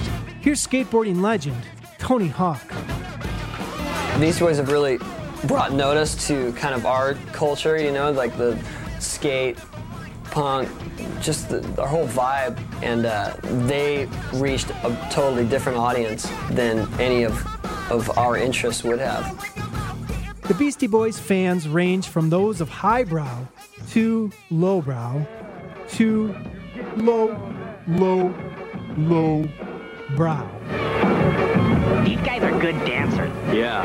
Here's 0.41 0.67
skateboarding 0.67 1.21
legend 1.21 1.57
Tony 1.99 2.29
Hawk. 2.29 2.62
These 4.19 4.39
boys 4.39 4.59
have 4.59 4.71
really 4.71 4.99
brought 5.47 5.73
notice 5.73 6.27
to 6.29 6.53
kind 6.53 6.75
of 6.75 6.87
our 6.87 7.15
culture, 7.33 7.77
you 7.77 7.93
know, 7.93 8.12
like 8.12 8.37
the 8.37 8.59
skate, 8.99 9.59
punk, 10.35 10.68
just 11.20 11.49
the, 11.49 11.61
the 11.61 11.87
whole 11.87 12.09
vibe. 12.09 12.59
And 12.82 13.07
uh, 13.07 13.37
they 13.68 14.09
reached 14.32 14.68
a 14.70 15.09
totally 15.11 15.47
different 15.47 15.78
audience 15.78 16.28
than 16.51 16.93
any 17.01 17.22
of, 17.22 17.35
of 17.91 18.18
our 18.18 18.37
interests 18.37 18.82
would 18.82 18.99
have. 18.99 19.24
The 20.43 20.55
Beastie 20.55 20.89
Boys 20.89 21.18
fans 21.20 21.68
range 21.68 22.09
from 22.09 22.30
those 22.30 22.61
of 22.61 22.68
highbrow 22.68 23.47
to 23.91 24.30
lowbrow 24.51 25.24
to 25.91 26.35
low, 26.97 27.55
low, 27.87 28.35
low 28.97 29.49
brow. 30.16 30.51
These 32.05 32.18
guys 32.18 32.43
are 32.43 32.59
good 32.61 32.74
dancers. 32.85 33.30
Yeah. 33.55 33.82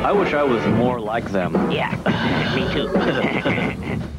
I 0.04 0.12
wish 0.12 0.34
I 0.34 0.42
was 0.42 0.64
more 0.66 1.00
like 1.00 1.30
them. 1.30 1.70
Yeah, 1.70 1.96
me 2.54 2.70
too. 2.74 4.10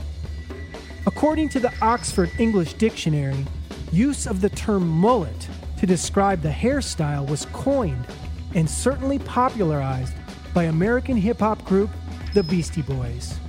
According 1.16 1.48
to 1.50 1.62
the 1.62 1.72
Oxford 1.82 2.30
English 2.40 2.74
Dictionary, 2.74 3.46
use 3.94 4.28
of 4.28 4.42
the 4.42 4.50
term 4.50 4.86
mullet 4.86 5.48
to 5.78 5.86
describe 5.86 6.42
the 6.42 6.50
hairstyle 6.50 7.26
was 7.30 7.46
coined 7.54 8.06
and 8.54 8.70
certainly 8.70 9.20
popularized 9.20 10.14
by 10.54 10.66
American 10.66 11.16
hip 11.16 11.40
hop 11.40 11.64
group 11.64 11.90
the 12.34 12.44
Beastie 12.44 12.82
Boys. 12.82 13.40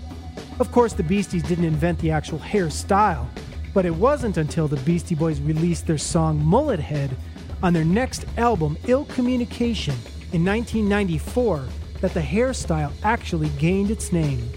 Of 0.60 0.70
course, 0.70 0.92
the 0.92 1.02
Beasties 1.02 1.42
didn't 1.42 1.64
invent 1.64 1.98
the 1.98 2.12
actual 2.12 2.38
hairstyle, 2.38 3.26
but 3.74 3.84
it 3.84 3.94
wasn't 3.94 4.36
until 4.36 4.68
the 4.68 4.80
Beastie 4.82 5.16
Boys 5.16 5.40
released 5.40 5.88
their 5.88 5.98
song 5.98 6.42
Mullet 6.42 6.78
Head 6.78 7.16
on 7.64 7.72
their 7.72 7.84
next 7.84 8.26
album, 8.36 8.78
Ill 8.86 9.06
Communication, 9.06 9.96
in 10.32 10.44
1994, 10.44 11.64
that 12.00 12.14
the 12.14 12.20
hairstyle 12.20 12.92
actually 13.02 13.48
gained 13.58 13.90
its 13.90 14.12
name. 14.12 14.48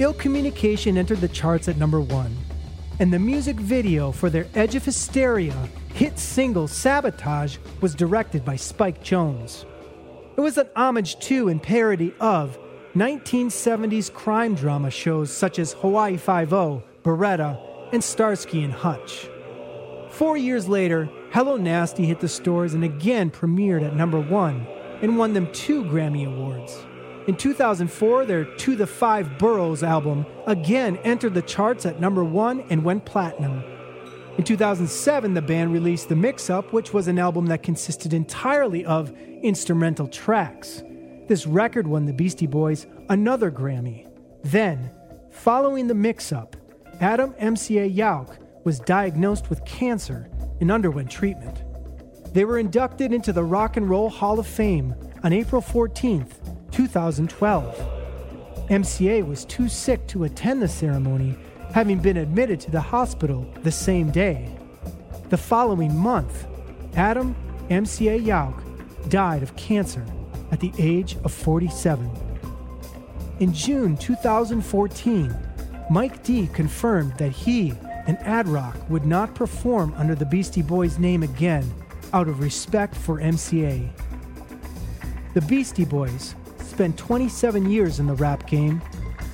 Ill 0.00 0.14
Communication 0.14 0.96
entered 0.96 1.20
the 1.20 1.28
charts 1.28 1.68
at 1.68 1.76
number 1.76 2.00
one, 2.00 2.34
and 3.00 3.12
the 3.12 3.18
music 3.18 3.56
video 3.56 4.10
for 4.10 4.30
their 4.30 4.46
Edge 4.54 4.74
of 4.74 4.82
Hysteria 4.82 5.54
hit 5.92 6.18
single 6.18 6.66
Sabotage 6.66 7.58
was 7.82 7.94
directed 7.94 8.42
by 8.42 8.56
Spike 8.56 9.04
Jonze. 9.04 9.66
It 10.38 10.40
was 10.40 10.56
an 10.56 10.70
homage 10.74 11.18
to 11.26 11.48
and 11.48 11.62
parody 11.62 12.14
of 12.18 12.58
1970s 12.94 14.10
crime 14.10 14.54
drama 14.54 14.90
shows 14.90 15.30
such 15.30 15.58
as 15.58 15.74
Hawaii 15.74 16.16
Five-O, 16.16 16.82
Baretta, 17.02 17.60
and 17.92 18.02
Starsky 18.02 18.64
and 18.64 18.72
Hutch. 18.72 19.28
Four 20.08 20.38
years 20.38 20.66
later, 20.66 21.10
Hello 21.30 21.58
Nasty 21.58 22.06
hit 22.06 22.20
the 22.20 22.28
stores 22.28 22.72
and 22.72 22.84
again 22.84 23.30
premiered 23.30 23.86
at 23.86 23.94
number 23.94 24.18
one 24.18 24.66
and 25.02 25.18
won 25.18 25.34
them 25.34 25.52
two 25.52 25.84
Grammy 25.84 26.26
Awards. 26.26 26.86
In 27.30 27.36
2004, 27.36 28.26
their 28.26 28.44
To 28.44 28.74
the 28.74 28.88
Five 28.88 29.38
Boroughs 29.38 29.84
album 29.84 30.26
again 30.48 30.96
entered 31.04 31.32
the 31.32 31.42
charts 31.42 31.86
at 31.86 32.00
number 32.00 32.24
one 32.24 32.62
and 32.70 32.82
went 32.82 33.04
platinum. 33.04 33.62
In 34.36 34.42
2007, 34.42 35.34
the 35.34 35.40
band 35.40 35.72
released 35.72 36.08
The 36.08 36.16
Mix 36.16 36.50
Up, 36.50 36.72
which 36.72 36.92
was 36.92 37.06
an 37.06 37.20
album 37.20 37.46
that 37.46 37.62
consisted 37.62 38.12
entirely 38.12 38.84
of 38.84 39.16
instrumental 39.44 40.08
tracks. 40.08 40.82
This 41.28 41.46
record 41.46 41.86
won 41.86 42.04
the 42.04 42.12
Beastie 42.12 42.48
Boys 42.48 42.88
another 43.08 43.52
Grammy. 43.52 44.08
Then, 44.42 44.90
following 45.30 45.86
The 45.86 45.94
Mix 45.94 46.32
Up, 46.32 46.56
Adam 47.00 47.32
MCA 47.34 47.94
Yauch 47.94 48.38
was 48.64 48.80
diagnosed 48.80 49.48
with 49.50 49.64
cancer 49.64 50.28
and 50.60 50.72
underwent 50.72 51.12
treatment. 51.12 51.62
They 52.34 52.44
were 52.44 52.58
inducted 52.58 53.12
into 53.12 53.32
the 53.32 53.44
Rock 53.44 53.76
and 53.76 53.88
Roll 53.88 54.10
Hall 54.10 54.40
of 54.40 54.48
Fame 54.48 54.96
on 55.22 55.32
April 55.32 55.62
14th, 55.62 56.32
2012. 56.80 57.76
MCA 58.70 59.26
was 59.26 59.44
too 59.44 59.68
sick 59.68 60.06
to 60.06 60.24
attend 60.24 60.62
the 60.62 60.68
ceremony, 60.68 61.36
having 61.74 61.98
been 61.98 62.16
admitted 62.16 62.58
to 62.58 62.70
the 62.70 62.80
hospital 62.80 63.46
the 63.62 63.70
same 63.70 64.10
day. 64.10 64.50
The 65.28 65.36
following 65.36 65.94
month, 65.94 66.46
Adam 66.96 67.36
MCA 67.68 68.24
Yauch 68.24 68.58
died 69.10 69.42
of 69.42 69.54
cancer 69.56 70.06
at 70.52 70.60
the 70.60 70.72
age 70.78 71.18
of 71.22 71.34
47. 71.34 72.10
In 73.40 73.52
June 73.52 73.94
2014, 73.98 75.36
Mike 75.90 76.22
D 76.22 76.48
confirmed 76.54 77.12
that 77.18 77.32
he 77.32 77.74
and 78.06 78.16
Ad 78.20 78.48
Rock 78.48 78.74
would 78.88 79.04
not 79.04 79.34
perform 79.34 79.92
under 79.98 80.14
the 80.14 80.24
Beastie 80.24 80.62
Boys 80.62 80.98
name 80.98 81.22
again 81.22 81.70
out 82.14 82.26
of 82.26 82.40
respect 82.40 82.94
for 82.94 83.20
MCA. 83.20 83.86
The 85.34 85.42
Beastie 85.42 85.84
Boys 85.84 86.34
spent 86.80 86.96
27 86.96 87.70
years 87.70 88.00
in 88.00 88.06
the 88.06 88.14
rap 88.14 88.46
game, 88.46 88.80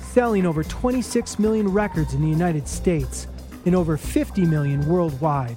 selling 0.01 0.45
over 0.45 0.65
26 0.65 1.39
million 1.39 1.65
records 1.65 2.13
in 2.13 2.21
the 2.21 2.27
United 2.27 2.67
States 2.67 3.25
and 3.65 3.73
over 3.73 3.95
50 3.95 4.43
million 4.43 4.85
worldwide. 4.85 5.55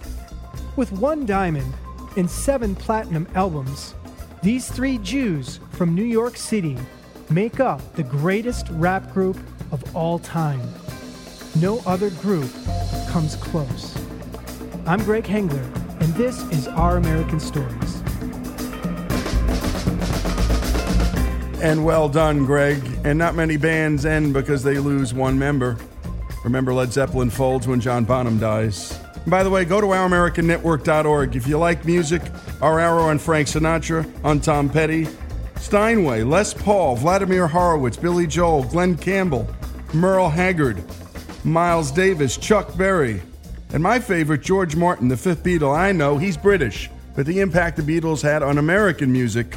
With 0.76 0.92
one 0.92 1.26
diamond 1.26 1.74
and 2.16 2.30
seven 2.30 2.76
platinum 2.76 3.26
albums, 3.34 3.96
these 4.40 4.70
three 4.70 4.98
Jews 4.98 5.58
from 5.72 5.92
New 5.92 6.04
York 6.04 6.36
City 6.36 6.78
make 7.28 7.58
up 7.58 7.80
the 7.96 8.04
greatest 8.04 8.68
rap 8.70 9.12
group 9.12 9.36
of 9.72 9.96
all 9.96 10.20
time. 10.20 10.62
No 11.60 11.82
other 11.86 12.10
group 12.10 12.52
comes 13.08 13.34
close. 13.34 13.98
I'm 14.86 15.02
Greg 15.02 15.24
Hengler, 15.24 15.64
and 16.00 16.14
this 16.14 16.40
is 16.52 16.68
Our 16.68 16.98
American 16.98 17.40
Stories. 17.40 18.00
And 21.60 21.84
well 21.84 22.08
done, 22.08 22.46
Greg. 22.46 22.82
And 23.04 23.18
not 23.18 23.34
many 23.34 23.56
bands 23.56 24.06
end 24.06 24.32
because 24.32 24.62
they 24.62 24.78
lose 24.78 25.12
one 25.12 25.38
member. 25.38 25.76
Remember, 26.42 26.72
Led 26.72 26.92
Zeppelin 26.92 27.28
folds 27.28 27.68
when 27.68 27.80
John 27.80 28.04
Bonham 28.04 28.38
dies. 28.38 28.98
And 29.14 29.30
by 29.30 29.42
the 29.42 29.50
way, 29.50 29.66
go 29.66 29.80
to 29.80 29.88
ouramericannetwork.org. 29.88 31.36
If 31.36 31.46
you 31.46 31.58
like 31.58 31.84
music, 31.84 32.22
our 32.62 32.80
hour 32.80 33.00
on 33.00 33.18
Frank 33.18 33.48
Sinatra, 33.48 34.10
on 34.24 34.40
Tom 34.40 34.70
Petty, 34.70 35.06
Steinway, 35.56 36.22
Les 36.22 36.54
Paul, 36.54 36.96
Vladimir 36.96 37.46
Horowitz, 37.46 37.98
Billy 37.98 38.26
Joel, 38.26 38.64
Glen 38.64 38.96
Campbell, 38.96 39.46
Merle 39.92 40.30
Haggard, 40.30 40.82
Miles 41.44 41.90
Davis, 41.90 42.38
Chuck 42.38 42.74
Berry, 42.78 43.20
and 43.74 43.82
my 43.82 43.98
favorite, 43.98 44.40
George 44.40 44.74
Martin, 44.74 45.08
the 45.08 45.16
fifth 45.16 45.44
Beatle. 45.44 45.76
I 45.76 45.92
know 45.92 46.16
he's 46.16 46.38
British, 46.38 46.88
but 47.14 47.26
the 47.26 47.40
impact 47.40 47.76
the 47.76 47.82
Beatles 47.82 48.22
had 48.22 48.42
on 48.42 48.56
American 48.56 49.12
music, 49.12 49.54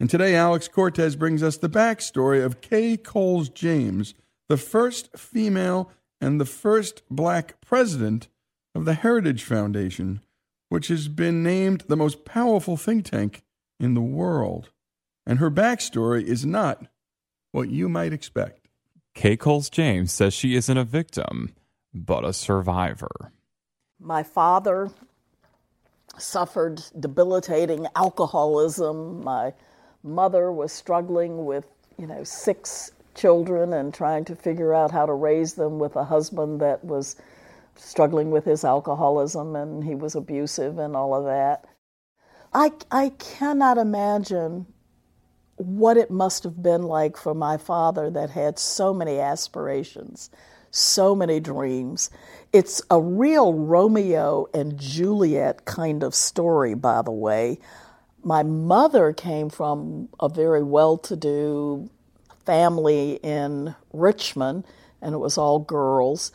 And 0.02 0.10
today, 0.10 0.34
Alex 0.34 0.68
Cortez 0.68 1.16
brings 1.16 1.44
us 1.44 1.58
the 1.58 1.70
backstory 1.70 2.44
of 2.44 2.60
Kay 2.60 2.98
Coles 2.98 3.50
James, 3.50 4.16
the 4.50 4.58
first 4.58 5.16
female 5.16 5.92
and 6.20 6.42
the 6.42 6.46
first 6.46 7.04
black 7.12 7.62
president 7.62 8.28
of 8.74 8.86
the 8.86 8.96
Heritage 8.96 9.44
Foundation, 9.44 10.22
which 10.70 10.88
has 10.88 11.08
been 11.08 11.44
named 11.44 11.84
the 11.88 11.96
most 11.96 12.26
powerful 12.26 12.78
think 12.78 13.12
tank 13.12 13.44
in 13.80 13.94
the 13.94 14.02
world. 14.02 14.72
And 15.28 15.38
her 15.38 15.52
backstory 15.52 16.24
is 16.24 16.48
not 16.48 16.88
what 17.52 17.70
you 17.70 17.88
might 17.88 18.12
expect. 18.12 18.70
Kay 19.14 19.38
Coles 19.38 19.70
James 19.70 20.12
says 20.12 20.34
she 20.34 20.56
isn't 20.56 20.78
a 20.78 20.84
victim, 20.84 21.54
but 21.94 22.26
a 22.26 22.34
survivor. 22.34 23.32
My 24.00 24.24
father 24.24 24.90
suffered 26.18 26.82
debilitating 27.00 27.86
alcoholism. 27.96 29.24
My 29.24 29.54
mother 30.04 30.52
was 30.52 30.72
struggling 30.72 31.46
with, 31.46 31.66
you 31.98 32.08
know, 32.08 32.24
six 32.24 32.92
children 33.16 33.74
and 33.74 33.94
trying 33.94 34.26
to 34.26 34.36
figure 34.36 34.74
out 34.74 34.92
how 34.92 35.06
to 35.06 35.14
raise 35.14 35.54
them 35.54 35.80
with 35.80 35.96
a 35.96 36.04
husband 36.04 36.62
that 36.62 36.84
was 36.84 37.16
struggling 37.76 38.32
with 38.32 38.46
his 38.46 38.64
alcoholism 38.64 39.56
and 39.56 39.84
he 39.84 39.96
was 39.96 40.16
abusive 40.16 40.78
and 40.78 40.96
all 40.96 41.14
of 41.14 41.26
that. 41.26 41.66
I, 42.54 42.72
I 42.92 43.10
cannot 43.20 43.78
imagine 43.78 44.66
what 45.56 45.98
it 45.98 46.10
must 46.10 46.44
have 46.44 46.62
been 46.62 46.84
like 46.84 47.16
for 47.18 47.34
my 47.34 47.58
father 47.58 48.10
that 48.10 48.30
had 48.30 48.58
so 48.58 48.94
many 48.94 49.20
aspirations, 49.20 50.30
so 50.72 51.16
many 51.16 51.40
dreams. 51.40 52.10
It's 52.52 52.82
a 52.90 53.00
real 53.00 53.54
Romeo 53.54 54.48
and 54.54 54.78
Juliet 54.80 55.66
kind 55.66 56.04
of 56.04 56.16
story, 56.16 56.74
by 56.74 57.02
the 57.02 57.12
way 57.12 57.60
my 58.24 58.44
mother 58.44 59.14
came 59.14 59.50
from 59.50 60.10
a 60.20 60.30
very 60.30 60.64
well 60.64 60.98
to 61.00 61.16
do 61.16 61.90
family 62.46 63.20
in 63.24 63.76
Richmond, 63.94 64.66
and 65.02 65.14
it 65.16 65.20
was 65.20 65.38
all 65.38 65.60
girls. 65.60 66.32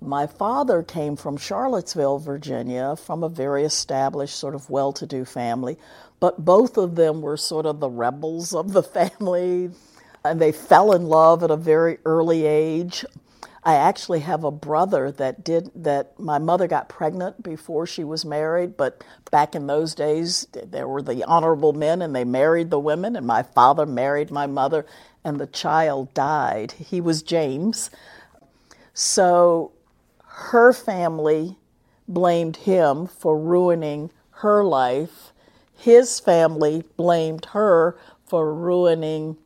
My 0.00 0.26
father 0.26 0.82
came 0.82 1.16
from 1.16 1.36
Charlottesville, 1.36 2.18
Virginia, 2.18 2.96
from 2.96 3.22
a 3.22 3.28
very 3.28 3.64
established, 3.64 4.36
sort 4.36 4.54
of 4.54 4.70
well 4.70 4.92
to 4.94 5.06
do 5.06 5.24
family, 5.24 5.76
but 6.20 6.44
both 6.44 6.76
of 6.76 6.96
them 6.96 7.22
were 7.22 7.36
sort 7.36 7.66
of 7.66 7.80
the 7.80 7.90
rebels 7.90 8.54
of 8.54 8.72
the 8.72 8.82
family, 8.82 9.70
and 10.24 10.40
they 10.40 10.52
fell 10.52 10.92
in 10.92 11.06
love 11.06 11.42
at 11.42 11.50
a 11.50 11.56
very 11.56 11.98
early 12.04 12.46
age. 12.46 13.04
I 13.62 13.74
actually 13.74 14.20
have 14.20 14.42
a 14.42 14.50
brother 14.50 15.10
that 15.12 15.44
did 15.44 15.70
that. 15.74 16.18
My 16.18 16.38
mother 16.38 16.66
got 16.66 16.88
pregnant 16.88 17.42
before 17.42 17.86
she 17.86 18.04
was 18.04 18.24
married, 18.24 18.76
but 18.76 19.04
back 19.30 19.54
in 19.54 19.66
those 19.66 19.94
days, 19.94 20.46
there 20.52 20.88
were 20.88 21.02
the 21.02 21.24
honorable 21.24 21.74
men 21.74 22.00
and 22.00 22.16
they 22.16 22.24
married 22.24 22.70
the 22.70 22.78
women, 22.78 23.16
and 23.16 23.26
my 23.26 23.42
father 23.42 23.84
married 23.84 24.30
my 24.30 24.46
mother, 24.46 24.86
and 25.22 25.38
the 25.38 25.46
child 25.46 26.14
died. 26.14 26.72
He 26.72 27.00
was 27.00 27.22
James. 27.22 27.90
So 28.94 29.72
her 30.24 30.72
family 30.72 31.58
blamed 32.08 32.56
him 32.56 33.06
for 33.06 33.38
ruining 33.38 34.10
her 34.30 34.64
life. 34.64 35.32
His 35.76 36.18
family 36.18 36.84
blamed 36.96 37.46
her 37.46 37.98
for 38.26 38.54
ruining. 38.54 39.36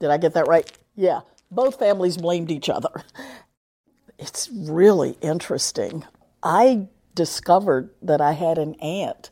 Did 0.00 0.10
I 0.10 0.16
get 0.16 0.34
that 0.34 0.48
right? 0.48 0.70
Yeah. 0.96 1.20
Both 1.50 1.78
families 1.78 2.16
blamed 2.16 2.50
each 2.50 2.68
other. 2.68 3.02
It's 4.18 4.50
really 4.52 5.16
interesting. 5.20 6.04
I 6.42 6.88
discovered 7.14 7.90
that 8.02 8.20
I 8.20 8.32
had 8.32 8.58
an 8.58 8.74
aunt 8.74 9.30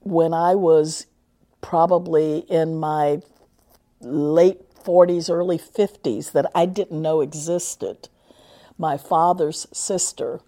when 0.00 0.34
I 0.34 0.54
was 0.54 1.06
probably 1.62 2.40
in 2.40 2.76
my 2.76 3.22
late 4.00 4.58
40s, 4.74 5.30
early 5.30 5.58
50s 5.58 6.32
that 6.32 6.50
I 6.54 6.66
didn't 6.66 7.00
know 7.00 7.20
existed. 7.20 8.08
My 8.76 8.96
father's 8.98 9.66
sister. 9.72 10.40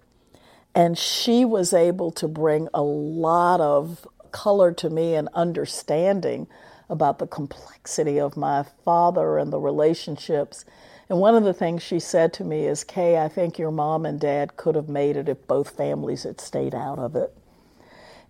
And 0.75 0.99
she 0.99 1.45
was 1.45 1.73
able 1.73 2.11
to 2.13 2.29
bring 2.29 2.69
a 2.75 2.83
lot 2.83 3.61
of 3.61 4.07
color 4.33 4.73
to 4.73 4.91
me 4.91 5.15
and 5.15 5.29
understanding 5.33 6.49
about 6.91 7.19
the 7.19 7.27
complexity 7.27 8.21
of 8.21 8.37
my 8.37 8.65
father 8.85 9.39
and 9.39 9.53
the 9.53 9.61
relationships 9.61 10.65
and 11.09 11.19
one 11.19 11.35
of 11.35 11.45
the 11.45 11.55
things 11.55 11.83
she 11.83 12.01
said 12.01 12.33
to 12.35 12.45
me 12.45 12.67
is, 12.67 12.85
Kay, 12.85 13.19
I 13.19 13.29
think 13.29 13.59
your 13.59 13.71
mom 13.71 14.07
and 14.07 14.19
dad 14.19 14.57
could 14.57 14.75
have 14.75 14.89
made 14.89 15.17
it 15.17 15.29
if 15.29 15.47
both 15.47 15.77
families 15.77 16.23
had 16.23 16.41
stayed 16.41 16.75
out 16.75 16.99
of 16.99 17.17
it. 17.17 17.37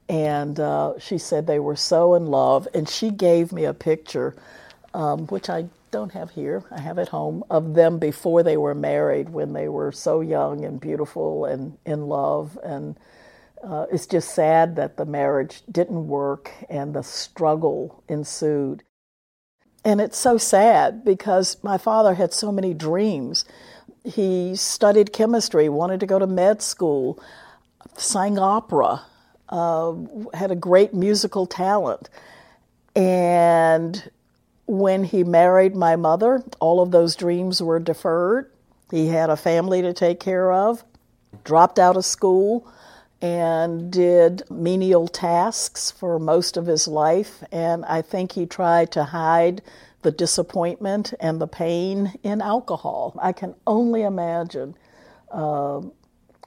And 0.08 0.58
uh, 0.60 0.98
she 0.98 1.18
said 1.18 1.46
they 1.46 1.60
were 1.60 1.76
so 1.76 2.14
in 2.14 2.26
love. 2.26 2.68
And 2.74 2.88
she 2.88 3.10
gave 3.10 3.52
me 3.52 3.64
a 3.64 3.74
picture, 3.74 4.36
um, 4.92 5.26
which 5.28 5.48
I 5.48 5.66
don't 5.90 6.12
have 6.12 6.30
here, 6.32 6.64
I 6.72 6.80
have 6.80 6.98
at 6.98 7.08
home, 7.08 7.44
of 7.50 7.74
them 7.74 7.98
before 7.98 8.42
they 8.42 8.56
were 8.56 8.74
married 8.74 9.28
when 9.30 9.52
they 9.52 9.68
were 9.68 9.92
so 9.92 10.20
young 10.20 10.64
and 10.64 10.80
beautiful 10.80 11.44
and 11.44 11.78
in 11.86 12.08
love. 12.08 12.58
And 12.64 12.98
uh, 13.62 13.86
it's 13.92 14.06
just 14.06 14.34
sad 14.34 14.76
that 14.76 14.96
the 14.96 15.06
marriage 15.06 15.62
didn't 15.70 16.08
work 16.08 16.50
and 16.68 16.94
the 16.94 17.02
struggle 17.02 18.02
ensued. 18.08 18.82
And 19.84 20.00
it's 20.00 20.16
so 20.16 20.38
sad 20.38 21.04
because 21.04 21.62
my 21.62 21.76
father 21.76 22.14
had 22.14 22.32
so 22.32 22.50
many 22.50 22.72
dreams. 22.72 23.44
He 24.02 24.56
studied 24.56 25.12
chemistry, 25.12 25.68
wanted 25.68 26.00
to 26.00 26.06
go 26.06 26.18
to 26.18 26.26
med 26.26 26.62
school, 26.62 27.22
sang 27.96 28.38
opera, 28.38 29.02
uh, 29.50 29.94
had 30.32 30.50
a 30.50 30.56
great 30.56 30.94
musical 30.94 31.46
talent. 31.46 32.08
And 32.96 34.10
when 34.66 35.04
he 35.04 35.22
married 35.24 35.76
my 35.76 35.96
mother, 35.96 36.42
all 36.60 36.80
of 36.80 36.90
those 36.90 37.14
dreams 37.14 37.62
were 37.62 37.78
deferred. 37.78 38.50
He 38.90 39.08
had 39.08 39.28
a 39.28 39.36
family 39.36 39.82
to 39.82 39.92
take 39.92 40.20
care 40.20 40.52
of, 40.52 40.84
dropped 41.44 41.78
out 41.78 41.96
of 41.96 42.04
school, 42.04 42.66
and 43.24 43.90
did 43.90 44.42
menial 44.50 45.08
tasks 45.08 45.90
for 45.90 46.18
most 46.18 46.58
of 46.58 46.66
his 46.66 46.86
life. 46.86 47.42
And 47.50 47.82
I 47.86 48.02
think 48.02 48.32
he 48.32 48.44
tried 48.44 48.92
to 48.92 49.04
hide 49.04 49.62
the 50.02 50.10
disappointment 50.10 51.14
and 51.18 51.40
the 51.40 51.46
pain 51.46 52.18
in 52.22 52.42
alcohol. 52.42 53.18
I 53.22 53.32
can 53.32 53.54
only 53.66 54.02
imagine 54.02 54.76
uh, 55.30 55.80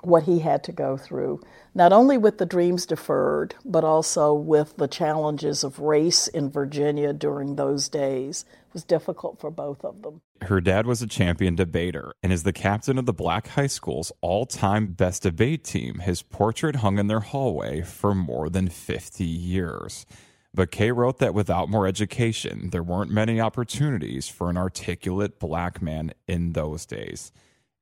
what 0.03 0.23
he 0.25 0.37
had 0.37 0.63
to 0.65 0.71
go 0.71 0.97
through, 0.97 1.41
not 1.73 1.91
only 1.91 2.15
with 2.15 2.37
the 2.37 2.45
dreams 2.45 2.85
deferred, 2.85 3.55
but 3.65 3.83
also 3.83 4.31
with 4.31 4.77
the 4.77 4.87
challenges 4.87 5.63
of 5.63 5.79
race 5.79 6.27
in 6.27 6.51
Virginia 6.51 7.11
during 7.11 7.55
those 7.55 7.89
days. 7.89 8.45
Was 8.73 8.83
difficult 8.83 9.39
for 9.39 9.49
both 9.49 9.83
of 9.83 10.01
them. 10.01 10.21
Her 10.41 10.61
dad 10.61 10.85
was 10.85 11.01
a 11.01 11.07
champion 11.07 11.55
debater 11.55 12.13
and 12.21 12.31
is 12.31 12.43
the 12.43 12.53
captain 12.53 12.97
of 12.97 13.05
the 13.05 13.13
Black 13.13 13.47
High 13.47 13.67
School's 13.67 14.11
all 14.21 14.45
time 14.45 14.87
best 14.87 15.23
debate 15.23 15.63
team. 15.63 15.99
His 15.99 16.21
portrait 16.21 16.77
hung 16.77 16.99
in 16.99 17.07
their 17.07 17.21
hallway 17.21 17.81
for 17.81 18.13
more 18.13 18.49
than 18.49 18.67
50 18.67 19.23
years. 19.23 20.05
But 20.53 20.71
Kay 20.71 20.91
wrote 20.91 21.19
that 21.19 21.33
without 21.33 21.69
more 21.69 21.87
education, 21.87 22.69
there 22.71 22.83
weren't 22.83 23.11
many 23.11 23.39
opportunities 23.39 24.27
for 24.27 24.49
an 24.49 24.57
articulate 24.57 25.39
black 25.39 25.81
man 25.81 26.13
in 26.27 26.53
those 26.53 26.85
days. 26.85 27.31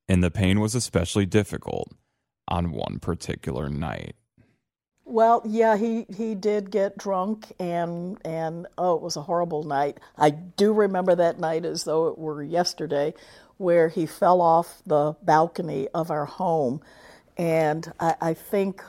And 0.07 0.23
the 0.23 0.31
pain 0.31 0.59
was 0.59 0.75
especially 0.75 1.25
difficult 1.25 1.91
on 2.47 2.71
one 2.71 2.99
particular 2.99 3.69
night. 3.69 4.15
Well, 5.05 5.43
yeah, 5.45 5.77
he, 5.77 6.07
he 6.15 6.35
did 6.35 6.71
get 6.71 6.97
drunk 6.97 7.53
and 7.59 8.19
and 8.25 8.67
oh, 8.77 8.95
it 8.95 9.03
was 9.03 9.17
a 9.17 9.23
horrible 9.23 9.63
night. 9.63 9.99
I 10.17 10.31
do 10.31 10.73
remember 10.73 11.15
that 11.15 11.39
night 11.39 11.65
as 11.65 11.85
though 11.85 12.07
it 12.09 12.17
were 12.17 12.43
yesterday, 12.43 13.13
where 13.57 13.89
he 13.89 14.07
fell 14.07 14.41
off 14.41 14.81
the 14.87 15.15
balcony 15.23 15.89
of 15.93 16.11
our 16.11 16.25
home, 16.25 16.81
and 17.37 17.93
I, 17.99 18.15
I 18.21 18.33
think 18.35 18.83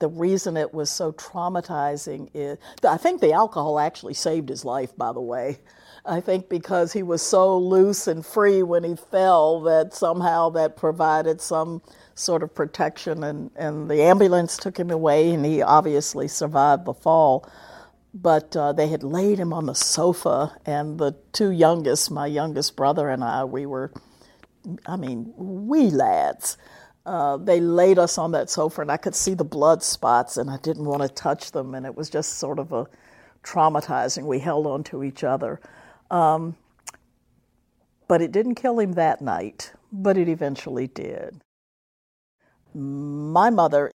the 0.00 0.08
reason 0.08 0.56
it 0.58 0.74
was 0.74 0.90
so 0.90 1.12
traumatizing 1.12 2.30
is 2.34 2.58
I 2.84 2.98
think 2.98 3.20
the 3.22 3.32
alcohol 3.32 3.78
actually 3.80 4.14
saved 4.14 4.50
his 4.50 4.64
life. 4.66 4.96
By 4.98 5.12
the 5.12 5.22
way, 5.22 5.60
I 6.06 6.20
think 6.20 6.48
because 6.50 6.92
he 6.92 7.02
was 7.04 7.22
so 7.22 7.58
loose 7.58 8.08
and 8.08 8.26
free 8.26 8.62
when 8.64 8.84
he 8.84 8.96
fell 8.96 9.62
that 9.62 9.94
somehow 9.94 10.50
that 10.50 10.76
provided 10.76 11.40
some 11.40 11.82
sort 12.14 12.42
of 12.42 12.54
protection, 12.54 13.24
and, 13.24 13.50
and 13.56 13.90
the 13.90 14.02
ambulance 14.02 14.56
took 14.56 14.78
him 14.78 14.90
away, 14.90 15.32
and 15.32 15.44
he 15.44 15.62
obviously 15.62 16.28
survived 16.28 16.84
the 16.84 16.94
fall. 16.94 17.48
But 18.14 18.56
uh, 18.56 18.72
they 18.72 18.88
had 18.88 19.02
laid 19.02 19.38
him 19.38 19.52
on 19.52 19.66
the 19.66 19.74
sofa, 19.74 20.56
and 20.64 20.98
the 20.98 21.16
two 21.32 21.50
youngest, 21.50 22.10
my 22.10 22.26
youngest 22.26 22.76
brother 22.76 23.08
and 23.08 23.24
I, 23.24 23.44
we 23.44 23.66
were, 23.66 23.92
I 24.86 24.96
mean, 24.96 25.32
wee 25.36 25.90
lads. 25.90 26.56
Uh, 27.04 27.36
they 27.36 27.60
laid 27.60 27.98
us 27.98 28.16
on 28.16 28.32
that 28.32 28.48
sofa, 28.48 28.80
and 28.80 28.92
I 28.92 28.96
could 28.96 29.16
see 29.16 29.34
the 29.34 29.44
blood 29.44 29.82
spots, 29.82 30.36
and 30.36 30.48
I 30.48 30.58
didn't 30.58 30.84
want 30.84 31.02
to 31.02 31.08
touch 31.08 31.50
them, 31.50 31.74
and 31.74 31.84
it 31.84 31.96
was 31.96 32.08
just 32.08 32.38
sort 32.38 32.60
of 32.60 32.72
a 32.72 32.86
traumatizing. 33.42 34.24
We 34.24 34.38
held 34.38 34.66
on 34.66 34.84
to 34.84 35.02
each 35.02 35.24
other. 35.24 35.60
Um, 36.10 36.56
but 38.06 38.22
it 38.22 38.32
didn't 38.32 38.54
kill 38.54 38.78
him 38.78 38.92
that 38.92 39.20
night, 39.20 39.72
but 39.92 40.16
it 40.16 40.28
eventually 40.28 40.86
did 40.86 41.43
my 42.74 43.50
mother, 43.50 43.90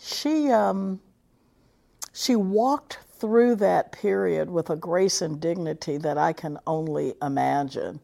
she 0.00 0.50
um, 0.50 1.00
she 2.12 2.36
walked 2.36 2.98
through 3.18 3.56
that 3.56 3.92
period 3.92 4.50
with 4.50 4.70
a 4.70 4.76
grace 4.76 5.22
and 5.22 5.40
dignity 5.40 5.96
that 5.98 6.18
I 6.18 6.32
can 6.32 6.58
only 6.66 7.14
imagine. 7.22 8.00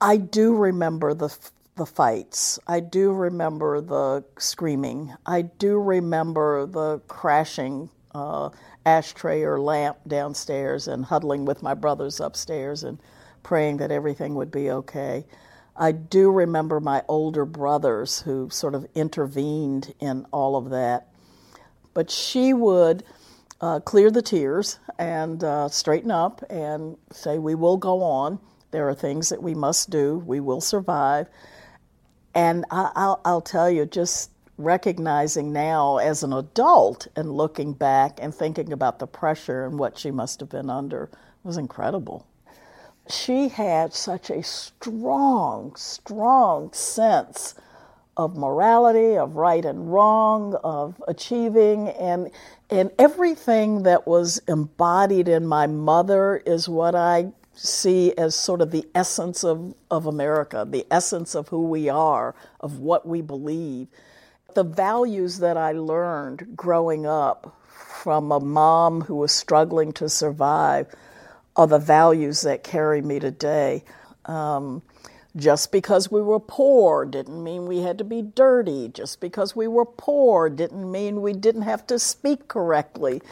I 0.00 0.16
do 0.18 0.54
remember 0.56 1.14
the 1.14 1.36
the 1.76 1.86
fights. 1.86 2.58
I 2.66 2.80
do 2.80 3.12
remember 3.12 3.80
the 3.80 4.24
screaming. 4.38 5.14
I 5.26 5.42
do 5.42 5.80
remember 5.80 6.66
the 6.66 7.00
crashing 7.08 7.88
uh, 8.14 8.50
ashtray 8.84 9.42
or 9.42 9.60
lamp 9.60 9.98
downstairs 10.06 10.88
and 10.88 11.04
huddling 11.06 11.46
with 11.46 11.62
my 11.62 11.74
brothers 11.74 12.20
upstairs 12.20 12.84
and 12.84 12.98
praying 13.42 13.78
that 13.78 13.90
everything 13.90 14.34
would 14.34 14.50
be 14.50 14.70
okay. 14.70 15.24
I 15.80 15.92
do 15.92 16.30
remember 16.30 16.78
my 16.78 17.02
older 17.08 17.46
brothers 17.46 18.20
who 18.20 18.50
sort 18.50 18.74
of 18.74 18.86
intervened 18.94 19.94
in 19.98 20.26
all 20.30 20.54
of 20.56 20.68
that. 20.68 21.08
But 21.94 22.10
she 22.10 22.52
would 22.52 23.02
uh, 23.62 23.80
clear 23.80 24.10
the 24.10 24.20
tears 24.20 24.78
and 24.98 25.42
uh, 25.42 25.70
straighten 25.70 26.10
up 26.10 26.44
and 26.50 26.98
say, 27.10 27.38
We 27.38 27.54
will 27.54 27.78
go 27.78 28.02
on. 28.02 28.38
There 28.72 28.90
are 28.90 28.94
things 28.94 29.30
that 29.30 29.42
we 29.42 29.54
must 29.54 29.88
do. 29.88 30.18
We 30.18 30.38
will 30.38 30.60
survive. 30.60 31.28
And 32.34 32.66
I, 32.70 33.16
will 33.24 33.40
tell 33.40 33.70
you, 33.70 33.86
just 33.86 34.30
recognizing 34.58 35.50
now 35.50 35.96
as 35.96 36.22
an 36.22 36.34
adult 36.34 37.08
and 37.16 37.32
looking 37.32 37.72
back 37.72 38.18
and 38.20 38.34
thinking 38.34 38.74
about 38.74 38.98
the 38.98 39.06
pressure 39.06 39.64
and 39.64 39.78
what 39.78 39.98
she 39.98 40.10
must 40.10 40.40
have 40.40 40.50
been 40.50 40.68
under 40.68 41.08
was 41.42 41.56
incredible 41.56 42.26
she 43.12 43.48
had 43.48 43.94
such 43.94 44.30
a 44.30 44.42
strong, 44.42 45.74
strong 45.76 46.72
sense 46.72 47.54
of 48.16 48.36
morality, 48.36 49.16
of 49.16 49.36
right 49.36 49.64
and 49.64 49.92
wrong, 49.92 50.54
of 50.64 51.02
achieving, 51.08 51.88
and 51.90 52.30
and 52.70 52.90
everything 52.98 53.82
that 53.84 54.06
was 54.06 54.40
embodied 54.48 55.28
in 55.28 55.46
my 55.46 55.66
mother 55.66 56.36
is 56.46 56.68
what 56.68 56.94
I 56.94 57.32
see 57.54 58.14
as 58.16 58.34
sort 58.34 58.60
of 58.62 58.70
the 58.70 58.86
essence 58.94 59.44
of, 59.44 59.74
of 59.90 60.06
America, 60.06 60.66
the 60.68 60.86
essence 60.90 61.34
of 61.34 61.48
who 61.48 61.66
we 61.66 61.88
are, 61.88 62.34
of 62.60 62.78
what 62.78 63.06
we 63.06 63.20
believe. 63.22 63.88
The 64.54 64.64
values 64.64 65.38
that 65.40 65.56
I 65.56 65.72
learned 65.72 66.56
growing 66.56 67.06
up 67.06 67.56
from 67.68 68.32
a 68.32 68.40
mom 68.40 69.02
who 69.02 69.16
was 69.16 69.32
struggling 69.32 69.92
to 69.94 70.08
survive 70.08 70.94
are 71.56 71.66
the 71.66 71.78
values 71.78 72.42
that 72.42 72.64
carry 72.64 73.02
me 73.02 73.18
today. 73.18 73.84
Um, 74.26 74.82
just 75.36 75.70
because 75.70 76.10
we 76.10 76.20
were 76.20 76.40
poor 76.40 77.04
didn't 77.04 77.42
mean 77.42 77.66
we 77.66 77.80
had 77.80 77.98
to 77.98 78.04
be 78.04 78.22
dirty. 78.22 78.88
Just 78.88 79.20
because 79.20 79.54
we 79.54 79.68
were 79.68 79.84
poor 79.84 80.50
didn't 80.50 80.90
mean 80.90 81.22
we 81.22 81.32
didn't 81.32 81.62
have 81.62 81.86
to 81.86 81.98
speak 81.98 82.48
correctly. 82.48 83.22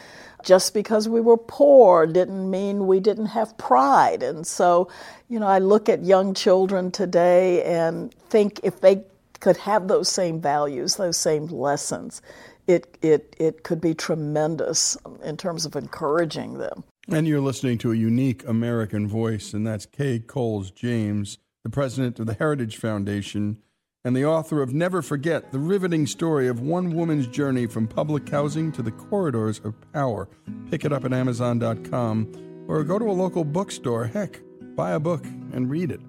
Just 0.43 0.73
because 0.73 1.09
we 1.09 1.19
were 1.19 1.37
poor 1.37 2.07
didn't 2.07 2.49
mean 2.49 2.87
we 2.87 3.01
didn't 3.01 3.27
have 3.27 3.57
pride. 3.57 4.23
And 4.23 4.47
so, 4.47 4.89
you 5.27 5.39
know, 5.39 5.47
I 5.47 5.59
look 5.59 5.89
at 5.89 6.05
young 6.05 6.33
children 6.33 6.91
today 6.91 7.63
and 7.63 8.13
think 8.29 8.61
if 8.63 8.79
they 8.79 9.03
could 9.41 9.57
have 9.57 9.87
those 9.89 10.07
same 10.07 10.39
values, 10.39 10.95
those 10.95 11.17
same 11.17 11.47
lessons, 11.47 12.21
it, 12.67 12.97
it, 13.01 13.35
it 13.39 13.63
could 13.63 13.81
be 13.81 13.93
tremendous 13.93 14.97
in 15.23 15.35
terms 15.35 15.65
of 15.65 15.75
encouraging 15.75 16.57
them. 16.57 16.83
And 17.11 17.27
you're 17.27 17.41
listening 17.41 17.79
to 17.79 17.91
a 17.91 17.95
unique 17.95 18.47
American 18.47 19.07
voice, 19.07 19.51
and 19.53 19.65
that's 19.65 19.87
Kay 19.87 20.19
Coles 20.19 20.69
James, 20.69 21.39
the 21.63 21.69
president 21.69 22.19
of 22.19 22.27
the 22.27 22.35
Heritage 22.35 22.77
Foundation 22.77 23.57
and 24.05 24.15
the 24.15 24.25
author 24.25 24.61
of 24.61 24.75
Never 24.75 25.01
Forget, 25.01 25.51
the 25.51 25.57
riveting 25.57 26.05
story 26.05 26.47
of 26.47 26.61
one 26.61 26.93
woman's 26.95 27.25
journey 27.25 27.65
from 27.65 27.87
public 27.87 28.29
housing 28.29 28.71
to 28.73 28.83
the 28.83 28.91
corridors 28.91 29.59
of 29.63 29.73
power. 29.91 30.29
Pick 30.69 30.85
it 30.85 30.93
up 30.93 31.03
at 31.03 31.11
Amazon.com 31.11 32.65
or 32.67 32.83
go 32.83 32.99
to 32.99 33.09
a 33.09 33.11
local 33.11 33.43
bookstore. 33.43 34.05
Heck, 34.05 34.39
buy 34.75 34.91
a 34.91 34.99
book 34.99 35.25
and 35.51 35.67
read 35.67 35.89
it. 35.89 36.01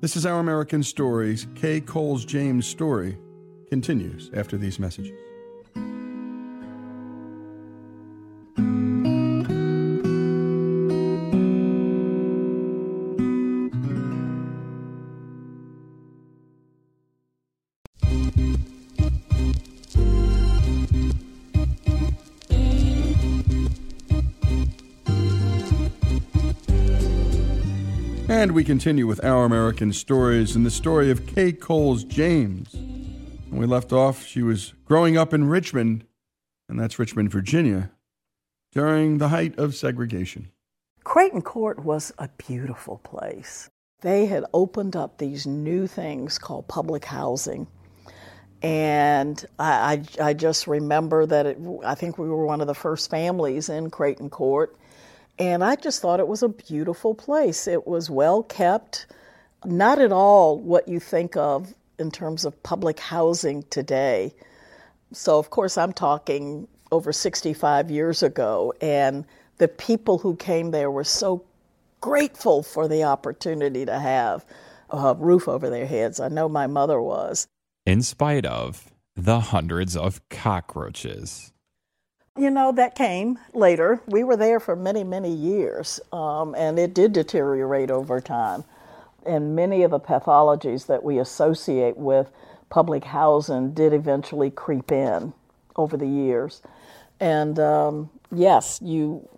This 0.00 0.16
is 0.16 0.26
Our 0.26 0.40
American 0.40 0.82
Stories. 0.82 1.46
Kay 1.54 1.80
Coles 1.80 2.24
James' 2.24 2.66
story 2.66 3.16
continues 3.68 4.28
after 4.34 4.58
these 4.58 4.80
messages. 4.80 5.29
And 28.50 28.56
we 28.56 28.64
continue 28.64 29.06
with 29.06 29.24
Our 29.24 29.44
American 29.44 29.92
Stories 29.92 30.56
and 30.56 30.66
the 30.66 30.72
story 30.72 31.12
of 31.12 31.24
Kay 31.24 31.52
Coles 31.52 32.02
James. 32.02 32.74
When 32.74 33.60
we 33.60 33.64
left 33.64 33.92
off, 33.92 34.26
she 34.26 34.42
was 34.42 34.74
growing 34.84 35.16
up 35.16 35.32
in 35.32 35.44
Richmond, 35.44 36.04
and 36.68 36.76
that's 36.76 36.98
Richmond, 36.98 37.30
Virginia, 37.30 37.92
during 38.72 39.18
the 39.18 39.28
height 39.28 39.56
of 39.56 39.76
segregation. 39.76 40.50
Creighton 41.04 41.42
Court 41.42 41.84
was 41.84 42.10
a 42.18 42.28
beautiful 42.44 42.98
place. 42.98 43.70
They 44.00 44.26
had 44.26 44.44
opened 44.52 44.96
up 44.96 45.18
these 45.18 45.46
new 45.46 45.86
things 45.86 46.36
called 46.36 46.66
public 46.66 47.04
housing. 47.04 47.68
And 48.62 49.46
I, 49.60 50.02
I, 50.18 50.30
I 50.30 50.34
just 50.34 50.66
remember 50.66 51.24
that 51.24 51.46
it, 51.46 51.58
I 51.84 51.94
think 51.94 52.18
we 52.18 52.28
were 52.28 52.46
one 52.46 52.60
of 52.60 52.66
the 52.66 52.74
first 52.74 53.10
families 53.10 53.68
in 53.68 53.90
Creighton 53.90 54.28
Court 54.28 54.76
and 55.40 55.64
I 55.64 55.74
just 55.76 56.02
thought 56.02 56.20
it 56.20 56.28
was 56.28 56.42
a 56.42 56.48
beautiful 56.48 57.14
place. 57.14 57.66
It 57.66 57.86
was 57.86 58.10
well 58.10 58.42
kept, 58.44 59.06
not 59.64 59.98
at 59.98 60.12
all 60.12 60.58
what 60.58 60.86
you 60.86 61.00
think 61.00 61.36
of 61.36 61.74
in 61.98 62.10
terms 62.10 62.44
of 62.44 62.62
public 62.62 63.00
housing 63.00 63.64
today. 63.70 64.34
So, 65.12 65.38
of 65.38 65.50
course, 65.50 65.78
I'm 65.78 65.92
talking 65.92 66.68
over 66.92 67.12
65 67.12 67.90
years 67.90 68.22
ago, 68.22 68.72
and 68.80 69.24
the 69.58 69.68
people 69.68 70.18
who 70.18 70.36
came 70.36 70.70
there 70.70 70.90
were 70.90 71.04
so 71.04 71.42
grateful 72.00 72.62
for 72.62 72.88
the 72.88 73.04
opportunity 73.04 73.84
to 73.86 73.98
have 73.98 74.44
a 74.90 75.14
roof 75.14 75.48
over 75.48 75.70
their 75.70 75.86
heads. 75.86 76.20
I 76.20 76.28
know 76.28 76.48
my 76.48 76.66
mother 76.66 77.00
was. 77.00 77.46
in 77.86 78.02
spite 78.02 78.46
of 78.46 78.90
the 79.16 79.40
hundreds 79.40 79.96
of 79.96 80.20
cockroaches. 80.28 81.52
You 82.38 82.50
know, 82.50 82.72
that 82.72 82.94
came 82.94 83.38
later. 83.52 84.00
We 84.06 84.24
were 84.24 84.36
there 84.36 84.60
for 84.60 84.76
many, 84.76 85.04
many 85.04 85.32
years, 85.32 86.00
um, 86.12 86.54
and 86.54 86.78
it 86.78 86.94
did 86.94 87.12
deteriorate 87.12 87.90
over 87.90 88.20
time. 88.20 88.64
And 89.26 89.54
many 89.54 89.82
of 89.82 89.90
the 89.90 90.00
pathologies 90.00 90.86
that 90.86 91.04
we 91.04 91.18
associate 91.18 91.96
with 91.96 92.30
public 92.70 93.04
housing 93.04 93.74
did 93.74 93.92
eventually 93.92 94.50
creep 94.50 94.92
in 94.92 95.34
over 95.76 95.96
the 95.96 96.06
years. 96.06 96.62
And 97.20 97.58
um, 97.58 98.10
yes, 98.32 98.80
you, 98.82 99.28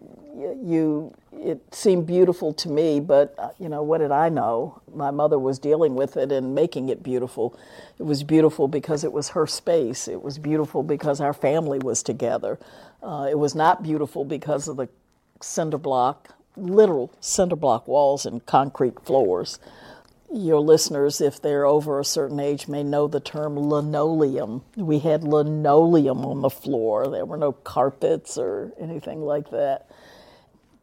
you, 0.63 1.15
it 1.35 1.75
seemed 1.75 2.07
beautiful 2.07 2.53
to 2.55 2.69
me, 2.69 3.01
but 3.01 3.35
uh, 3.39 3.51
you 3.59 3.69
know, 3.69 3.83
what 3.83 3.99
did 3.99 4.13
I 4.13 4.29
know? 4.29 4.81
My 4.95 5.11
mother 5.11 5.39
was 5.39 5.59
dealing 5.59 5.95
with 5.95 6.17
it 6.17 6.31
and 6.31 6.55
making 6.55 6.89
it 6.89 7.03
beautiful. 7.03 7.59
It 7.99 8.05
was 8.05 8.23
beautiful 8.23 8.69
because 8.69 9.05
it 9.05 9.13
was 9.13 9.31
her 9.31 9.47
space. 9.47 10.09
It 10.09 10.23
was 10.23 10.39
beautiful 10.39 10.83
because 10.83 11.21
our 11.21 11.33
family 11.33 11.79
was 11.79 12.03
together. 12.03 12.59
Uh, 13.03 13.29
it 13.31 13.39
was 13.39 13.55
not 13.55 13.83
beautiful 13.83 14.25
because 14.25 14.69
of 14.69 14.77
the 14.77 14.89
cinder 15.41 15.79
block, 15.79 16.29
literal 16.57 17.13
cinder 17.21 17.57
block 17.57 17.89
walls 17.89 18.27
and 18.27 18.45
concrete 18.47 19.01
floors. 19.05 19.59
Your 20.33 20.61
listeners, 20.61 21.21
if 21.21 21.43
they're 21.43 21.67
over 21.67 22.01
a 22.01 22.05
certain 22.05 22.41
age, 22.41 22.67
may 22.67 22.83
know 22.83 23.07
the 23.07 23.21
term 23.21 23.59
linoleum. 23.59 24.63
We 24.77 25.01
had 25.01 25.25
linoleum 25.25 26.25
on 26.25 26.41
the 26.41 26.49
floor. 26.49 27.09
There 27.09 27.27
were 27.27 27.37
no 27.37 27.53
carpets 27.53 28.39
or 28.39 28.73
anything 28.81 29.21
like 29.21 29.51
that. 29.51 29.91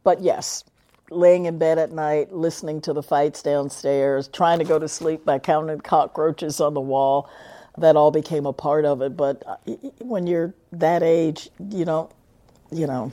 But 0.02 0.20
yes, 0.20 0.64
laying 1.10 1.46
in 1.46 1.58
bed 1.58 1.78
at 1.78 1.92
night, 1.92 2.32
listening 2.32 2.80
to 2.82 2.92
the 2.92 3.02
fights 3.02 3.42
downstairs, 3.42 4.28
trying 4.28 4.58
to 4.58 4.64
go 4.64 4.78
to 4.78 4.88
sleep 4.88 5.24
by 5.24 5.38
counting 5.38 5.80
cockroaches 5.80 6.60
on 6.60 6.74
the 6.74 6.80
wall, 6.80 7.28
that 7.78 7.96
all 7.96 8.10
became 8.10 8.46
a 8.46 8.52
part 8.52 8.84
of 8.84 9.02
it. 9.02 9.16
But 9.16 9.42
uh, 9.46 9.56
when 10.00 10.26
you're 10.26 10.54
that 10.72 11.02
age, 11.02 11.50
you 11.70 11.84
don't, 11.84 12.10
you 12.70 12.86
know. 12.86 13.12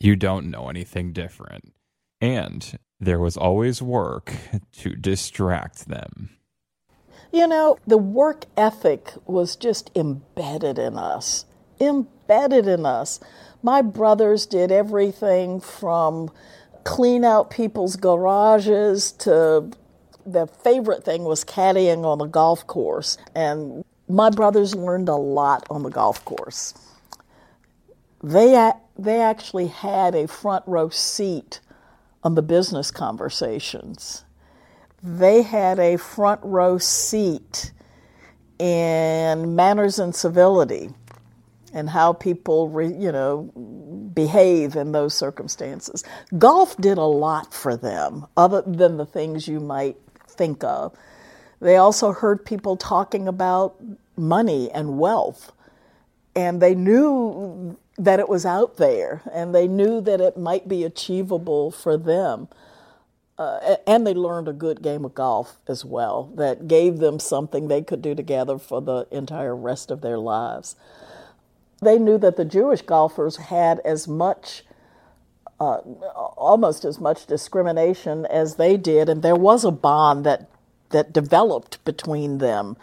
You 0.00 0.16
don't 0.16 0.50
know 0.50 0.68
anything 0.68 1.12
different. 1.12 1.72
And 2.20 2.78
there 2.98 3.18
was 3.18 3.36
always 3.36 3.80
work 3.80 4.32
to 4.72 4.94
distract 4.94 5.88
them. 5.88 6.30
You 7.32 7.46
know, 7.46 7.78
the 7.86 7.98
work 7.98 8.46
ethic 8.56 9.12
was 9.24 9.56
just 9.56 9.90
embedded 9.94 10.78
in 10.78 10.98
us, 10.98 11.44
embedded 11.80 12.19
in 12.30 12.86
us. 12.86 13.20
My 13.62 13.82
brothers 13.82 14.46
did 14.46 14.72
everything 14.72 15.60
from 15.60 16.30
clean 16.84 17.24
out 17.24 17.50
people's 17.50 17.96
garages 17.96 19.12
to 19.12 19.70
the 20.24 20.46
favorite 20.46 21.04
thing 21.04 21.24
was 21.24 21.44
caddying 21.44 22.04
on 22.04 22.18
the 22.18 22.26
golf 22.26 22.66
course. 22.66 23.18
And 23.34 23.84
my 24.08 24.30
brothers 24.30 24.74
learned 24.74 25.08
a 25.08 25.16
lot 25.16 25.66
on 25.70 25.82
the 25.82 25.90
golf 25.90 26.24
course. 26.24 26.74
They, 28.22 28.70
they 28.98 29.20
actually 29.20 29.68
had 29.68 30.14
a 30.14 30.28
front 30.28 30.64
row 30.66 30.88
seat 30.90 31.60
on 32.22 32.34
the 32.34 32.42
business 32.42 32.90
conversations. 32.90 34.24
They 35.02 35.42
had 35.42 35.78
a 35.78 35.96
front 35.96 36.40
row 36.44 36.78
seat 36.78 37.72
in 38.58 39.56
manners 39.56 39.98
and 39.98 40.14
civility 40.14 40.90
and 41.72 41.90
how 41.90 42.12
people, 42.12 42.68
re, 42.68 42.88
you 42.88 43.12
know, 43.12 44.10
behave 44.14 44.76
in 44.76 44.92
those 44.92 45.14
circumstances. 45.14 46.04
Golf 46.38 46.76
did 46.78 46.98
a 46.98 47.04
lot 47.04 47.54
for 47.54 47.76
them, 47.76 48.26
other 48.36 48.62
than 48.62 48.96
the 48.96 49.06
things 49.06 49.46
you 49.48 49.60
might 49.60 49.96
think 50.28 50.64
of. 50.64 50.96
They 51.60 51.76
also 51.76 52.12
heard 52.12 52.44
people 52.44 52.76
talking 52.76 53.28
about 53.28 53.76
money 54.16 54.70
and 54.70 54.98
wealth, 54.98 55.52
and 56.34 56.60
they 56.60 56.74
knew 56.74 57.76
that 57.98 58.18
it 58.18 58.28
was 58.28 58.46
out 58.46 58.78
there, 58.78 59.22
and 59.32 59.54
they 59.54 59.68
knew 59.68 60.00
that 60.00 60.20
it 60.20 60.36
might 60.36 60.66
be 60.68 60.84
achievable 60.84 61.70
for 61.70 61.96
them. 61.96 62.48
Uh, 63.38 63.76
and 63.86 64.06
they 64.06 64.12
learned 64.12 64.48
a 64.48 64.52
good 64.52 64.82
game 64.82 65.02
of 65.02 65.14
golf 65.14 65.56
as 65.66 65.82
well 65.82 66.30
that 66.34 66.68
gave 66.68 66.98
them 66.98 67.18
something 67.18 67.68
they 67.68 67.80
could 67.80 68.02
do 68.02 68.14
together 68.14 68.58
for 68.58 68.82
the 68.82 69.06
entire 69.10 69.56
rest 69.56 69.90
of 69.90 70.02
their 70.02 70.18
lives. 70.18 70.76
They 71.82 71.98
knew 71.98 72.18
that 72.18 72.36
the 72.36 72.44
Jewish 72.44 72.82
golfers 72.82 73.36
had 73.36 73.80
as 73.80 74.06
much, 74.06 74.64
uh, 75.58 75.78
almost 76.36 76.84
as 76.84 77.00
much 77.00 77.26
discrimination 77.26 78.26
as 78.26 78.56
they 78.56 78.76
did, 78.76 79.08
and 79.08 79.22
there 79.22 79.36
was 79.36 79.64
a 79.64 79.70
bond 79.70 80.24
that 80.26 80.48
that 80.90 81.12
developed 81.12 81.82
between 81.84 82.38
them, 82.38 82.76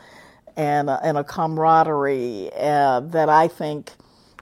and 0.55 0.89
uh, 0.89 0.99
and 1.03 1.17
a 1.17 1.23
camaraderie 1.23 2.49
uh, 2.57 3.01
that 3.01 3.29
I 3.29 3.47
think, 3.47 3.91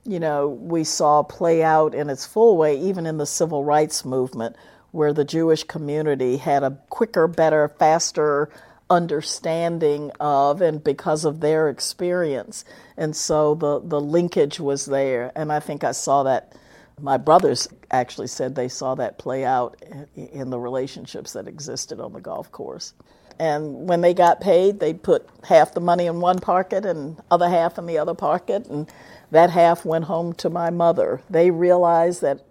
you 0.06 0.20
know, 0.20 0.48
we 0.48 0.84
saw 0.84 1.24
play 1.24 1.64
out 1.64 1.94
in 1.94 2.10
its 2.10 2.26
full 2.26 2.58
way, 2.58 2.80
even 2.80 3.06
in 3.06 3.18
the 3.18 3.26
civil 3.26 3.64
rights 3.64 4.06
movement, 4.06 4.56
where 4.92 5.12
the 5.12 5.26
Jewish 5.26 5.64
community 5.64 6.38
had 6.38 6.64
a 6.64 6.78
quicker, 6.90 7.28
better, 7.28 7.68
faster 7.68 8.50
understanding 8.90 10.12
of 10.20 10.62
and 10.62 10.84
because 10.84 11.26
of 11.26 11.40
their 11.40 11.70
experience. 11.70 12.66
And 12.98 13.16
so 13.16 13.56
the, 13.56 13.80
the 13.80 14.02
linkage 14.02 14.60
was 14.60 14.86
there. 14.86 15.32
And 15.36 15.52
I 15.52 15.60
think 15.60 15.84
I 15.84 15.92
saw 15.92 16.24
that. 16.24 16.56
My 17.02 17.18
brothers 17.18 17.68
actually 17.92 18.28
said 18.28 18.56
they 18.56 18.70
saw 18.70 18.96
that 18.96 19.18
play 19.18 19.44
out 19.44 19.84
in 20.16 20.50
the 20.50 20.60
relationships 20.60 21.34
that 21.34 21.46
existed 21.46 22.00
on 22.00 22.14
the 22.14 22.22
golf 22.22 22.50
course. 22.54 22.94
And 23.38 23.90
when 23.90 24.00
they 24.00 24.14
got 24.14 24.40
paid, 24.40 24.80
they'd 24.80 25.04
put 25.04 25.28
half 25.44 25.74
the 25.74 25.82
money 25.82 26.06
in 26.06 26.22
one 26.22 26.40
pocket 26.40 26.86
and 26.86 27.22
other 27.30 27.50
half 27.50 27.78
in 27.78 27.86
the 27.86 27.98
other 27.98 28.14
pocket, 28.14 28.68
and 28.68 28.90
that 29.32 29.50
half 29.50 29.84
went 29.84 30.06
home 30.06 30.34
to 30.36 30.50
my 30.50 30.70
mother. 30.70 31.22
They 31.30 31.52
realized 31.52 32.22
that 32.22 32.46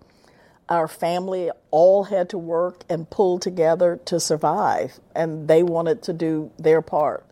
our 0.68 0.88
family 0.88 1.50
all 1.70 2.04
had 2.04 2.28
to 2.30 2.38
work 2.38 2.84
and 2.88 3.08
pull 3.08 3.38
together 3.38 4.00
to 4.06 4.18
survive, 4.18 4.98
and 5.14 5.48
they 5.48 5.62
wanted 5.62 6.02
to 6.02 6.12
do 6.12 6.50
their 6.58 6.82
part. 6.82 7.26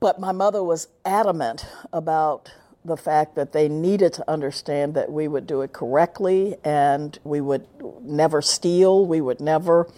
But 0.00 0.20
my 0.20 0.32
mother 0.32 0.62
was 0.62 0.88
adamant 1.04 1.66
about 1.92 2.52
the 2.84 2.96
fact 2.96 3.34
that 3.34 3.52
they 3.52 3.68
needed 3.68 4.12
to 4.14 4.30
understand 4.30 4.94
that 4.94 5.10
we 5.10 5.26
would 5.28 5.46
do 5.46 5.62
it 5.62 5.72
correctly 5.72 6.56
and 6.64 7.18
we 7.24 7.40
would 7.40 7.66
never 8.02 8.40
steal, 8.40 9.04
we 9.04 9.20
would 9.20 9.40
never. 9.40 9.88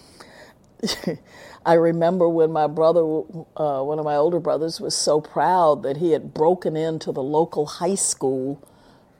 I 1.67 1.75
remember 1.75 2.29
when 2.29 2.51
my 2.51 2.67
brother, 2.67 3.03
uh, 3.03 3.83
one 3.83 3.99
of 3.99 4.05
my 4.05 4.17
older 4.17 4.41
brothers, 4.41 4.81
was 4.81 4.97
so 4.97 5.21
proud 5.21 5.83
that 5.83 5.99
he 5.99 6.13
had 6.13 6.33
broken 6.33 6.77
into 6.77 7.13
the 7.13 7.23
local 7.23 7.67
high 7.67 7.97
school 7.97 8.67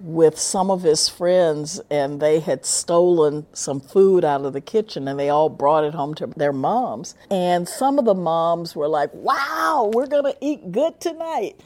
with 0.01 0.39
some 0.39 0.71
of 0.71 0.83
his 0.83 1.09
friends 1.09 1.79
and 1.91 2.21
they 2.21 2.41
had 2.41 2.65
stolen 2.65 3.47
some 3.53 3.81
food 3.81 4.25
out 4.25 4.45
of 4.45 4.55
the 4.55 4.61
kitchen 4.61 5.07
and 5.07 5.21
they 5.21 5.29
all 5.29 5.51
brought 5.51 5.85
it 5.85 5.93
home 5.93 6.15
to 6.15 6.27
their 6.37 6.53
moms. 6.53 7.15
And 7.31 7.69
some 7.69 7.99
of 7.99 8.07
the 8.07 8.15
moms 8.15 8.75
were 8.75 8.89
like, 8.89 9.13
wow, 9.13 9.91
we're 9.93 10.07
to 10.07 10.37
eat 10.41 10.73
good 10.73 11.01
tonight. 11.01 11.61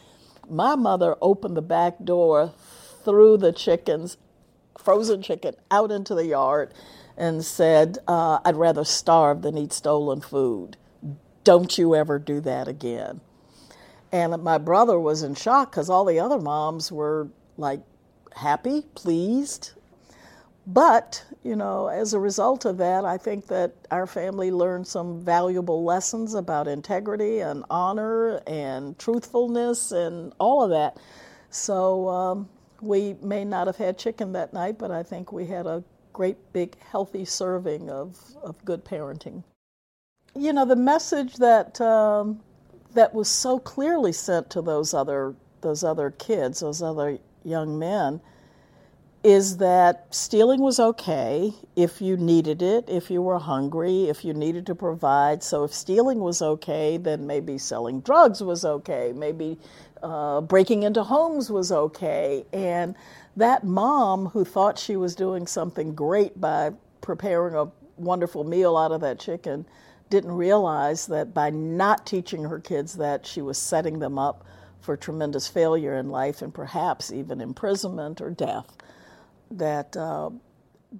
My 0.50 0.74
mother 0.74 1.14
opened 1.22 1.56
the 1.56 1.62
back 1.62 2.04
door, 2.04 2.52
threw 3.04 3.36
the 3.36 3.52
chickens, 3.52 4.16
frozen 4.76 5.22
chicken, 5.22 5.54
out 5.70 5.92
into 5.92 6.14
the 6.14 6.26
yard 6.26 6.74
and 7.16 7.44
said, 7.44 7.98
uh, 8.08 8.40
I'd 8.44 8.56
rather 8.56 8.84
starve 8.84 9.42
than 9.42 9.56
eat 9.56 9.72
stolen 9.72 10.20
food. 10.20 10.76
Don't 11.44 11.78
you 11.78 11.94
ever 11.94 12.18
do 12.18 12.40
that 12.40 12.66
again. 12.66 13.20
And 14.10 14.42
my 14.42 14.58
brother 14.58 14.98
was 14.98 15.22
in 15.22 15.34
shock 15.34 15.70
because 15.70 15.88
all 15.88 16.04
the 16.04 16.18
other 16.18 16.38
moms 16.38 16.90
were 16.90 17.28
like, 17.56 17.80
happy, 18.34 18.82
pleased. 18.94 19.72
But, 20.66 21.22
you 21.42 21.56
know, 21.56 21.88
as 21.88 22.14
a 22.14 22.18
result 22.18 22.64
of 22.64 22.78
that, 22.78 23.04
I 23.04 23.18
think 23.18 23.46
that 23.48 23.72
our 23.90 24.06
family 24.06 24.50
learned 24.50 24.86
some 24.86 25.20
valuable 25.20 25.84
lessons 25.84 26.34
about 26.34 26.68
integrity 26.68 27.40
and 27.40 27.64
honor 27.68 28.40
and 28.46 28.98
truthfulness 28.98 29.92
and 29.92 30.32
all 30.38 30.62
of 30.62 30.70
that. 30.70 30.96
So 31.50 32.08
um, 32.08 32.48
we 32.80 33.14
may 33.22 33.44
not 33.44 33.66
have 33.66 33.76
had 33.76 33.98
chicken 33.98 34.32
that 34.32 34.54
night, 34.54 34.78
but 34.78 34.90
I 34.90 35.02
think 35.02 35.32
we 35.32 35.46
had 35.46 35.66
a 35.66 35.84
great 36.14 36.38
big 36.52 36.78
healthy 36.80 37.26
serving 37.26 37.90
of, 37.90 38.18
of 38.42 38.64
good 38.64 38.84
parenting. 38.84 39.42
You 40.34 40.52
know, 40.52 40.64
the 40.64 40.76
message 40.76 41.36
that 41.36 41.80
um, 41.80 42.40
that 42.94 43.12
was 43.14 43.28
so 43.28 43.58
clearly 43.58 44.12
sent 44.12 44.50
to 44.50 44.62
those 44.62 44.94
other 44.94 45.34
those 45.60 45.84
other 45.84 46.10
kids, 46.10 46.60
those 46.60 46.82
other 46.82 47.18
young 47.44 47.78
men 47.78 48.20
is 49.24 49.56
that 49.56 50.14
stealing 50.14 50.60
was 50.60 50.78
okay 50.78 51.50
if 51.76 52.02
you 52.02 52.14
needed 52.14 52.60
it, 52.60 52.84
if 52.88 53.10
you 53.10 53.22
were 53.22 53.38
hungry, 53.38 54.04
if 54.10 54.22
you 54.22 54.34
needed 54.34 54.66
to 54.66 54.74
provide. 54.74 55.42
So 55.42 55.64
if 55.64 55.72
stealing 55.72 56.20
was 56.20 56.42
okay, 56.42 56.98
then 56.98 57.26
maybe 57.26 57.56
selling 57.56 58.02
drugs 58.02 58.42
was 58.42 58.66
okay, 58.66 59.12
maybe 59.16 59.58
uh, 60.02 60.42
breaking 60.42 60.82
into 60.82 61.02
homes 61.02 61.50
was 61.50 61.72
okay. 61.72 62.44
And 62.52 62.94
that 63.36 63.64
mom 63.64 64.26
who 64.26 64.44
thought 64.44 64.78
she 64.78 64.96
was 64.96 65.14
doing 65.14 65.46
something 65.46 65.94
great 65.94 66.38
by 66.38 66.72
preparing 67.00 67.54
a 67.54 67.70
wonderful 67.96 68.44
meal 68.44 68.76
out 68.76 68.92
of 68.92 69.00
that 69.00 69.18
chicken 69.18 69.64
didn't 70.10 70.32
realize 70.32 71.06
that 71.06 71.32
by 71.32 71.48
not 71.48 72.04
teaching 72.06 72.44
her 72.44 72.60
kids 72.60 72.94
that, 72.94 73.24
she 73.26 73.40
was 73.40 73.56
setting 73.56 74.00
them 74.00 74.18
up 74.18 74.44
for 74.84 74.96
tremendous 74.96 75.48
failure 75.48 75.96
in 75.96 76.10
life 76.10 76.42
and 76.42 76.52
perhaps 76.52 77.10
even 77.10 77.40
imprisonment 77.40 78.20
or 78.20 78.30
death. 78.30 78.66
That 79.50 79.96
uh, 79.96 80.30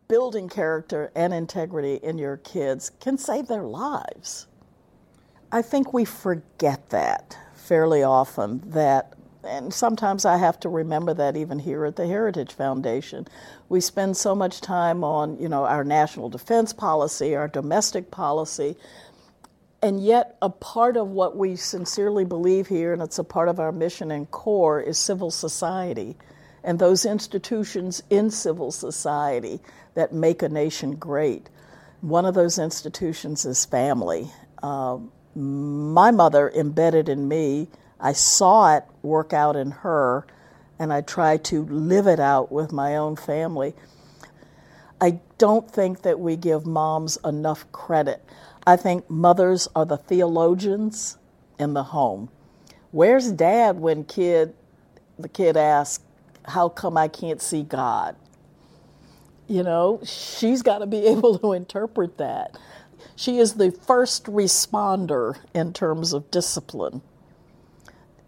building 0.09 0.49
character 0.49 1.13
and 1.15 1.33
integrity 1.33 1.97
in 2.03 2.19
your 2.19 2.39
kids 2.39 2.91
can 3.01 3.19
save 3.19 3.47
their 3.47 3.63
lives. 3.63 4.47
I 5.53 5.63
think 5.63 5.93
we 5.93 6.05
forget 6.05 6.91
that 6.91 7.39
fairly 7.55 8.03
often 8.03 8.63
that 8.71 9.15
and 9.47 9.75
sometimes 9.75 10.25
I 10.25 10.39
have 10.39 10.59
to 10.61 10.69
remember 10.69 11.13
that 11.15 11.37
even 11.37 11.59
here 11.59 11.85
at 11.85 11.97
the 11.97 12.07
Heritage 12.07 12.53
Foundation. 12.53 13.29
We 13.69 13.81
spend 13.81 14.17
so 14.17 14.35
much 14.35 14.63
time 14.63 15.05
on, 15.05 15.39
you 15.39 15.49
know, 15.49 15.67
our 15.67 15.85
national 15.85 16.31
defense 16.31 16.73
policy, 16.73 17.35
our 17.35 17.49
domestic 17.49 18.11
policy, 18.11 18.77
and 19.85 20.03
yet 20.03 20.39
a 20.41 20.49
part 20.49 20.97
of 20.97 21.09
what 21.09 21.37
we 21.37 21.57
sincerely 21.57 22.25
believe 22.25 22.69
here, 22.69 22.95
and 22.95 23.03
it's 23.03 23.19
a 23.19 23.25
part 23.25 23.51
of 23.51 23.61
our 23.61 23.71
mission 23.71 24.11
and 24.11 24.31
core, 24.31 24.81
is 24.81 24.97
civil 24.97 25.31
society 25.31 26.17
and 26.65 26.79
those 26.79 27.05
institutions 27.05 28.03
in 28.09 28.31
civil 28.31 28.73
society 28.73 29.61
that 29.93 30.15
make 30.15 30.43
a 30.43 30.49
nation 30.49 30.97
great. 30.97 31.51
One 32.01 32.25
of 32.25 32.35
those 32.35 32.59
institutions 32.59 33.45
is 33.45 33.67
family. 33.67 34.31
Uh, 34.63 34.99
my 35.35 36.11
mother 36.11 36.51
embedded 36.51 37.11
in 37.11 37.29
me, 37.29 37.69
I 38.01 38.15
saw 38.15 38.79
it 38.79 38.85
work 39.03 39.35
out 39.35 39.55
in 39.55 39.71
her, 39.71 40.27
and 40.79 40.95
I 40.95 41.03
try 41.03 41.37
to 41.37 41.63
live 41.65 42.07
it 42.07 42.21
out 42.21 42.51
with 42.51 42.73
my 42.73 42.97
own 42.97 43.17
family. 43.17 43.75
I 45.01 45.21
don't 45.37 45.71
think 45.71 46.03
that 46.03 46.19
we 46.19 46.37
give 46.37 46.65
moms 46.65 47.19
enough 47.23 47.71
credit. 47.73 48.25
I 48.67 48.77
think 48.77 49.09
mothers 49.11 49.69
are 49.77 49.85
the 49.85 49.99
theologians 49.99 51.19
in 51.59 51.75
the 51.75 51.85
home. 51.85 52.31
Where's 52.93 53.31
dad 53.33 53.79
when 53.79 54.05
kid 54.05 54.55
the 55.19 55.29
kid 55.29 55.57
asks, 55.57 56.03
How 56.47 56.69
come 56.69 56.97
I 56.97 57.09
can't 57.09 57.43
see 57.43 57.63
God? 57.63 58.17
You 59.47 59.63
know, 59.63 60.01
she's 60.05 60.63
got 60.63 60.79
to 60.79 60.87
be 60.87 61.07
able 61.07 61.39
to 61.39 61.53
interpret 61.53 62.19
that. 62.19 62.57
She 63.17 63.39
is 63.39 63.55
the 63.55 63.71
first 63.71 64.25
responder 64.25 65.37
in 65.55 65.73
terms 65.73 66.13
of 66.13 66.31
discipline. 66.31 67.03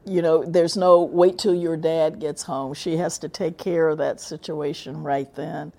You 0.05 0.23
know, 0.23 0.45
there's 0.45 0.77
no 0.77 1.03
wait 1.03 1.39
till 1.39 1.55
your 1.55 1.77
dad 1.77 2.21
gets 2.21 2.45
home. 2.45 2.75
She 2.75 2.97
has 2.99 3.19
to 3.19 3.29
take 3.29 3.59
care 3.59 3.89
of 3.89 3.99
that 3.99 4.21
situation 4.21 5.03
right 5.03 5.35
then. 5.35 5.73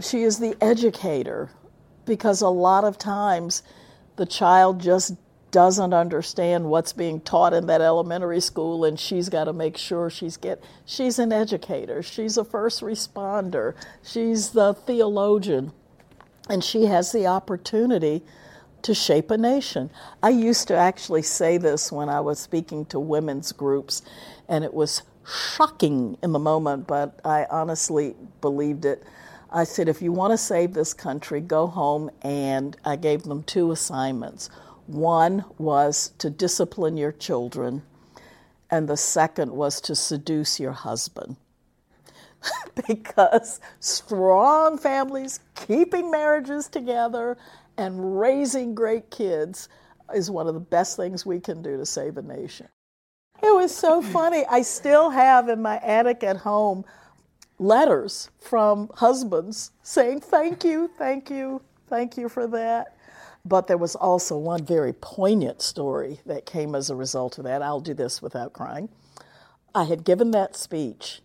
She 0.00 0.22
is 0.22 0.40
the 0.40 0.56
educator 0.60 1.50
because 2.06 2.40
a 2.40 2.48
lot 2.48 2.84
of 2.84 2.98
times 2.98 3.62
the 4.16 4.26
child 4.26 4.80
just 4.80 5.14
doesn't 5.50 5.94
understand 5.94 6.64
what's 6.64 6.92
being 6.92 7.20
taught 7.20 7.54
in 7.54 7.66
that 7.66 7.80
elementary 7.80 8.40
school 8.40 8.84
and 8.84 8.98
she's 8.98 9.28
got 9.28 9.44
to 9.44 9.52
make 9.52 9.76
sure 9.76 10.10
she's 10.10 10.36
get 10.36 10.60
she's 10.84 11.16
an 11.20 11.32
educator 11.32 12.02
she's 12.02 12.36
a 12.36 12.44
first 12.44 12.80
responder 12.80 13.72
she's 14.02 14.50
the 14.50 14.74
theologian 14.74 15.70
and 16.50 16.64
she 16.64 16.86
has 16.86 17.12
the 17.12 17.24
opportunity 17.26 18.20
to 18.82 18.94
shape 18.94 19.30
a 19.30 19.38
nation. 19.38 19.88
I 20.22 20.28
used 20.28 20.68
to 20.68 20.76
actually 20.76 21.22
say 21.22 21.56
this 21.56 21.90
when 21.90 22.08
i 22.08 22.20
was 22.20 22.38
speaking 22.38 22.84
to 22.86 22.98
women's 22.98 23.52
groups 23.52 24.02
and 24.48 24.64
it 24.64 24.74
was 24.74 25.02
shocking 25.26 26.18
in 26.22 26.32
the 26.32 26.38
moment 26.38 26.86
but 26.86 27.18
i 27.24 27.46
honestly 27.50 28.14
believed 28.40 28.84
it 28.84 29.02
i 29.54 29.64
said 29.64 29.88
if 29.88 30.02
you 30.02 30.12
want 30.12 30.32
to 30.32 30.38
save 30.38 30.74
this 30.74 30.94
country 30.94 31.40
go 31.40 31.66
home 31.66 32.10
and 32.22 32.76
i 32.84 32.96
gave 32.96 33.24
them 33.24 33.42
two 33.44 33.72
assignments 33.72 34.50
one 34.86 35.44
was 35.58 36.12
to 36.18 36.28
discipline 36.28 36.96
your 36.96 37.12
children, 37.12 37.82
and 38.70 38.88
the 38.88 38.96
second 38.96 39.52
was 39.52 39.80
to 39.82 39.94
seduce 39.94 40.60
your 40.60 40.72
husband. 40.72 41.36
because 42.86 43.60
strong 43.80 44.76
families, 44.76 45.40
keeping 45.54 46.10
marriages 46.10 46.68
together, 46.68 47.38
and 47.78 48.20
raising 48.20 48.74
great 48.74 49.10
kids 49.10 49.68
is 50.14 50.30
one 50.30 50.46
of 50.46 50.54
the 50.54 50.60
best 50.60 50.96
things 50.96 51.24
we 51.24 51.40
can 51.40 51.62
do 51.62 51.78
to 51.78 51.86
save 51.86 52.18
a 52.18 52.22
nation. 52.22 52.68
It 53.42 53.54
was 53.54 53.74
so 53.74 54.02
funny. 54.14 54.44
I 54.50 54.62
still 54.62 55.10
have 55.10 55.48
in 55.48 55.62
my 55.62 55.78
attic 55.78 56.22
at 56.22 56.36
home 56.36 56.84
letters 57.58 58.30
from 58.40 58.90
husbands 58.94 59.72
saying, 59.82 60.20
Thank 60.20 60.64
you, 60.64 60.90
thank 60.98 61.30
you, 61.30 61.62
thank 61.88 62.16
you 62.16 62.28
for 62.28 62.46
that. 62.48 62.96
But 63.44 63.66
there 63.66 63.78
was 63.78 63.94
also 63.94 64.38
one 64.38 64.64
very 64.64 64.92
poignant 64.94 65.62
story 65.62 66.20
that 66.26 66.46
came 66.46 66.74
as 66.74 66.90
a 66.90 66.96
result 66.96 67.38
of 67.38 67.44
that. 67.44 67.62
I'll 67.62 67.80
do 67.80 67.94
this 67.94 68.22
without 68.22 68.52
crying. 68.54 68.88
I 69.74 69.84
had 69.84 70.04
given 70.04 70.30
that 70.32 70.56
speech, 70.56 71.20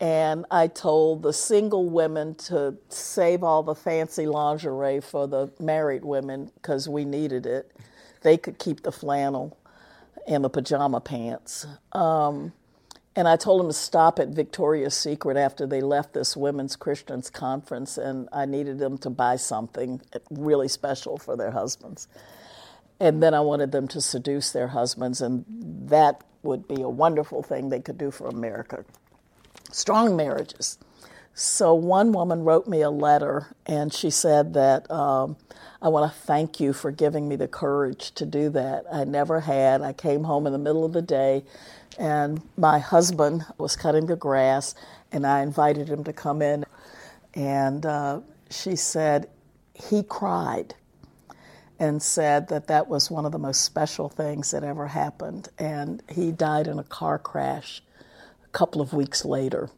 and 0.00 0.46
I 0.50 0.68
told 0.68 1.22
the 1.22 1.32
single 1.32 1.88
women 1.90 2.34
to 2.36 2.76
save 2.88 3.42
all 3.42 3.62
the 3.62 3.74
fancy 3.74 4.26
lingerie 4.26 5.00
for 5.00 5.28
the 5.28 5.50
married 5.60 6.04
women 6.04 6.50
because 6.54 6.88
we 6.88 7.04
needed 7.04 7.46
it. 7.46 7.72
They 8.22 8.36
could 8.38 8.58
keep 8.58 8.82
the 8.82 8.92
flannel 8.92 9.58
and 10.26 10.44
the 10.44 10.50
pajama 10.50 11.00
pants. 11.00 11.66
Um, 11.92 12.52
and 13.16 13.26
I 13.26 13.36
told 13.36 13.60
them 13.60 13.68
to 13.68 13.72
stop 13.72 14.18
at 14.18 14.28
Victoria's 14.28 14.94
Secret 14.94 15.38
after 15.38 15.66
they 15.66 15.80
left 15.80 16.12
this 16.12 16.36
Women's 16.36 16.76
Christians 16.76 17.30
conference, 17.30 17.96
and 17.96 18.28
I 18.30 18.44
needed 18.44 18.78
them 18.78 18.98
to 18.98 19.10
buy 19.10 19.36
something 19.36 20.02
really 20.30 20.68
special 20.68 21.16
for 21.16 21.34
their 21.34 21.50
husbands. 21.50 22.08
And 23.00 23.22
then 23.22 23.32
I 23.32 23.40
wanted 23.40 23.72
them 23.72 23.88
to 23.88 24.02
seduce 24.02 24.52
their 24.52 24.68
husbands, 24.68 25.22
and 25.22 25.46
that 25.88 26.24
would 26.42 26.68
be 26.68 26.82
a 26.82 26.88
wonderful 26.88 27.42
thing 27.42 27.70
they 27.70 27.80
could 27.80 27.96
do 27.96 28.10
for 28.10 28.28
America. 28.28 28.84
Strong 29.72 30.14
marriages. 30.14 30.78
So 31.32 31.74
one 31.74 32.12
woman 32.12 32.44
wrote 32.44 32.66
me 32.66 32.82
a 32.82 32.90
letter, 32.90 33.54
and 33.66 33.92
she 33.92 34.10
said 34.10 34.54
that 34.54 34.90
um, 34.90 35.36
I 35.82 35.88
want 35.88 36.10
to 36.10 36.18
thank 36.18 36.60
you 36.60 36.72
for 36.72 36.90
giving 36.90 37.28
me 37.28 37.36
the 37.36 37.48
courage 37.48 38.12
to 38.12 38.26
do 38.26 38.50
that. 38.50 38.84
I 38.92 39.04
never 39.04 39.40
had. 39.40 39.82
I 39.82 39.92
came 39.92 40.24
home 40.24 40.46
in 40.46 40.52
the 40.52 40.58
middle 40.58 40.84
of 40.84 40.92
the 40.92 41.02
day 41.02 41.44
and 41.98 42.42
my 42.56 42.78
husband 42.78 43.44
was 43.58 43.76
cutting 43.76 44.06
the 44.06 44.16
grass, 44.16 44.74
and 45.12 45.26
I 45.26 45.42
invited 45.42 45.88
him 45.88 46.04
to 46.04 46.12
come 46.12 46.42
in. 46.42 46.64
And 47.34 47.84
uh, 47.84 48.20
she 48.50 48.76
said 48.76 49.28
he 49.74 50.02
cried 50.02 50.74
and 51.78 52.02
said 52.02 52.48
that 52.48 52.68
that 52.68 52.88
was 52.88 53.10
one 53.10 53.26
of 53.26 53.32
the 53.32 53.38
most 53.38 53.62
special 53.62 54.08
things 54.08 54.50
that 54.50 54.64
ever 54.64 54.88
happened. 54.88 55.48
And 55.58 56.02
he 56.08 56.32
died 56.32 56.66
in 56.66 56.78
a 56.78 56.84
car 56.84 57.18
crash 57.18 57.82
a 58.44 58.48
couple 58.48 58.80
of 58.80 58.94
weeks 58.94 59.24
later. 59.24 59.68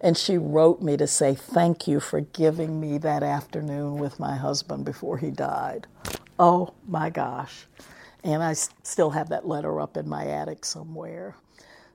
And 0.00 0.16
she 0.16 0.36
wrote 0.38 0.82
me 0.82 0.96
to 0.96 1.06
say 1.06 1.34
thank 1.34 1.86
you 1.86 2.00
for 2.00 2.22
giving 2.22 2.80
me 2.80 2.98
that 2.98 3.22
afternoon 3.22 3.98
with 3.98 4.18
my 4.18 4.36
husband 4.36 4.84
before 4.84 5.18
he 5.18 5.30
died. 5.30 5.86
Oh 6.38 6.74
my 6.88 7.10
gosh 7.10 7.66
and 8.24 8.42
I 8.42 8.52
still 8.52 9.10
have 9.10 9.28
that 9.30 9.46
letter 9.46 9.80
up 9.80 9.96
in 9.96 10.08
my 10.08 10.26
attic 10.26 10.64
somewhere. 10.64 11.36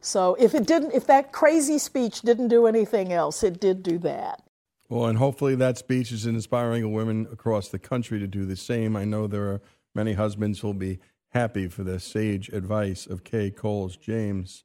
So 0.02 0.36
if 0.40 0.54
it 0.54 0.68
didn't, 0.68 0.94
if 0.94 1.08
that 1.08 1.32
crazy 1.32 1.78
speech 1.78 2.22
didn't 2.22 2.50
do 2.50 2.68
anything 2.68 3.12
else, 3.12 3.44
it 3.44 3.60
did 3.60 3.84
do 3.84 3.98
that. 4.00 4.44
Well, 4.90 5.06
and 5.08 5.18
hopefully 5.18 5.56
that 5.56 5.78
speech 5.78 6.12
is 6.12 6.26
inspiring 6.26 6.94
women 6.94 7.28
across 7.32 7.68
the 7.68 7.80
country 7.80 8.20
to 8.20 8.28
do 8.28 8.46
the 8.46 8.56
same. 8.56 8.96
I 8.96 9.04
know 9.04 9.28
there 9.28 9.52
are 9.52 9.62
many 9.94 10.14
husbands 10.14 10.60
who'll 10.60 10.74
be 10.74 11.00
happy 11.32 11.68
for 11.68 11.84
the 11.84 12.00
sage 12.00 12.48
advice 12.50 13.06
of 13.06 13.24
Kay 13.24 13.52
Coles 13.52 13.98
James. 13.98 14.64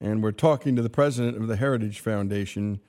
And 0.00 0.22
we're 0.22 0.32
talking 0.32 0.76
to 0.76 0.82
the 0.82 0.90
president 0.90 1.36
of 1.36 1.48
the 1.48 1.56
Heritage 1.56 2.00
Foundation, 2.00 2.80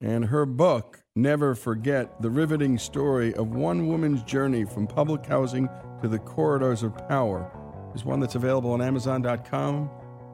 and 0.00 0.26
her 0.26 0.44
book, 0.44 1.04
Never 1.16 1.54
Forget 1.54 2.20
the 2.20 2.30
Riveting 2.30 2.76
Story 2.78 3.32
of 3.34 3.54
One 3.54 3.86
Woman's 3.86 4.22
Journey 4.24 4.64
from 4.64 4.86
Public 4.86 5.24
Housing 5.24 5.68
to 6.02 6.08
the 6.08 6.18
Corridors 6.18 6.82
of 6.82 7.08
Power 7.08 7.63
is 7.94 8.04
one 8.04 8.20
that's 8.20 8.34
available 8.34 8.72
on 8.72 8.82
Amazon.com 8.82 9.90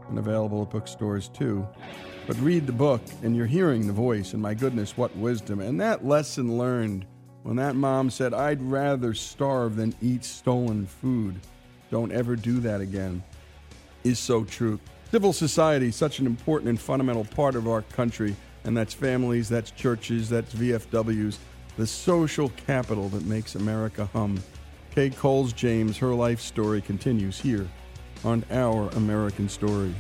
and 0.09 0.19
available 0.19 0.63
at 0.63 0.71
bookstores 0.71 1.29
too. 1.29 1.67
But 2.27 2.39
read 2.41 2.67
the 2.67 2.73
book 2.73 3.03
and 3.23 3.37
you're 3.37 3.47
hearing 3.47 3.87
the 3.87 3.93
voice, 3.93 4.33
and 4.33 4.43
my 4.43 4.55
goodness, 4.55 4.97
what 4.97 5.15
wisdom. 5.17 5.61
And 5.61 5.81
that 5.81 6.05
lesson 6.05 6.59
learned 6.59 7.07
when 7.43 7.57
that 7.57 7.75
mom 7.75 8.11
said, 8.11 8.35
I'd 8.35 8.63
rather 8.63 9.15
starve 9.15 9.77
than 9.77 9.95
eat 10.03 10.25
stolen 10.25 10.87
food. 10.87 11.41
Don't 11.91 12.13
ever 12.13 12.37
do 12.37 12.61
that 12.61 12.81
again, 12.81 13.23
is 14.05 14.19
so 14.19 14.45
true. 14.45 14.79
Civil 15.11 15.33
society, 15.33 15.91
such 15.91 16.21
an 16.21 16.27
important 16.27 16.69
and 16.69 16.81
fundamental 16.81 17.25
part 17.25 17.57
of 17.57 17.67
our 17.67 17.83
country, 17.83 18.37
and 18.65 18.77
that's 18.77 18.95
families, 18.95 19.49
that's 19.49 19.71
churches, 19.73 20.29
that's 20.29 20.55
VFWs, 20.55 21.39
the 21.77 21.87
social 21.87 22.51
capital 22.51 23.09
that 23.09 23.25
makes 23.25 23.55
America 23.55 24.09
hum. 24.13 24.41
Kay 24.95 25.11
Coles 25.11 25.53
James, 25.53 25.97
her 25.99 26.13
life 26.15 26.41
story 26.41 26.81
continues 26.81 27.41
here 27.41 27.69
on 28.25 28.45
Our 28.51 28.89
American 28.91 29.49
Stories. 29.49 29.95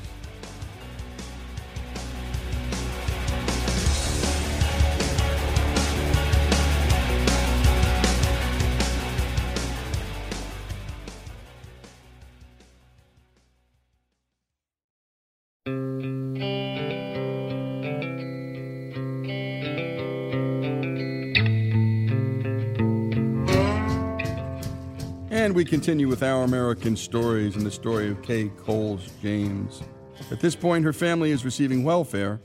Continue 25.70 26.08
with 26.08 26.24
our 26.24 26.42
American 26.42 26.96
stories 26.96 27.54
and 27.54 27.64
the 27.64 27.70
story 27.70 28.10
of 28.10 28.20
Kay 28.22 28.48
Coles 28.48 29.08
James. 29.22 29.84
At 30.32 30.40
this 30.40 30.56
point, 30.56 30.84
her 30.84 30.92
family 30.92 31.30
is 31.30 31.44
receiving 31.44 31.84
welfare. 31.84 32.40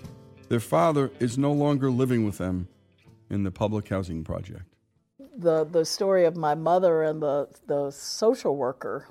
Their 0.47 0.59
father 0.59 1.09
is 1.19 1.35
no 1.35 1.51
longer 1.51 1.89
living 1.89 2.23
with 2.23 2.37
them 2.37 2.67
in 3.31 3.41
the 3.41 3.49
public 3.49 3.89
housing 3.89 4.23
project. 4.23 4.65
The, 5.35 5.65
the 5.65 5.85
story 5.85 6.25
of 6.25 6.37
my 6.37 6.53
mother 6.53 7.01
and 7.01 7.19
the, 7.19 7.47
the 7.65 7.89
social 7.89 8.55
worker, 8.55 9.07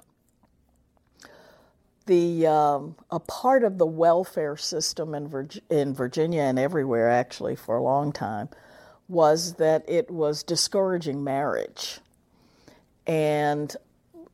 the, 2.07 2.47
um, 2.47 2.95
a 3.11 3.19
part 3.19 3.65
of 3.65 3.79
the 3.79 3.87
welfare 3.87 4.57
system 4.57 5.17
in, 5.17 5.51
in 5.71 5.93
Virginia 5.93 6.43
and 6.43 6.57
everywhere 6.57 7.11
actually 7.11 7.57
for 7.57 7.77
a 7.77 7.83
long 7.83 8.13
time 8.13 8.49
was 9.09 9.55
that 9.55 9.85
it 9.89 10.09
was 10.09 10.45
discouraging 10.45 11.25
marriage. 11.25 11.99
And 13.09 13.77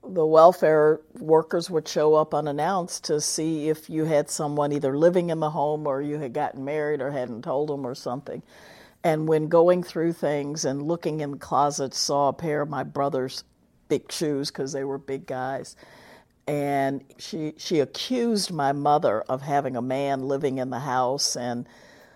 the 0.07 0.25
welfare 0.25 1.01
workers 1.19 1.69
would 1.71 1.87
show 1.87 2.15
up 2.15 2.35
unannounced 2.35 3.05
to 3.05 3.21
see 3.21 3.69
if 3.69 3.91
you 3.91 4.05
had 4.05 4.31
someone 4.31 4.73
either 4.73 4.97
living 4.97 5.31
in 5.31 5.41
the 5.41 5.51
home 5.51 5.87
or 5.87 6.01
you 6.01 6.19
had 6.19 6.33
gotten 6.33 6.65
married 6.65 7.01
or 7.01 7.11
hadn't 7.11 7.43
told 7.43 7.69
them 7.69 7.87
or 7.87 7.95
something. 7.95 8.43
And 9.05 9.29
when 9.29 9.49
going 9.49 9.83
through 9.83 10.13
things 10.15 10.65
and 10.65 10.83
looking 10.83 11.21
in 11.21 11.33
the 11.33 11.91
saw 11.93 12.29
a 12.29 12.33
pair 12.33 12.61
of 12.63 12.69
my 12.69 12.83
brother's 12.83 13.45
big 13.89 14.11
shoes 14.11 14.51
because 14.51 14.73
they 14.73 14.85
were 14.85 14.99
big 14.99 15.27
guys. 15.27 15.77
And 16.47 17.05
she 17.19 17.55
she 17.59 17.81
accused 17.81 18.51
my 18.51 18.73
mother 18.73 19.21
of 19.23 19.43
having 19.43 19.77
a 19.77 19.83
man 19.83 20.27
living 20.27 20.59
in 20.59 20.71
the 20.71 20.81
house, 20.81 21.37
and 21.37 21.69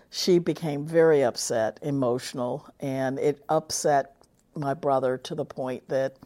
she 0.09 0.39
became 0.39 0.85
very 0.85 1.23
upset, 1.23 1.79
emotional, 1.81 2.67
and 2.79 3.17
it 3.19 3.43
upset 3.47 4.15
my 4.55 4.73
brother 4.73 5.17
to 5.19 5.35
the 5.35 5.45
point 5.45 5.87
that 5.87 6.17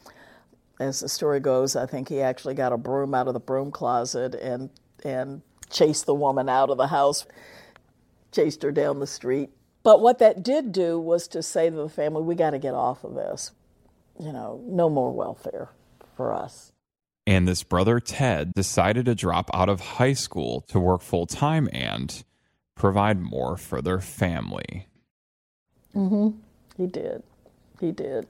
as 0.80 1.02
the 1.02 1.10
story 1.10 1.40
goes, 1.40 1.76
I 1.76 1.86
think 1.86 2.10
he 2.10 2.22
actually 2.22 2.56
got 2.56 2.74
a 2.74 2.78
broom 2.78 3.14
out 3.14 3.28
of 3.28 3.34
the 3.34 3.40
broom 3.40 3.72
closet 3.72 4.36
and 4.36 4.70
and 5.04 5.42
chased 5.70 6.06
the 6.06 6.14
woman 6.14 6.50
out 6.50 6.70
of 6.70 6.78
the 6.78 6.88
house, 6.88 7.26
chased 8.32 8.64
her 8.64 8.72
down 8.72 9.00
the 9.00 9.08
street. 9.08 9.50
But 9.84 10.02
what 10.02 10.20
that 10.20 10.44
did 10.44 10.72
do 10.72 11.00
was 11.00 11.28
to 11.30 11.44
say 11.44 11.70
to 11.70 11.76
the 11.76 11.90
family, 11.90 12.22
we 12.22 12.36
got 12.36 12.52
to 12.52 12.60
get 12.60 12.74
off 12.74 13.04
of 13.04 13.16
this. 13.16 13.52
You 14.20 14.34
know, 14.34 14.62
no 14.66 14.90
more 14.90 15.12
welfare 15.12 15.70
for 16.18 16.34
us. 16.34 16.72
And 17.26 17.48
this 17.48 17.64
brother 17.64 18.00
Ted 18.00 18.54
decided 18.54 19.06
to 19.06 19.16
drop 19.16 19.50
out 19.54 19.70
of 19.70 19.80
high 19.80 20.14
school 20.14 20.62
to 20.68 20.80
work 20.80 21.02
full 21.02 21.26
time 21.28 21.70
and 21.72 22.24
provide 22.76 23.20
more 23.20 23.56
for 23.56 23.82
their 23.82 24.00
family. 24.00 24.88
Mm 25.96 26.10
Mhm. 26.10 26.34
He 26.76 26.88
did. 26.88 27.24
He 27.80 27.92
did. 27.92 28.28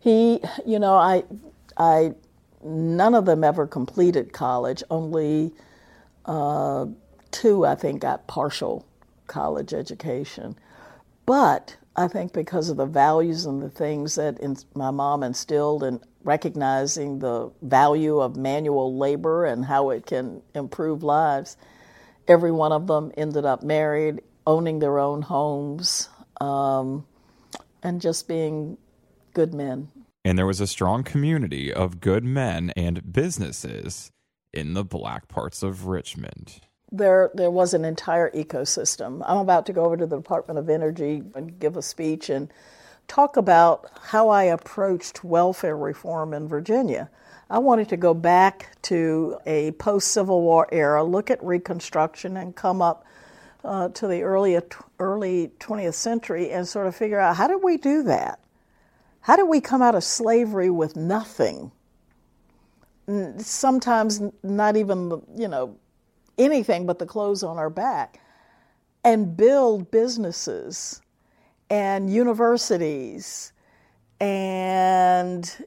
He, 0.00 0.40
you 0.66 0.78
know, 0.78 0.94
I, 0.94 1.24
I, 1.76 2.14
none 2.62 3.14
of 3.14 3.24
them 3.26 3.44
ever 3.44 3.66
completed 3.66 4.32
college. 4.32 4.82
Only 4.90 5.52
uh, 6.24 6.86
two, 7.30 7.66
I 7.66 7.74
think, 7.74 8.02
got 8.02 8.26
partial 8.26 8.86
college 9.26 9.72
education. 9.72 10.56
But 11.26 11.76
I 11.96 12.08
think 12.08 12.32
because 12.32 12.68
of 12.70 12.76
the 12.76 12.86
values 12.86 13.46
and 13.46 13.62
the 13.62 13.70
things 13.70 14.16
that 14.16 14.38
in, 14.40 14.56
my 14.74 14.90
mom 14.90 15.22
instilled 15.22 15.82
and 15.82 16.00
recognizing 16.24 17.18
the 17.20 17.50
value 17.62 18.18
of 18.18 18.36
manual 18.36 18.96
labor 18.96 19.44
and 19.44 19.64
how 19.64 19.90
it 19.90 20.06
can 20.06 20.42
improve 20.54 21.02
lives, 21.02 21.56
every 22.26 22.50
one 22.50 22.72
of 22.72 22.86
them 22.86 23.12
ended 23.16 23.44
up 23.44 23.62
married, 23.62 24.22
owning 24.46 24.78
their 24.78 24.98
own 24.98 25.22
homes, 25.22 26.08
um, 26.40 27.06
and 27.82 28.00
just 28.00 28.26
being 28.26 28.76
good 29.34 29.52
men. 29.52 29.88
And 30.24 30.38
there 30.38 30.46
was 30.46 30.60
a 30.60 30.66
strong 30.66 31.02
community 31.02 31.72
of 31.72 32.00
good 32.00 32.24
men 32.24 32.72
and 32.76 33.12
businesses 33.12 34.10
in 34.52 34.72
the 34.74 34.84
black 34.84 35.28
parts 35.28 35.62
of 35.62 35.86
Richmond. 35.86 36.60
There, 36.90 37.30
there 37.34 37.50
was 37.50 37.74
an 37.74 37.84
entire 37.84 38.30
ecosystem. 38.30 39.22
I'm 39.26 39.38
about 39.38 39.66
to 39.66 39.72
go 39.72 39.84
over 39.84 39.96
to 39.96 40.06
the 40.06 40.16
Department 40.16 40.58
of 40.58 40.70
Energy 40.70 41.22
and 41.34 41.58
give 41.58 41.76
a 41.76 41.82
speech 41.82 42.30
and 42.30 42.52
talk 43.08 43.36
about 43.36 43.90
how 44.00 44.28
I 44.28 44.44
approached 44.44 45.24
welfare 45.24 45.76
reform 45.76 46.32
in 46.32 46.48
Virginia. 46.48 47.10
I 47.50 47.58
wanted 47.58 47.88
to 47.90 47.96
go 47.96 48.14
back 48.14 48.70
to 48.82 49.38
a 49.44 49.72
post 49.72 50.12
Civil 50.12 50.40
War 50.40 50.68
era, 50.72 51.04
look 51.04 51.30
at 51.30 51.42
Reconstruction, 51.44 52.36
and 52.36 52.54
come 52.54 52.80
up 52.80 53.04
uh, 53.64 53.88
to 53.88 54.06
the 54.06 54.22
early, 54.22 54.58
early 54.98 55.50
20th 55.60 55.94
century 55.94 56.50
and 56.50 56.66
sort 56.66 56.86
of 56.86 56.94
figure 56.94 57.18
out 57.18 57.36
how 57.36 57.48
did 57.48 57.62
we 57.62 57.76
do 57.76 58.04
that? 58.04 58.38
How 59.24 59.36
do 59.36 59.46
we 59.46 59.62
come 59.62 59.80
out 59.80 59.94
of 59.94 60.04
slavery 60.04 60.68
with 60.68 60.96
nothing? 60.96 61.72
Sometimes 63.38 64.20
not 64.42 64.76
even, 64.76 65.22
you 65.34 65.48
know, 65.48 65.78
anything 66.36 66.84
but 66.84 66.98
the 66.98 67.06
clothes 67.06 67.42
on 67.42 67.56
our 67.56 67.70
back, 67.70 68.20
and 69.02 69.34
build 69.34 69.90
businesses 69.90 71.00
and 71.70 72.12
universities 72.12 73.54
and 74.20 75.66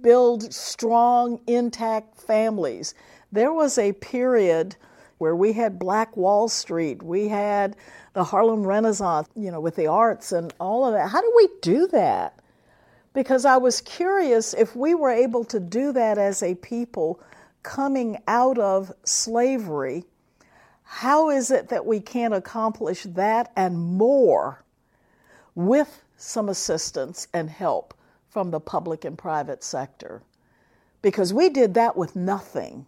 build 0.00 0.52
strong, 0.52 1.40
intact 1.46 2.20
families. 2.20 2.94
There 3.30 3.52
was 3.52 3.78
a 3.78 3.92
period 3.92 4.74
where 5.18 5.36
we 5.36 5.52
had 5.52 5.78
Black 5.78 6.16
Wall 6.16 6.48
Street, 6.48 7.04
we 7.04 7.28
had 7.28 7.76
the 8.14 8.24
Harlem 8.24 8.66
Renaissance, 8.66 9.28
you 9.36 9.52
know, 9.52 9.60
with 9.60 9.76
the 9.76 9.86
arts 9.86 10.32
and 10.32 10.52
all 10.58 10.84
of 10.84 10.92
that. 10.94 11.08
How 11.08 11.20
do 11.20 11.32
we 11.36 11.48
do 11.62 11.86
that? 11.88 12.34
Because 13.18 13.44
I 13.44 13.56
was 13.56 13.80
curious 13.80 14.54
if 14.54 14.76
we 14.76 14.94
were 14.94 15.10
able 15.10 15.42
to 15.46 15.58
do 15.58 15.90
that 15.90 16.18
as 16.18 16.40
a 16.40 16.54
people 16.54 17.20
coming 17.64 18.22
out 18.28 18.58
of 18.58 18.92
slavery, 19.02 20.04
how 20.84 21.28
is 21.28 21.50
it 21.50 21.68
that 21.68 21.84
we 21.84 21.98
can't 21.98 22.32
accomplish 22.32 23.02
that 23.02 23.50
and 23.56 23.76
more 23.76 24.62
with 25.56 26.04
some 26.16 26.48
assistance 26.48 27.26
and 27.34 27.50
help 27.50 27.92
from 28.28 28.52
the 28.52 28.60
public 28.60 29.04
and 29.04 29.18
private 29.18 29.64
sector? 29.64 30.22
Because 31.02 31.34
we 31.34 31.48
did 31.48 31.74
that 31.74 31.96
with 31.96 32.14
nothing. 32.14 32.86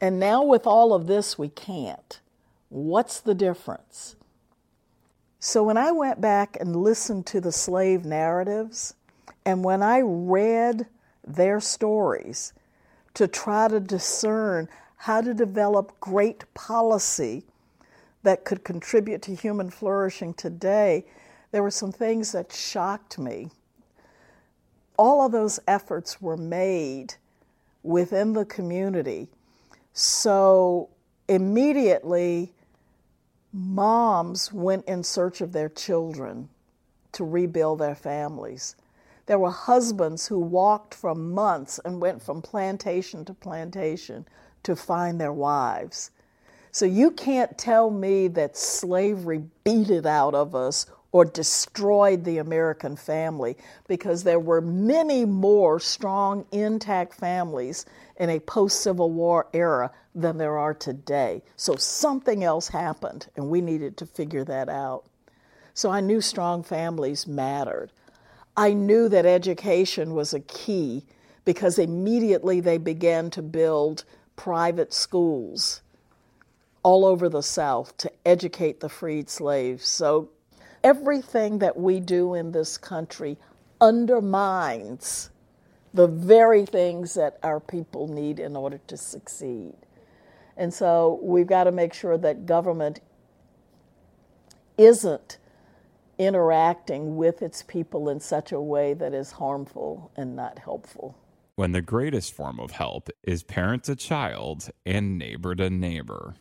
And 0.00 0.18
now, 0.18 0.42
with 0.42 0.66
all 0.66 0.92
of 0.92 1.06
this, 1.06 1.38
we 1.38 1.48
can't. 1.48 2.18
What's 2.70 3.20
the 3.20 3.36
difference? 3.36 4.16
So, 5.38 5.62
when 5.62 5.76
I 5.76 5.92
went 5.92 6.20
back 6.20 6.56
and 6.58 6.74
listened 6.74 7.24
to 7.26 7.40
the 7.40 7.52
slave 7.52 8.04
narratives, 8.04 8.94
and 9.44 9.64
when 9.64 9.82
I 9.82 10.00
read 10.00 10.86
their 11.26 11.60
stories 11.60 12.52
to 13.14 13.28
try 13.28 13.68
to 13.68 13.80
discern 13.80 14.68
how 14.96 15.20
to 15.20 15.34
develop 15.34 15.98
great 16.00 16.44
policy 16.54 17.44
that 18.22 18.44
could 18.44 18.64
contribute 18.64 19.22
to 19.22 19.34
human 19.34 19.70
flourishing 19.70 20.34
today, 20.34 21.04
there 21.52 21.62
were 21.62 21.70
some 21.70 21.92
things 21.92 22.32
that 22.32 22.52
shocked 22.52 23.18
me. 23.18 23.50
All 24.96 25.24
of 25.24 25.32
those 25.32 25.60
efforts 25.68 26.20
were 26.20 26.36
made 26.36 27.14
within 27.82 28.32
the 28.32 28.46
community. 28.46 29.28
So 29.92 30.88
immediately, 31.28 32.52
moms 33.52 34.52
went 34.52 34.86
in 34.86 35.04
search 35.04 35.40
of 35.40 35.52
their 35.52 35.68
children 35.68 36.48
to 37.12 37.24
rebuild 37.24 37.78
their 37.80 37.94
families. 37.94 38.74
There 39.26 39.38
were 39.38 39.50
husbands 39.50 40.26
who 40.26 40.38
walked 40.38 40.94
for 40.94 41.14
months 41.14 41.80
and 41.84 42.00
went 42.00 42.22
from 42.22 42.42
plantation 42.42 43.24
to 43.24 43.34
plantation 43.34 44.26
to 44.64 44.76
find 44.76 45.20
their 45.20 45.32
wives. 45.32 46.10
So 46.72 46.84
you 46.84 47.10
can't 47.12 47.56
tell 47.56 47.90
me 47.90 48.28
that 48.28 48.56
slavery 48.56 49.44
beat 49.62 49.90
it 49.90 50.06
out 50.06 50.34
of 50.34 50.54
us 50.54 50.86
or 51.12 51.24
destroyed 51.24 52.24
the 52.24 52.38
American 52.38 52.96
family 52.96 53.56
because 53.86 54.24
there 54.24 54.40
were 54.40 54.60
many 54.60 55.24
more 55.24 55.78
strong, 55.78 56.44
intact 56.50 57.14
families 57.14 57.86
in 58.16 58.30
a 58.30 58.40
post 58.40 58.80
Civil 58.80 59.12
War 59.12 59.46
era 59.52 59.92
than 60.16 60.36
there 60.36 60.58
are 60.58 60.74
today. 60.74 61.42
So 61.54 61.76
something 61.76 62.42
else 62.42 62.66
happened, 62.66 63.28
and 63.36 63.48
we 63.48 63.60
needed 63.60 63.96
to 63.98 64.06
figure 64.06 64.42
that 64.44 64.68
out. 64.68 65.04
So 65.72 65.90
I 65.90 66.00
knew 66.00 66.20
strong 66.20 66.64
families 66.64 67.28
mattered. 67.28 67.92
I 68.56 68.72
knew 68.72 69.08
that 69.08 69.26
education 69.26 70.14
was 70.14 70.32
a 70.32 70.40
key 70.40 71.04
because 71.44 71.78
immediately 71.78 72.60
they 72.60 72.78
began 72.78 73.30
to 73.30 73.42
build 73.42 74.04
private 74.36 74.92
schools 74.92 75.82
all 76.82 77.04
over 77.04 77.28
the 77.28 77.42
South 77.42 77.96
to 77.98 78.12
educate 78.24 78.80
the 78.80 78.88
freed 78.88 79.28
slaves. 79.28 79.88
So 79.88 80.30
everything 80.82 81.58
that 81.58 81.76
we 81.76 81.98
do 81.98 82.34
in 82.34 82.52
this 82.52 82.78
country 82.78 83.38
undermines 83.80 85.30
the 85.92 86.06
very 86.06 86.66
things 86.66 87.14
that 87.14 87.38
our 87.42 87.60
people 87.60 88.08
need 88.08 88.38
in 88.38 88.56
order 88.56 88.78
to 88.86 88.96
succeed. 88.96 89.74
And 90.56 90.72
so 90.72 91.18
we've 91.22 91.46
got 91.46 91.64
to 91.64 91.72
make 91.72 91.94
sure 91.94 92.18
that 92.18 92.46
government 92.46 93.00
isn't 94.76 95.38
interacting 96.18 97.16
with 97.16 97.42
its 97.42 97.62
people 97.62 98.08
in 98.08 98.20
such 98.20 98.52
a 98.52 98.60
way 98.60 98.94
that 98.94 99.14
is 99.14 99.32
harmful 99.32 100.10
and 100.16 100.36
not 100.36 100.58
helpful. 100.58 101.16
When 101.56 101.72
the 101.72 101.82
greatest 101.82 102.32
form 102.32 102.58
of 102.58 102.72
help 102.72 103.08
is 103.22 103.42
parent 103.42 103.84
to 103.84 103.96
child 103.96 104.70
and 104.84 105.18
neighbor 105.18 105.54
to 105.54 105.70
neighbor. 105.70 106.34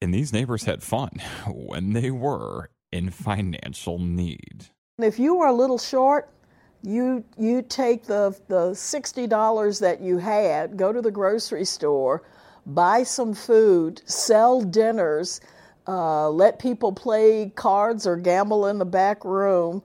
And 0.00 0.14
these 0.14 0.32
neighbors 0.32 0.64
had 0.64 0.82
fun 0.82 1.10
when 1.46 1.92
they 1.92 2.10
were 2.10 2.70
in 2.92 3.10
financial 3.10 3.98
need. 3.98 4.66
If 4.98 5.18
you 5.18 5.34
were 5.36 5.46
a 5.46 5.52
little 5.52 5.78
short, 5.78 6.30
you 6.82 7.24
you 7.36 7.62
take 7.62 8.04
the 8.04 8.38
the 8.48 8.74
sixty 8.74 9.26
dollars 9.26 9.78
that 9.80 10.00
you 10.00 10.18
had, 10.18 10.76
go 10.76 10.92
to 10.92 11.02
the 11.02 11.10
grocery 11.10 11.64
store, 11.64 12.22
buy 12.66 13.02
some 13.02 13.34
food, 13.34 14.00
sell 14.06 14.62
dinners, 14.62 15.40
uh, 15.86 16.28
let 16.30 16.58
people 16.58 16.92
play 16.92 17.52
cards 17.54 18.06
or 18.06 18.16
gamble 18.16 18.66
in 18.66 18.78
the 18.78 18.84
back 18.84 19.24
room, 19.24 19.82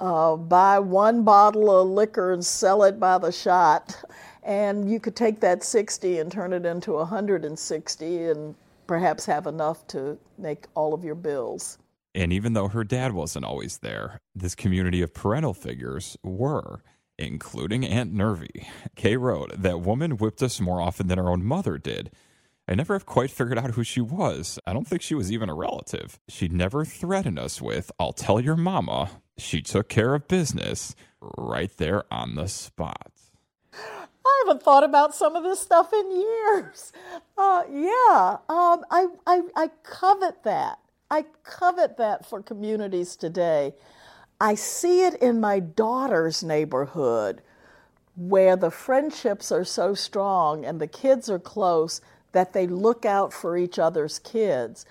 uh, 0.00 0.36
buy 0.36 0.78
one 0.78 1.24
bottle 1.24 1.70
of 1.70 1.88
liquor 1.88 2.32
and 2.32 2.44
sell 2.44 2.82
it 2.84 3.00
by 3.00 3.18
the 3.18 3.32
shot, 3.32 3.96
and 4.42 4.90
you 4.90 5.00
could 5.00 5.16
take 5.16 5.40
that 5.40 5.62
sixty 5.62 6.18
and 6.18 6.30
turn 6.30 6.52
it 6.52 6.64
into 6.64 6.94
a 6.94 7.04
hundred 7.04 7.44
and 7.44 7.58
sixty, 7.58 8.24
and 8.24 8.54
perhaps 8.86 9.26
have 9.26 9.46
enough 9.46 9.86
to 9.88 10.18
make 10.38 10.66
all 10.74 10.94
of 10.94 11.04
your 11.04 11.14
bills. 11.14 11.78
And 12.14 12.32
even 12.32 12.54
though 12.54 12.68
her 12.68 12.84
dad 12.84 13.12
wasn't 13.12 13.44
always 13.44 13.78
there, 13.78 14.18
this 14.34 14.54
community 14.54 15.02
of 15.02 15.14
parental 15.14 15.54
figures 15.54 16.16
were, 16.22 16.82
including 17.18 17.84
Aunt 17.84 18.12
Nervy. 18.12 18.66
Kay 18.96 19.16
wrote, 19.16 19.52
That 19.56 19.80
woman 19.80 20.16
whipped 20.16 20.42
us 20.42 20.60
more 20.60 20.80
often 20.80 21.08
than 21.08 21.18
our 21.18 21.30
own 21.30 21.44
mother 21.44 21.78
did. 21.78 22.10
I 22.68 22.74
never 22.74 22.92
have 22.92 23.06
quite 23.06 23.30
figured 23.30 23.56
out 23.56 23.70
who 23.70 23.82
she 23.82 24.02
was. 24.02 24.58
I 24.66 24.74
don't 24.74 24.86
think 24.86 25.00
she 25.00 25.14
was 25.14 25.32
even 25.32 25.48
a 25.48 25.54
relative. 25.54 26.20
She 26.28 26.48
never 26.48 26.84
threatened 26.84 27.38
us 27.38 27.62
with, 27.62 27.90
I'll 27.98 28.12
tell 28.12 28.40
your 28.40 28.56
mama. 28.56 29.22
She 29.38 29.62
took 29.62 29.88
care 29.88 30.14
of 30.14 30.28
business 30.28 30.94
right 31.20 31.74
there 31.78 32.04
on 32.12 32.34
the 32.34 32.46
spot. 32.46 33.10
I 33.72 34.44
haven't 34.44 34.62
thought 34.62 34.84
about 34.84 35.14
some 35.14 35.34
of 35.34 35.44
this 35.44 35.60
stuff 35.60 35.94
in 35.94 36.10
years. 36.10 36.92
Uh, 37.38 37.62
yeah, 37.72 38.36
um, 38.50 38.84
I, 38.90 39.06
I, 39.26 39.40
I 39.56 39.70
covet 39.82 40.42
that. 40.44 40.78
I 41.10 41.24
covet 41.44 41.96
that 41.96 42.26
for 42.28 42.42
communities 42.42 43.16
today. 43.16 43.72
I 44.42 44.54
see 44.54 45.06
it 45.06 45.14
in 45.14 45.40
my 45.40 45.58
daughter's 45.58 46.44
neighborhood 46.44 47.40
where 48.14 48.56
the 48.56 48.70
friendships 48.70 49.50
are 49.50 49.64
so 49.64 49.94
strong 49.94 50.66
and 50.66 50.80
the 50.80 50.86
kids 50.86 51.30
are 51.30 51.38
close 51.38 52.02
that 52.38 52.52
they 52.52 52.68
look 52.68 53.04
out 53.04 53.32
for 53.32 53.58
each 53.58 53.80
other's 53.80 54.20
kids. 54.20 54.86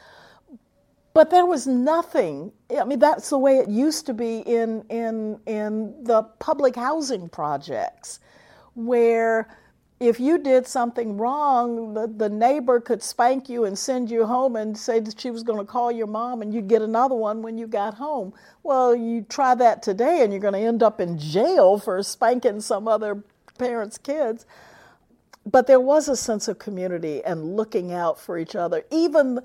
But 1.13 1.29
there 1.29 1.45
was 1.45 1.65
nothing. 1.65 2.51
I 2.77 2.83
mean, 2.83 2.99
that's 2.99 3.29
the 3.29 3.37
way 3.37 3.59
it 3.59 3.69
used 3.69 4.05
to 4.07 4.13
be 4.13 4.39
in 4.39 4.83
in 4.89 5.39
in 5.45 6.03
the 6.03 6.23
public 6.39 6.75
housing 6.75 7.29
projects, 7.29 8.19
where 8.75 9.47
if 10.01 10.19
you 10.19 10.37
did 10.37 10.67
something 10.67 11.17
wrong, 11.17 11.93
the, 11.93 12.07
the 12.07 12.29
neighbor 12.29 12.81
could 12.81 13.01
spank 13.01 13.47
you 13.47 13.63
and 13.63 13.79
send 13.79 14.11
you 14.11 14.25
home 14.25 14.57
and 14.57 14.77
say 14.77 14.99
that 14.99 15.19
she 15.19 15.31
was 15.31 15.41
going 15.41 15.57
to 15.57 15.65
call 15.65 15.89
your 15.89 16.05
mom 16.05 16.41
and 16.41 16.53
you'd 16.53 16.67
get 16.67 16.81
another 16.81 17.15
one 17.15 17.41
when 17.41 17.57
you 17.57 17.65
got 17.65 17.93
home. 17.95 18.33
Well, 18.61 18.93
you 18.93 19.25
try 19.27 19.55
that 19.55 19.81
today 19.81 20.21
and 20.21 20.33
you're 20.33 20.41
going 20.41 20.53
to 20.53 20.59
end 20.59 20.83
up 20.83 20.99
in 20.99 21.17
jail 21.17 21.79
for 21.79 22.03
spanking 22.03 22.61
some 22.61 22.87
other 22.87 23.23
parent's 23.57 23.97
kids. 23.97 24.45
But 25.49 25.67
there 25.67 25.79
was 25.79 26.09
a 26.09 26.17
sense 26.17 26.47
of 26.49 26.59
community 26.59 27.23
and 27.23 27.55
looking 27.55 27.93
out 27.93 28.19
for 28.19 28.37
each 28.37 28.55
other. 28.55 28.83
Even, 28.91 29.39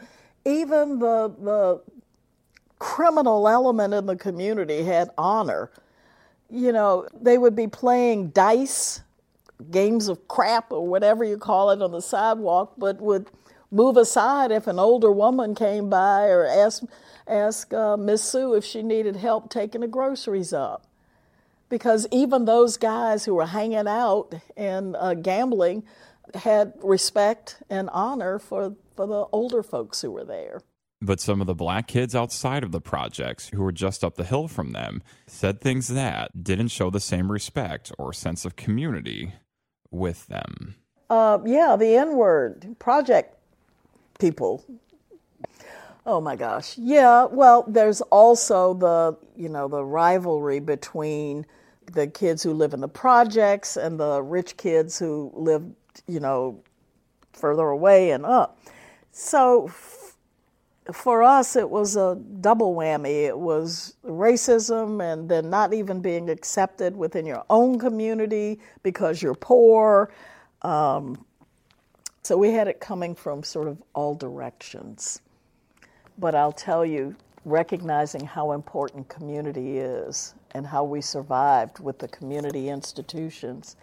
even 0.45 0.99
the, 0.99 1.33
the 1.41 1.83
criminal 2.81 3.49
element 3.49 3.95
in 3.95 4.07
the 4.07 4.17
community 4.17 4.83
had 4.83 5.11
honor. 5.17 5.71
You 6.51 6.73
know, 6.73 7.07
they 7.21 7.39
would 7.39 7.55
be 7.55 7.69
playing 7.69 8.31
dice 8.31 9.01
games 9.71 10.09
of 10.09 10.27
crap 10.27 10.73
or 10.73 10.87
whatever 10.87 11.25
you 11.25 11.39
call 11.39 11.71
it 11.71 11.81
on 11.81 11.93
the 11.93 12.03
sidewalk, 12.03 12.75
but 12.77 13.01
would 13.01 13.31
move 13.71 13.97
aside 13.97 14.51
if 14.51 14.67
an 14.67 14.81
older 14.81 15.13
woman 15.13 15.55
came 15.55 15.89
by 15.89 16.25
or 16.27 16.45
ask 16.45 16.83
ask 17.29 17.73
uh, 17.73 17.97
Miss 17.97 18.23
Sue 18.23 18.55
if 18.55 18.65
she 18.65 18.83
needed 18.83 19.17
help 19.17 19.51
taking 19.51 19.83
the 19.83 19.89
groceries 19.89 20.53
up. 20.53 20.87
Because 21.73 22.07
even 22.11 22.45
those 22.45 22.77
guys 22.77 23.25
who 23.25 23.35
were 23.35 23.47
hanging 23.47 23.89
out 23.89 24.35
and 24.59 24.95
uh, 24.95 25.15
gambling 25.15 25.85
had 26.35 26.75
respect 26.83 27.63
and 27.71 27.89
honor 27.95 28.39
for, 28.39 28.77
for 28.95 29.07
the 29.07 29.25
older 29.33 29.63
folks 29.63 30.03
who 30.03 30.11
were 30.11 30.23
there. 30.23 30.61
But 31.01 31.19
some 31.19 31.41
of 31.41 31.47
the 31.47 31.55
black 31.55 31.89
kids 31.89 32.15
outside 32.15 32.63
of 32.63 32.73
the 32.73 32.81
projects 32.83 33.49
who 33.49 33.63
were 33.63 33.73
just 33.73 34.05
up 34.05 34.17
the 34.17 34.25
hill 34.25 34.49
from 34.49 34.73
them 34.73 35.03
said 35.27 35.63
things 35.63 35.89
that 35.89 36.45
didn't 36.45 36.69
show 36.69 36.91
the 36.91 37.01
same 37.01 37.33
respect 37.33 37.91
or 37.99 38.13
sense 38.13 38.45
of 38.45 38.55
community 38.55 39.33
with 39.91 40.27
them? 40.27 40.75
Uh, 41.09 41.39
yeah, 41.47 41.77
the 41.77 41.97
N 41.97 42.19
word, 42.19 42.77
project 42.81 43.35
people. 44.19 44.63
Oh 46.05 46.21
my 46.21 46.37
gosh. 46.37 46.77
Yeah, 46.77 47.25
well, 47.25 47.65
there's 47.67 48.03
also 48.03 48.75
the, 48.75 49.17
you 49.37 49.49
know, 49.49 49.69
the 49.69 49.83
rivalry 49.83 50.61
between 50.61 51.47
the 51.93 52.07
kids 52.07 52.43
who 52.43 52.53
live 52.53 52.75
in 52.75 52.81
the 52.81 52.89
projects 52.89 53.77
and 53.77 53.99
the 53.99 54.23
rich 54.23 54.57
kids 54.57 54.99
who 54.99 55.31
live, 55.35 55.65
you 56.07 56.21
know, 56.21 56.63
further 57.33 57.69
away 57.69 58.11
and 58.11 58.25
up. 58.25 58.59
So 59.13 59.71
for 60.91 61.23
us, 61.23 61.55
it 61.55 61.69
was 61.69 61.97
a 61.97 62.17
double 62.41 62.75
whammy. 62.75 63.27
It 63.27 63.39
was 63.39 63.95
racism 64.05 65.03
and 65.03 65.29
then 65.29 65.49
not 65.49 65.73
even 65.73 66.01
being 66.01 66.29
accepted 66.29 66.97
within 66.97 67.27
your 67.27 67.45
own 67.51 67.79
community 67.79 68.59
because 68.83 69.23
you're 69.23 69.35
poor. 69.35 70.13
Um, 70.63 71.25
so 72.23 72.37
we 72.37 72.51
had 72.51 72.69
it 72.69 72.81
coming 72.81 73.15
from 73.15 73.43
sort 73.43 73.69
of 73.69 73.83
all 73.95 74.15
directions. 74.15 75.21
But 76.19 76.35
I'll 76.35 76.53
tell 76.53 76.85
you, 76.85 77.17
recognizing 77.45 78.25
how 78.25 78.53
important 78.53 79.09
community 79.09 79.79
is 79.79 80.35
and 80.53 80.67
how 80.67 80.85
we 80.85 81.01
survived 81.01 81.81
with 81.81 81.99
the 81.99 82.09
community 82.09 82.69
institutions, 82.69 83.77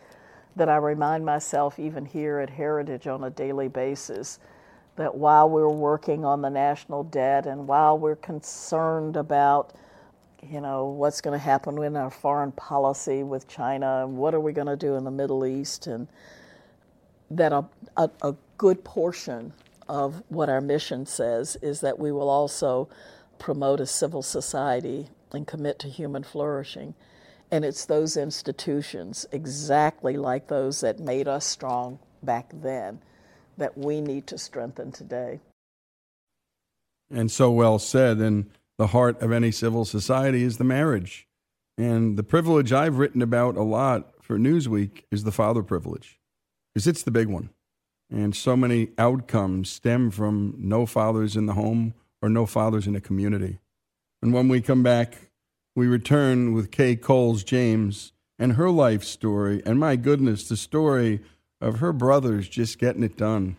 that 0.56 0.70
I 0.70 0.78
remind 0.78 1.26
myself 1.26 1.80
even 1.80 2.06
here 2.06 2.40
at 2.40 2.50
Heritage 2.50 3.08
on 3.08 3.24
a 3.24 3.30
daily 3.30 3.68
basis 3.68 4.40
that 4.96 5.16
while 5.16 5.50
we're 5.50 5.70
working 5.70 6.26
on 6.26 6.42
the 6.42 6.50
national 6.50 7.04
debt 7.06 7.46
and 7.46 7.68
while 7.68 7.98
we're 7.98 8.18
concerned 8.18 9.16
about 9.16 9.74
you 10.50 10.62
know 10.62 10.86
what's 10.86 11.22
going 11.22 11.38
to 11.38 11.44
happen 11.44 11.82
in 11.84 11.96
our 11.98 12.10
foreign 12.10 12.52
policy 12.54 13.24
with 13.24 13.48
China 13.48 14.04
and 14.04 14.18
what 14.18 14.34
are 14.34 14.40
we 14.40 14.54
going 14.54 14.68
to 14.68 14.76
do 14.78 14.96
in 14.96 15.04
the 15.04 15.12
Middle 15.12 15.46
East 15.46 15.88
and 15.88 16.08
that 17.32 17.52
a, 17.52 17.66
a, 17.98 18.10
a 18.22 18.36
good 18.58 18.84
portion 18.84 19.54
of 19.88 20.24
what 20.30 20.50
our 20.50 20.62
mission 20.62 21.06
says 21.06 21.58
is 21.62 21.82
that 21.82 21.98
we 21.98 22.12
will 22.12 22.30
also 22.30 22.88
promote 23.38 23.80
a 23.80 23.86
civil 23.86 24.22
society 24.22 25.08
and 25.34 25.48
commit 25.48 25.80
to 25.80 25.88
human 25.88 26.24
flourishing. 26.24 26.96
And 27.52 27.66
it's 27.66 27.86
those 27.86 28.16
institutions, 28.16 29.26
exactly 29.32 30.18
like 30.18 30.48
those 30.48 30.82
that 30.82 31.00
made 31.00 31.28
us 31.28 31.46
strong 31.46 32.00
back 32.22 32.52
then, 32.54 33.02
that 33.58 33.78
we 33.78 34.02
need 34.02 34.28
to 34.28 34.38
strengthen 34.38 34.92
today. 34.92 35.40
And 37.12 37.32
so 37.32 37.50
well 37.50 37.80
said. 37.80 38.18
And 38.18 38.52
the 38.78 38.88
heart 38.88 39.22
of 39.22 39.32
any 39.32 39.52
civil 39.52 39.84
society 39.84 40.44
is 40.44 40.58
the 40.58 40.64
marriage. 40.64 41.28
And 41.78 42.18
the 42.18 42.24
privilege 42.24 42.72
I've 42.72 42.98
written 42.98 43.22
about 43.22 43.58
a 43.58 43.64
lot 43.64 44.14
for 44.22 44.38
Newsweek 44.38 45.04
is 45.12 45.24
the 45.24 45.32
father 45.32 45.64
privilege, 45.64 46.20
because 46.74 46.88
it's 46.88 47.04
the 47.04 47.12
big 47.12 47.28
one. 47.28 47.50
And 48.12 48.36
so 48.36 48.56
many 48.58 48.90
outcomes 48.98 49.72
stem 49.72 50.12
from 50.12 50.56
no 50.58 50.86
fathers 50.86 51.36
in 51.36 51.46
the 51.46 51.54
home 51.54 51.94
or 52.22 52.30
no 52.30 52.46
fathers 52.46 52.86
in 52.86 52.96
a 52.96 53.02
community. 53.02 53.60
And 54.22 54.34
when 54.34 54.50
we 54.50 54.62
come 54.62 54.84
back, 54.84 55.30
we 55.76 55.88
return 55.88 56.54
with 56.54 56.72
Kay 56.72 56.96
Coles 56.96 57.44
James 57.44 58.12
and 58.38 58.54
her 58.54 58.70
life 58.70 59.04
story. 59.04 59.62
And 59.66 59.80
my 59.80 59.96
goodness, 59.96 60.48
the 60.48 60.58
story 60.58 61.22
of 61.62 61.80
her 61.80 61.94
brothers 61.94 62.50
just 62.50 62.80
getting 62.80 63.04
it 63.04 63.18
done 63.18 63.56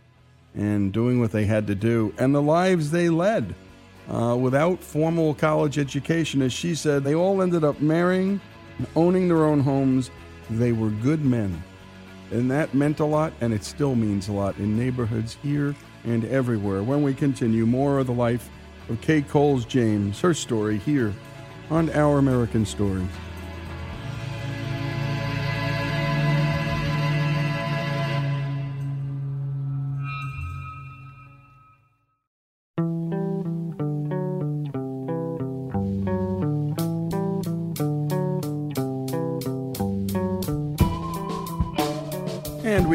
and 0.55 0.93
doing 0.93 1.21
what 1.21 1.33
they 1.33 1.45
had 1.45 1.67
to 1.69 1.75
do 1.75 2.13
and 2.19 2.35
the 2.35 2.43
lives 2.43 2.91
they 2.91 3.09
led 3.09 3.55
uh, 4.11 4.37
without 4.37 4.83
formal 4.83 5.35
college 5.35 5.79
education. 5.79 6.43
As 6.43 6.53
she 6.53 6.75
said, 6.75 7.05
they 7.05 7.15
all 7.15 7.41
ended 7.41 7.65
up 7.65 7.81
marrying, 7.81 8.41
owning 8.97 9.29
their 9.29 9.45
own 9.45 9.61
homes. 9.61 10.11
They 10.51 10.73
were 10.73 10.91
good 10.91 11.25
men. 11.25 11.63
And 12.33 12.51
that 12.51 12.75
meant 12.75 13.01
a 13.01 13.05
lot, 13.05 13.33
and 13.41 13.53
it 13.53 13.65
still 13.65 13.95
means 13.95 14.29
a 14.29 14.33
lot 14.33 14.57
in 14.59 14.79
neighborhoods 14.79 15.37
here 15.43 15.75
and 16.05 16.25
everywhere. 16.27 16.83
When 16.83 17.03
we 17.03 17.15
continue, 17.15 17.67
more 17.67 17.99
of 17.99 18.07
the 18.07 18.13
life 18.13 18.51
of 18.91 19.01
Kay 19.01 19.23
Coles 19.23 19.65
James, 19.65 20.21
her 20.21 20.35
story 20.35 20.79
here 20.79 21.15
on 21.71 21.89
Our 21.91 22.19
American 22.19 22.67
Story. 22.67 23.07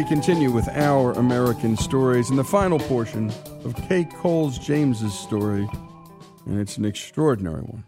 continue 0.08 0.52
with 0.52 0.68
our 0.70 1.12
American 1.14 1.76
stories 1.76 2.30
in 2.30 2.36
the 2.36 2.44
final 2.44 2.80
portion 2.80 3.32
of 3.64 3.76
Kay 3.88 4.06
Coles 4.06 4.58
James's 4.58 5.18
story 5.18 5.68
and 6.46 6.60
it's 6.60 6.78
an 6.78 6.86
extraordinary 6.86 7.62
one. 7.62 7.84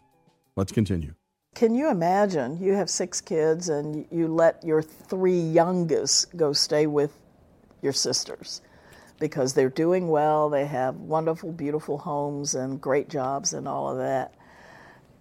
Let's 0.55 0.71
continue. 0.71 1.13
Can 1.55 1.73
you 1.73 1.89
imagine? 1.89 2.61
You 2.61 2.73
have 2.73 2.89
six 2.89 3.21
kids, 3.21 3.69
and 3.69 4.05
you 4.11 4.27
let 4.27 4.63
your 4.63 4.81
three 4.81 5.39
youngest 5.39 6.35
go 6.37 6.53
stay 6.53 6.87
with 6.87 7.13
your 7.81 7.93
sisters 7.93 8.61
because 9.19 9.53
they're 9.53 9.69
doing 9.69 10.09
well, 10.09 10.49
they 10.49 10.65
have 10.65 10.95
wonderful, 10.97 11.51
beautiful 11.51 11.97
homes, 11.97 12.55
and 12.55 12.79
great 12.79 13.09
jobs, 13.09 13.53
and 13.53 13.67
all 13.67 13.89
of 13.89 13.97
that. 13.97 14.33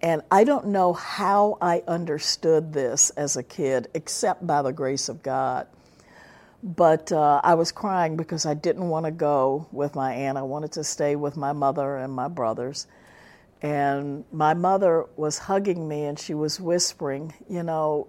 And 0.01 0.21
I 0.29 0.43
don't 0.43 0.67
know 0.67 0.93
how 0.93 1.57
I 1.59 1.81
understood 1.87 2.71
this 2.71 3.09
as 3.11 3.35
a 3.35 3.43
kid, 3.43 3.87
except 3.95 4.45
by 4.45 4.61
the 4.61 4.71
grace 4.71 5.09
of 5.09 5.23
God. 5.23 5.67
But 6.61 7.11
uh, 7.11 7.41
I 7.43 7.55
was 7.55 7.71
crying 7.71 8.15
because 8.15 8.45
I 8.45 8.53
didn't 8.53 8.89
want 8.89 9.05
to 9.05 9.11
go 9.11 9.67
with 9.71 9.95
my 9.95 10.13
aunt. 10.13 10.37
I 10.37 10.43
wanted 10.43 10.71
to 10.73 10.83
stay 10.83 11.15
with 11.15 11.37
my 11.37 11.53
mother 11.53 11.97
and 11.97 12.13
my 12.13 12.27
brothers. 12.27 12.85
And 13.61 14.23
my 14.31 14.53
mother 14.53 15.05
was 15.15 15.37
hugging 15.37 15.87
me 15.87 16.05
and 16.05 16.19
she 16.19 16.33
was 16.33 16.59
whispering, 16.59 17.33
You 17.49 17.63
know, 17.63 18.07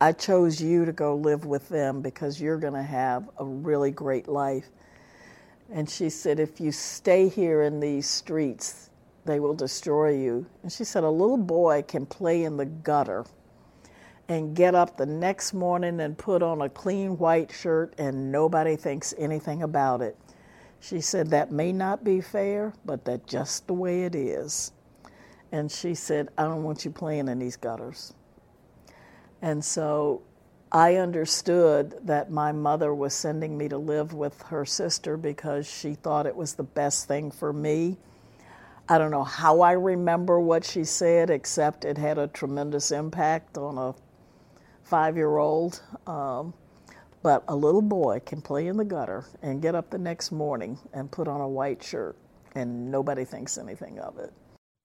I 0.00 0.12
chose 0.12 0.60
you 0.60 0.84
to 0.84 0.92
go 0.92 1.16
live 1.16 1.44
with 1.44 1.68
them 1.68 2.00
because 2.00 2.40
you're 2.40 2.58
going 2.58 2.74
to 2.74 2.82
have 2.82 3.28
a 3.38 3.44
really 3.44 3.90
great 3.90 4.28
life. 4.28 4.68
And 5.72 5.88
she 5.88 6.10
said, 6.10 6.38
If 6.38 6.60
you 6.60 6.70
stay 6.70 7.28
here 7.28 7.62
in 7.62 7.80
these 7.80 8.08
streets, 8.08 8.90
they 9.24 9.40
will 9.40 9.54
destroy 9.54 10.10
you. 10.16 10.46
And 10.62 10.70
she 10.70 10.84
said, 10.84 11.04
A 11.04 11.10
little 11.10 11.36
boy 11.36 11.82
can 11.82 12.06
play 12.06 12.44
in 12.44 12.56
the 12.56 12.66
gutter 12.66 13.24
and 14.28 14.54
get 14.54 14.74
up 14.74 14.96
the 14.96 15.06
next 15.06 15.52
morning 15.52 16.00
and 16.00 16.16
put 16.16 16.42
on 16.42 16.62
a 16.62 16.68
clean 16.68 17.18
white 17.18 17.52
shirt 17.52 17.94
and 17.98 18.30
nobody 18.32 18.76
thinks 18.76 19.14
anything 19.18 19.62
about 19.62 20.00
it. 20.00 20.16
She 20.84 21.00
said, 21.00 21.28
That 21.30 21.50
may 21.50 21.72
not 21.72 22.04
be 22.04 22.20
fair, 22.20 22.74
but 22.84 23.06
that's 23.06 23.30
just 23.30 23.66
the 23.66 23.72
way 23.72 24.04
it 24.04 24.14
is. 24.14 24.72
And 25.50 25.70
she 25.70 25.94
said, 25.94 26.28
I 26.36 26.42
don't 26.42 26.62
want 26.62 26.84
you 26.84 26.90
playing 26.90 27.28
in 27.28 27.38
these 27.38 27.56
gutters. 27.56 28.12
And 29.40 29.64
so 29.64 30.22
I 30.70 30.96
understood 30.96 31.94
that 32.02 32.30
my 32.30 32.52
mother 32.52 32.94
was 32.94 33.14
sending 33.14 33.56
me 33.56 33.68
to 33.68 33.78
live 33.78 34.12
with 34.12 34.42
her 34.42 34.66
sister 34.66 35.16
because 35.16 35.66
she 35.66 35.94
thought 35.94 36.26
it 36.26 36.36
was 36.36 36.54
the 36.54 36.64
best 36.64 37.08
thing 37.08 37.30
for 37.30 37.52
me. 37.52 37.96
I 38.86 38.98
don't 38.98 39.10
know 39.10 39.24
how 39.24 39.62
I 39.62 39.72
remember 39.72 40.38
what 40.38 40.64
she 40.64 40.84
said, 40.84 41.30
except 41.30 41.86
it 41.86 41.96
had 41.96 42.18
a 42.18 42.26
tremendous 42.26 42.90
impact 42.90 43.56
on 43.56 43.78
a 43.78 43.94
five 44.82 45.16
year 45.16 45.38
old. 45.38 45.80
Um, 46.06 46.52
but 47.24 47.42
a 47.48 47.56
little 47.56 47.82
boy 47.82 48.20
can 48.26 48.42
play 48.42 48.66
in 48.66 48.76
the 48.76 48.84
gutter 48.84 49.24
and 49.40 49.62
get 49.62 49.74
up 49.74 49.88
the 49.88 49.98
next 49.98 50.30
morning 50.30 50.78
and 50.92 51.10
put 51.10 51.26
on 51.26 51.40
a 51.40 51.48
white 51.48 51.82
shirt, 51.82 52.16
and 52.54 52.90
nobody 52.90 53.24
thinks 53.24 53.56
anything 53.56 53.98
of 53.98 54.18
it. 54.18 54.30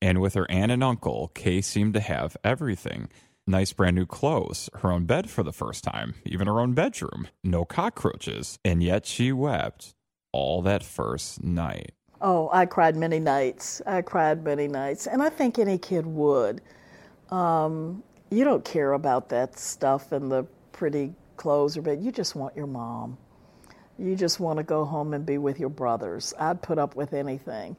And 0.02 0.22
with 0.22 0.36
her 0.36 0.50
aunt 0.50 0.72
and 0.72 0.82
uncle, 0.82 1.32
Kay 1.36 1.60
seemed 1.60 1.94
to 1.96 2.00
have 2.00 2.38
everything 2.42 3.10
nice 3.46 3.74
brand 3.74 3.98
new 3.98 4.06
clothes, 4.06 4.70
her 4.76 4.90
own 4.90 5.06
bed 5.06 5.30
for 5.30 5.44
the 5.44 5.52
first 5.52 5.84
time, 5.84 6.16
even 6.26 6.48
her 6.48 6.62
own 6.62 6.74
bedroom, 6.74 7.28
no 7.44 7.66
cockroaches, 7.66 8.58
and 8.64 8.82
yet 8.82 9.06
she 9.06 9.34
wept 9.34 9.94
all 10.32 10.62
that 10.62 10.82
first 10.82 11.44
night. 11.44 11.92
Oh, 12.22 12.50
I 12.54 12.68
cried 12.68 12.96
many 12.96 13.20
nights. 13.20 13.82
I 13.86 14.02
cried 14.02 14.46
many 14.46 14.70
nights, 14.70 15.08
and 15.08 15.22
I 15.22 15.28
think 15.28 15.60
any 15.60 15.78
kid 15.78 16.06
would. 16.06 16.62
Um, 17.32 18.02
you 18.32 18.46
don't 18.46 18.64
care 18.64 18.94
about 18.94 19.28
that 19.30 19.60
stuff 19.60 20.14
and 20.14 20.32
the 20.32 20.46
pretty 20.72 21.14
clothes 21.40 21.78
or 21.78 21.82
bed. 21.82 22.04
You 22.04 22.12
just 22.12 22.36
want 22.36 22.56
your 22.56 22.68
mom. 22.68 23.18
You 23.98 24.16
just 24.16 24.40
want 24.40 24.58
to 24.58 24.64
go 24.64 24.86
home 24.86 25.14
and 25.14 25.26
be 25.26 25.40
with 25.40 25.60
your 25.60 25.70
brothers. 25.70 26.34
I'd 26.38 26.62
put 26.62 26.78
up 26.78 26.96
with 26.96 27.14
anything. 27.14 27.76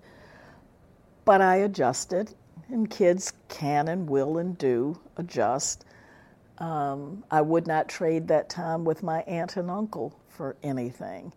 But 1.24 1.42
I 1.42 1.56
adjusted, 1.56 2.34
and 2.68 2.90
kids 2.90 3.32
can 3.48 3.86
and 3.88 4.08
will 4.08 4.38
and 4.38 4.58
do 4.58 4.98
adjust. 5.16 5.84
Um, 6.58 7.22
I 7.30 7.42
would 7.42 7.66
not 7.66 7.88
trade 7.88 8.28
that 8.28 8.48
time 8.48 8.84
with 8.84 9.02
my 9.02 9.20
aunt 9.20 9.56
and 9.56 9.70
uncle 9.70 10.18
for 10.28 10.56
anything. 10.62 11.32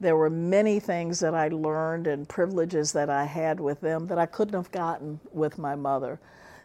There 0.00 0.16
were 0.16 0.30
many 0.30 0.80
things 0.80 1.20
that 1.20 1.34
I 1.34 1.48
learned 1.48 2.08
and 2.08 2.28
privileges 2.28 2.92
that 2.92 3.08
I 3.08 3.24
had 3.24 3.60
with 3.60 3.80
them 3.80 4.08
that 4.08 4.18
I 4.18 4.26
couldn't 4.26 4.54
have 4.54 4.72
gotten 4.72 5.20
with 5.32 5.58
my 5.58 5.76
mother. 5.76 6.20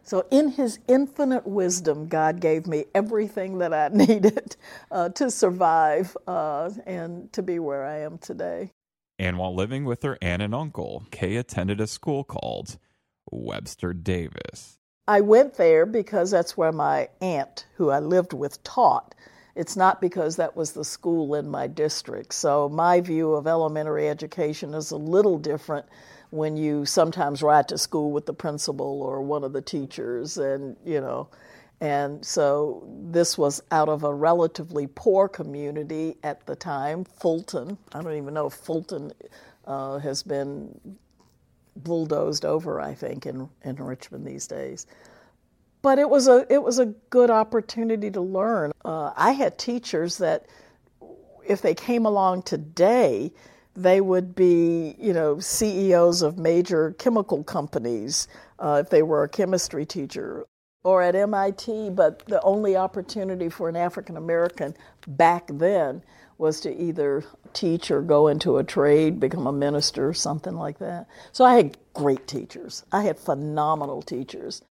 So, 0.08 0.26
in 0.32 0.48
His 0.52 0.80
infinite 0.88 1.46
wisdom, 1.46 2.08
God 2.08 2.40
gave 2.40 2.66
me 2.66 2.86
everything 2.96 3.58
that 3.58 3.74
I 3.74 3.90
needed 3.94 4.56
uh, 4.90 5.10
to 5.10 5.30
survive 5.30 6.16
uh, 6.26 6.70
and 6.86 7.32
to 7.34 7.44
be 7.44 7.60
where 7.60 7.86
I 7.86 7.98
am 8.00 8.18
today. 8.18 8.72
And 9.20 9.38
while 9.38 9.54
living 9.54 9.84
with 9.84 10.04
her 10.04 10.18
aunt 10.22 10.42
and 10.42 10.56
uncle, 10.56 11.06
Kay 11.12 11.36
attended 11.36 11.82
a 11.82 11.88
school 11.88 12.24
called 12.24 12.78
Webster 13.30 13.92
Davis. 13.92 14.78
I 15.10 15.20
went 15.20 15.56
there 15.56 15.86
because 15.86 16.32
that's 16.32 16.56
where 16.56 16.72
my 16.72 17.10
aunt, 17.20 17.66
who 17.76 17.90
I 17.90 18.00
lived 18.00 18.32
with, 18.32 18.64
taught. 18.64 19.14
It's 19.58 19.76
not 19.76 20.00
because 20.00 20.38
that 20.38 20.56
was 20.56 20.72
the 20.72 20.86
school 20.86 21.36
in 21.36 21.50
my 21.50 21.68
district. 21.68 22.34
So, 22.34 22.70
my 22.70 23.02
view 23.02 23.34
of 23.34 23.46
elementary 23.46 24.08
education 24.08 24.74
is 24.74 24.92
a 24.92 24.98
little 24.98 25.38
different 25.38 25.86
when 26.30 26.58
you 26.58 26.86
sometimes 26.86 27.42
ride 27.42 27.68
to 27.70 27.78
school 27.78 28.12
with 28.12 28.26
the 28.26 28.34
principal 28.34 29.02
or 29.02 29.22
one 29.22 29.44
of 29.44 29.54
the 29.54 29.62
teachers, 29.62 30.38
and 30.38 30.76
you 30.86 31.02
know. 31.02 31.30
And 31.80 32.26
so 32.26 32.88
this 33.12 33.38
was 33.38 33.62
out 33.70 33.88
of 33.88 34.04
a 34.04 34.12
relatively 34.12 34.88
poor 34.88 35.28
community 35.28 36.18
at 36.24 36.44
the 36.48 36.56
time, 36.56 37.04
Fulton. 37.04 37.78
I 37.94 38.02
don't 38.02 38.16
even 38.16 38.34
know 38.34 38.48
if 38.48 38.54
Fulton 38.54 39.12
uh, 39.66 40.00
has 40.00 40.24
been 40.24 40.98
bulldozed 41.76 42.46
over, 42.46 42.82
I 42.82 42.96
think, 42.96 43.28
in, 43.28 43.48
in 43.64 43.76
Richmond 43.76 44.26
these 44.26 44.48
days. 44.48 44.88
But 45.84 46.00
it 46.00 46.10
was 46.10 46.28
a 46.28 46.46
it 46.50 46.64
was 46.64 46.80
a 46.80 46.88
good 47.12 47.30
opportunity 47.30 48.10
to 48.10 48.22
learn. 48.22 48.72
Uh, 48.84 49.12
I 49.16 49.32
had 49.34 49.60
teachers 49.60 50.18
that, 50.18 50.48
if 51.48 51.62
they 51.62 51.76
came 51.76 52.08
along 52.08 52.42
today, 52.44 53.32
they 53.78 54.02
would 54.02 54.36
be, 54.36 54.96
you 55.00 55.14
know, 55.14 55.40
CEOs 55.40 56.24
of 56.24 56.40
major 56.40 56.94
chemical 56.98 57.44
companies 57.44 58.28
uh, 58.60 58.82
if 58.84 58.90
they 58.90 59.04
were 59.04 59.24
a 59.24 59.30
chemistry 59.30 59.86
teacher, 59.86 60.48
or 60.84 61.04
at 61.04 61.16
MIT. 61.16 61.92
But 61.92 62.26
the 62.28 62.42
only 62.42 62.76
opportunity 62.76 63.50
for 63.50 63.70
an 63.70 63.76
African 63.76 64.18
American 64.18 64.76
back 65.08 65.46
then 65.48 66.02
was 66.40 66.60
to 66.62 66.76
either 66.76 67.24
teach 67.54 67.92
or 67.92 68.02
go 68.02 68.28
into 68.28 68.58
a 68.58 68.64
trade, 68.64 69.20
become 69.20 69.46
a 69.48 69.54
minister, 69.54 70.10
or 70.10 70.14
something 70.16 70.56
like 70.56 70.80
that. 70.80 71.08
So 71.32 71.46
I 71.46 71.56
had 71.56 71.78
great 71.94 72.28
teachers. 72.28 72.84
I 72.92 73.04
had 73.04 73.20
phenomenal 73.20 74.02
teachers. 74.02 74.64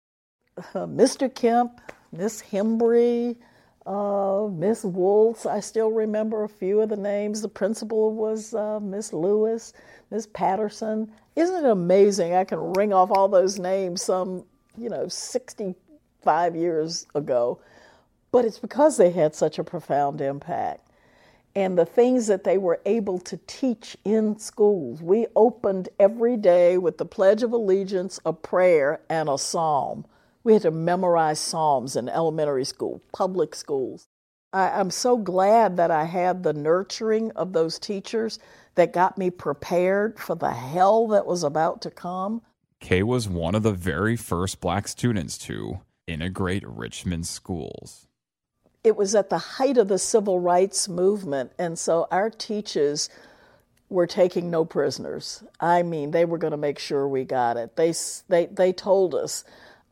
Uh, 0.57 0.87
Mr. 0.87 1.33
Kemp, 1.33 1.79
Miss 2.11 2.41
Hembry, 2.41 3.37
uh, 3.85 4.47
Miss 4.51 4.83
Woltz, 4.83 5.45
I 5.45 5.59
still 5.59 5.91
remember 5.91 6.43
a 6.43 6.49
few 6.49 6.81
of 6.81 6.89
the 6.89 6.97
names. 6.97 7.41
The 7.41 7.49
principal 7.49 8.13
was 8.13 8.53
uh, 8.53 8.79
Miss 8.79 9.13
Lewis, 9.13 9.73
Miss 10.09 10.27
Patterson. 10.27 11.11
Isn't 11.35 11.65
it 11.65 11.69
amazing? 11.69 12.33
I 12.33 12.45
can 12.45 12.73
ring 12.73 12.93
off 12.93 13.11
all 13.11 13.27
those 13.27 13.59
names 13.59 14.01
some, 14.01 14.43
you 14.77 14.89
know, 14.89 15.07
65 15.07 16.55
years 16.55 17.05
ago. 17.13 17.59
But 18.31 18.45
it's 18.45 18.59
because 18.59 18.97
they 18.97 19.11
had 19.11 19.35
such 19.35 19.59
a 19.59 19.63
profound 19.63 20.19
impact. 20.19 20.81
And 21.55 21.77
the 21.77 21.85
things 21.85 22.27
that 22.27 22.43
they 22.43 22.57
were 22.57 22.81
able 22.85 23.19
to 23.19 23.37
teach 23.47 23.95
in 24.03 24.37
schools. 24.39 25.01
We 25.01 25.27
opened 25.35 25.89
every 25.99 26.35
day 26.35 26.77
with 26.77 26.97
the 26.97 27.05
Pledge 27.05 27.43
of 27.43 27.53
Allegiance, 27.53 28.19
a 28.25 28.33
prayer, 28.33 28.99
and 29.09 29.29
a 29.29 29.37
psalm 29.37 30.05
we 30.45 30.53
had 30.53 30.61
to 30.61 30.71
memorize 30.71 31.39
Psalms 31.39 31.97
in 31.97 32.07
elementary 32.07 32.63
school, 32.63 33.01
public 33.11 33.55
schools. 33.55 34.07
I, 34.53 34.79
am 34.79 34.91
so 34.91 35.17
glad 35.17 35.75
that 35.77 35.91
I 35.91 36.05
had 36.05 36.43
the 36.43 36.53
nurturing 36.53 37.31
of 37.31 37.51
those 37.51 37.79
teachers 37.79 38.39
that 38.75 38.93
got 38.93 39.17
me 39.17 39.31
prepared 39.31 40.19
for 40.19 40.35
the 40.35 40.51
hell 40.51 41.07
that 41.07 41.25
was 41.25 41.43
about 41.43 41.81
to 41.81 41.91
come. 41.91 42.41
Kay 42.79 43.01
was 43.03 43.27
one 43.27 43.55
of 43.55 43.63
the 43.63 43.73
very 43.73 44.15
first 44.15 44.61
black 44.61 44.87
students 44.87 45.37
to 45.39 45.79
integrate 46.07 46.63
Richmond 46.65 47.25
schools. 47.25 48.07
It 48.83 48.95
was 48.95 49.15
at 49.15 49.31
the 49.31 49.39
height 49.39 49.77
of 49.77 49.87
the 49.87 49.97
civil 49.97 50.39
rights 50.39 50.87
movement, 50.87 51.53
and 51.57 51.77
so 51.79 52.07
our 52.11 52.29
teachers 52.29 53.09
were 53.89 54.05
taking 54.05 54.51
no 54.51 54.63
prisoners. 54.63 55.43
I 55.59 55.81
mean, 55.81 56.11
they 56.11 56.25
were 56.25 56.37
going 56.37 56.51
to 56.51 56.57
make 56.57 56.77
sure 56.77 57.07
we 57.07 57.23
got 57.23 57.57
it. 57.57 57.75
They, 57.75 57.93
they, 58.29 58.45
they 58.45 58.73
told 58.73 59.15
us 59.15 59.43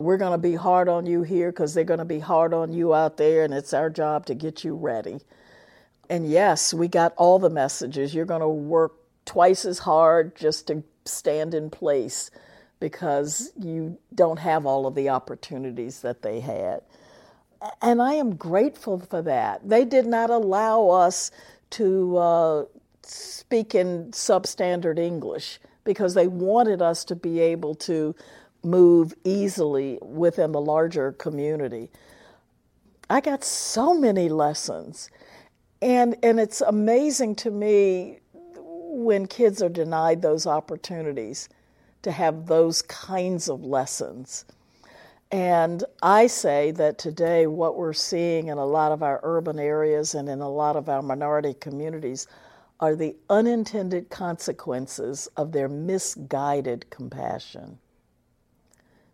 we're 0.04 0.18
going 0.18 0.32
to 0.34 0.38
be 0.38 0.56
hard 0.56 0.90
on 0.90 1.06
you 1.06 1.24
here 1.24 1.52
because 1.52 1.74
they're 1.74 1.84
going 1.84 2.00
to 2.00 2.06
be 2.06 2.20
hard 2.20 2.54
on 2.54 2.74
you 2.74 2.94
out 2.94 3.18
there, 3.18 3.44
and 3.44 3.54
it's 3.54 3.74
our 3.74 3.90
job 3.90 4.26
to 4.28 4.36
get 4.36 4.64
you 4.64 4.76
ready. 4.76 5.20
And 6.10 6.30
yes, 6.30 6.74
we 6.74 6.88
got 6.88 7.14
all 7.18 7.40
the 7.40 7.50
messages. 7.50 8.14
You're 8.14 8.26
going 8.26 8.42
to 8.42 8.48
work 8.48 8.94
twice 9.26 9.66
as 9.66 9.80
hard 9.80 10.36
just 10.36 10.68
to 10.68 10.84
stand 11.06 11.54
in 11.54 11.70
place 11.70 12.30
because 12.80 13.52
you 13.58 13.98
don't 14.14 14.40
have 14.40 14.66
all 14.66 14.86
of 14.86 14.96
the 14.96 15.10
opportunities 15.10 16.02
that 16.02 16.22
they 16.22 16.42
had. 16.42 16.82
And 17.82 18.02
I 18.02 18.16
am 18.16 18.36
grateful 18.36 19.00
for 19.00 19.22
that. 19.22 19.68
They 19.68 19.86
did 19.86 20.06
not 20.06 20.30
allow 20.30 20.90
us 20.90 21.32
to 21.72 22.18
uh, 22.18 22.66
speak 23.04 23.74
in 23.74 24.12
substandard 24.12 25.00
English 25.00 25.60
because 25.86 26.14
they 26.14 26.28
wanted 26.28 26.82
us 26.82 27.06
to 27.06 27.16
be 27.16 27.40
able 27.40 27.76
to 27.76 28.16
move 28.64 29.14
easily 29.24 30.00
within 30.02 30.52
the 30.52 30.62
larger 30.62 31.12
community. 31.14 31.90
I 33.10 33.22
got 33.22 33.44
so 33.44 33.94
many 33.94 34.30
lessons. 34.30 35.10
And, 35.82 36.16
and 36.24 36.40
it's 36.40 36.62
amazing 36.62 37.36
to 37.38 37.52
me 37.52 38.20
when 38.34 39.28
kids 39.28 39.62
are 39.62 39.70
denied 39.70 40.22
those 40.22 40.48
opportunities 40.48 41.50
to 42.04 42.12
have 42.12 42.46
those 42.48 42.82
kinds 42.84 43.50
of 43.50 43.64
lessons. 43.64 44.46
And 45.32 45.84
I 46.04 46.28
say 46.28 46.72
that 46.72 47.00
today, 47.00 47.48
what 47.48 47.76
we're 47.76 47.94
seeing 47.94 48.48
in 48.48 48.60
a 48.60 48.66
lot 48.66 48.92
of 48.92 49.02
our 49.02 49.20
urban 49.24 49.58
areas 49.58 50.14
and 50.14 50.30
in 50.30 50.42
a 50.42 50.50
lot 50.50 50.76
of 50.76 50.90
our 50.90 51.02
minority 51.02 51.56
communities 51.56 52.28
are 52.80 52.96
the 52.96 53.16
unintended 53.30 54.10
consequences 54.10 55.28
of 55.36 55.52
their 55.52 55.68
misguided 55.68 56.88
compassion. 56.92 57.80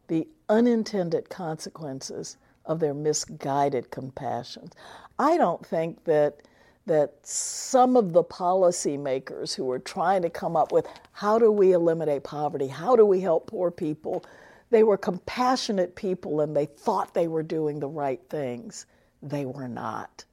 The 0.09 0.27
unintended 0.49 1.29
consequences 1.29 2.37
of 2.65 2.81
their 2.81 2.93
misguided 2.93 3.89
compassion. 3.91 4.69
I 5.17 5.37
don't 5.37 5.65
think 5.65 6.03
that 6.03 6.41
that 6.85 7.13
some 7.21 7.95
of 7.95 8.13
the 8.13 8.23
policymakers 8.23 9.55
who 9.55 9.69
are 9.69 9.79
trying 9.79 10.23
to 10.23 10.29
come 10.29 10.55
up 10.55 10.71
with 10.71 10.87
how 11.11 11.37
do 11.37 11.51
we 11.51 11.73
eliminate 11.73 12.23
poverty, 12.23 12.67
how 12.67 12.95
do 12.95 13.05
we 13.05 13.21
help 13.21 13.47
poor 13.47 13.69
people, 13.69 14.25
they 14.71 14.83
were 14.83 14.97
compassionate 14.97 15.95
people 15.95 16.41
and 16.41 16.55
they 16.55 16.65
thought 16.65 17.13
they 17.13 17.27
were 17.27 17.43
doing 17.43 17.79
the 17.79 17.87
right 17.87 18.21
things. 18.29 18.87
They 19.21 19.45
were 19.45 19.67
not. 19.67 20.25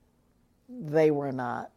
They 0.69 1.11
were 1.11 1.33
not. 1.33 1.71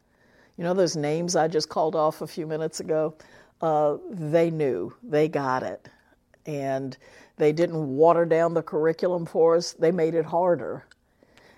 You 0.58 0.64
know 0.64 0.74
those 0.74 0.96
names 0.96 1.36
I 1.36 1.50
just 1.50 1.70
called 1.70 1.96
off 1.96 2.22
a 2.22 2.28
few 2.28 2.48
minutes 2.48 2.80
ago? 2.80 3.16
Uh, 3.62 3.98
they 4.10 4.50
knew, 4.50 4.94
they 5.04 5.28
got 5.28 5.64
it. 5.64 5.90
And 6.46 6.98
they 7.40 7.54
didn't 7.54 7.96
water 7.96 8.26
down 8.26 8.54
the 8.54 8.62
curriculum 8.62 9.26
for 9.26 9.56
us, 9.56 9.72
they 9.72 9.92
made 9.92 10.14
it 10.14 10.26
harder. 10.26 10.86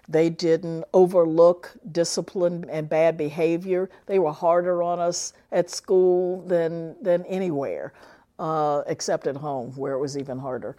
They 0.07 0.29
didn't 0.29 0.83
overlook 0.93 1.71
discipline 1.91 2.65
and 2.69 2.87
bad 2.87 3.17
behavior. 3.17 3.89
They 4.05 4.19
were 4.19 4.31
harder 4.31 4.83
on 4.83 4.99
us 4.99 5.33
at 5.51 5.71
school 5.71 6.43
than, 6.43 6.95
than 7.01 7.25
anywhere, 7.25 7.93
uh, 8.37 8.83
except 8.85 9.25
at 9.25 9.35
home, 9.35 9.71
where 9.71 9.93
it 9.93 9.99
was 9.99 10.17
even 10.17 10.37
harder. 10.37 10.75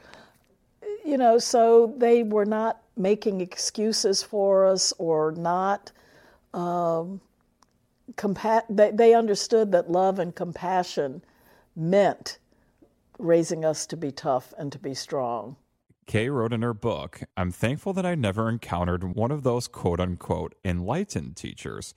You 1.05 1.19
know, 1.19 1.39
so 1.39 1.95
they 1.97 2.23
were 2.23 2.45
not 2.45 2.81
making 2.97 3.41
excuses 3.41 4.23
for 4.23 4.67
us 4.67 4.93
or 4.99 5.33
not. 5.33 5.91
Um, 6.55 7.21
compa- 8.15 8.67
they, 8.71 8.93
they 8.93 9.15
understood 9.15 9.73
that 9.73 9.91
love 9.91 10.21
and 10.21 10.33
compassion 10.33 11.23
meant 11.75 12.39
raising 13.19 13.65
us 13.65 13.87
to 13.87 13.97
be 13.97 14.11
tough 14.11 14.53
and 14.59 14.73
to 14.73 14.79
be 14.79 14.95
strong. 14.95 15.57
Kay 16.07 16.29
wrote 16.29 16.53
in 16.53 16.63
her 16.63 16.75
book, 16.75 17.23
I'm 17.37 17.53
thankful 17.53 17.93
that 17.93 18.07
I 18.07 18.15
never 18.15 18.49
encountered 18.49 19.15
one 19.15 19.31
of 19.31 19.43
those 19.43 19.69
quote 19.69 20.01
unquote 20.01 20.55
enlightened 20.65 21.37
teachers, 21.37 21.95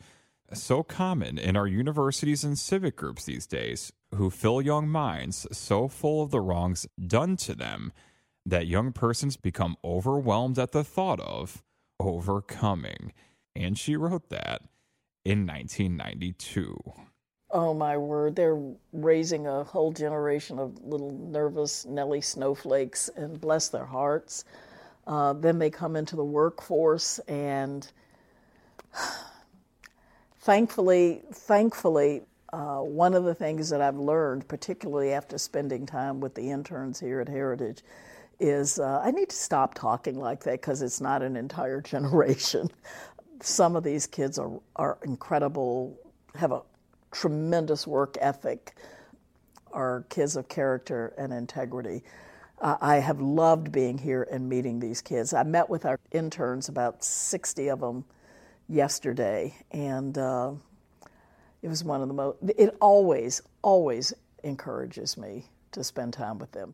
so 0.53 0.83
common 0.83 1.37
in 1.37 1.55
our 1.55 1.67
universities 1.67 2.43
and 2.43 2.57
civic 2.57 2.95
groups 2.95 3.25
these 3.25 3.47
days, 3.47 3.91
who 4.13 4.29
fill 4.29 4.61
young 4.61 4.87
minds 4.87 5.47
so 5.51 5.87
full 5.87 6.21
of 6.21 6.31
the 6.31 6.39
wrongs 6.39 6.85
done 7.07 7.35
to 7.37 7.55
them 7.55 7.91
that 8.45 8.67
young 8.67 8.93
persons 8.93 9.37
become 9.37 9.75
overwhelmed 9.83 10.59
at 10.59 10.71
the 10.71 10.83
thought 10.83 11.19
of 11.19 11.63
overcoming. 11.99 13.11
And 13.55 13.77
she 13.77 13.95
wrote 13.95 14.29
that 14.29 14.61
in 15.23 15.47
1992 15.47 16.77
oh 17.55 17.73
my 17.73 17.95
word, 17.95 18.35
they're 18.35 18.61
raising 18.91 19.47
a 19.47 19.63
whole 19.63 19.93
generation 19.93 20.59
of 20.59 20.77
little 20.83 21.11
nervous 21.13 21.85
Nelly 21.85 22.19
snowflakes, 22.19 23.09
and 23.15 23.39
bless 23.39 23.69
their 23.69 23.85
hearts. 23.85 24.43
Uh, 25.07 25.31
then 25.31 25.57
they 25.57 25.69
come 25.69 25.95
into 25.95 26.17
the 26.17 26.25
workforce, 26.25 27.19
and 27.29 27.89
thankfully, 30.41 31.21
thankfully, 31.31 32.23
uh, 32.51 32.79
one 32.79 33.13
of 33.13 33.23
the 33.23 33.33
things 33.33 33.69
that 33.69 33.79
I've 33.79 33.97
learned, 33.97 34.49
particularly 34.49 35.13
after 35.13 35.37
spending 35.37 35.85
time 35.85 36.19
with 36.19 36.35
the 36.35 36.51
interns 36.51 36.99
here 36.99 37.21
at 37.21 37.29
Heritage, 37.29 37.83
is 38.37 38.79
uh, 38.79 38.99
I 39.01 39.11
need 39.11 39.29
to 39.29 39.35
stop 39.35 39.75
talking 39.75 40.19
like 40.19 40.43
that 40.43 40.59
because 40.59 40.81
it's 40.81 40.99
not 40.99 41.21
an 41.21 41.37
entire 41.37 41.79
generation. 41.93 42.69
Some 43.39 43.77
of 43.77 43.85
these 43.85 44.07
kids 44.07 44.37
are, 44.37 44.59
are 44.75 44.97
incredible, 45.03 45.97
have 46.35 46.51
a 46.51 46.61
tremendous 47.15 47.87
work 47.87 48.17
ethic, 48.19 48.75
are 49.71 50.05
kids 50.09 50.35
of 50.35 50.47
character 50.49 51.13
and 51.17 51.33
integrity. 51.33 52.03
Uh, 52.61 52.77
I 52.81 52.95
have 52.97 53.21
loved 53.21 53.71
being 53.71 53.97
here 53.97 54.27
and 54.31 54.47
meeting 54.47 54.79
these 54.79 55.01
kids. 55.01 55.33
I 55.33 55.43
met 55.43 55.69
with 55.69 55.85
our 55.85 55.99
interns, 56.11 56.69
about 56.69 57.03
60 57.03 57.69
of 57.69 57.79
them, 57.79 58.05
yesterday, 58.67 59.55
and 59.71 60.17
uh, 60.17 60.51
it 61.61 61.67
was 61.67 61.83
one 61.83 62.01
of 62.01 62.07
the 62.07 62.13
most, 62.13 62.37
it 62.57 62.75
always, 62.81 63.41
always 63.61 64.13
encourages 64.43 65.17
me 65.17 65.45
to 65.71 65.83
spend 65.83 66.13
time 66.13 66.37
with 66.37 66.51
them. 66.51 66.73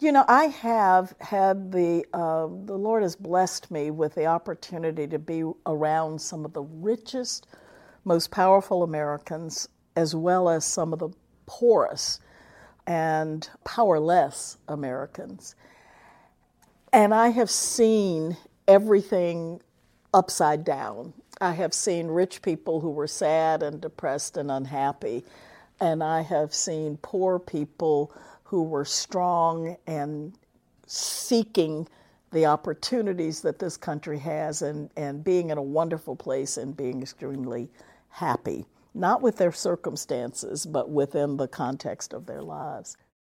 You 0.00 0.10
know, 0.12 0.24
I 0.26 0.46
have 0.46 1.14
had 1.20 1.70
the, 1.70 2.04
uh, 2.12 2.48
the 2.66 2.76
Lord 2.76 3.02
has 3.02 3.14
blessed 3.14 3.70
me 3.70 3.90
with 3.92 4.14
the 4.14 4.26
opportunity 4.26 5.06
to 5.06 5.18
be 5.18 5.44
around 5.66 6.20
some 6.20 6.44
of 6.44 6.52
the 6.52 6.62
richest, 6.62 7.46
most 8.04 8.30
powerful 8.30 8.82
Americans, 8.82 9.68
as 9.96 10.14
well 10.14 10.48
as 10.48 10.64
some 10.64 10.92
of 10.92 10.98
the 10.98 11.10
poorest 11.46 12.20
and 12.86 13.48
powerless 13.64 14.58
Americans. 14.68 15.54
And 16.92 17.14
I 17.14 17.28
have 17.28 17.50
seen 17.50 18.36
everything 18.66 19.60
upside 20.12 20.64
down. 20.64 21.12
I 21.40 21.52
have 21.52 21.74
seen 21.74 22.08
rich 22.08 22.42
people 22.42 22.80
who 22.80 22.90
were 22.90 23.06
sad 23.06 23.62
and 23.62 23.80
depressed 23.80 24.36
and 24.36 24.50
unhappy. 24.50 25.24
And 25.80 26.02
I 26.02 26.20
have 26.22 26.54
seen 26.54 26.98
poor 27.02 27.38
people 27.38 28.12
who 28.44 28.62
were 28.62 28.84
strong 28.84 29.76
and 29.86 30.32
seeking 30.86 31.88
the 32.32 32.46
opportunities 32.46 33.42
that 33.42 33.58
this 33.58 33.76
country 33.76 34.18
has 34.18 34.62
and, 34.62 34.90
and 34.96 35.24
being 35.24 35.50
in 35.50 35.58
a 35.58 35.62
wonderful 35.62 36.16
place 36.16 36.56
and 36.56 36.76
being 36.76 37.02
extremely 37.02 37.68
happy, 38.12 38.66
not 38.94 39.22
with 39.22 39.36
their 39.38 39.52
circumstances, 39.52 40.66
but 40.66 40.90
within 40.90 41.36
the 41.36 41.48
context 41.48 42.12
of 42.12 42.26
their 42.26 42.42
lives. 42.42 42.96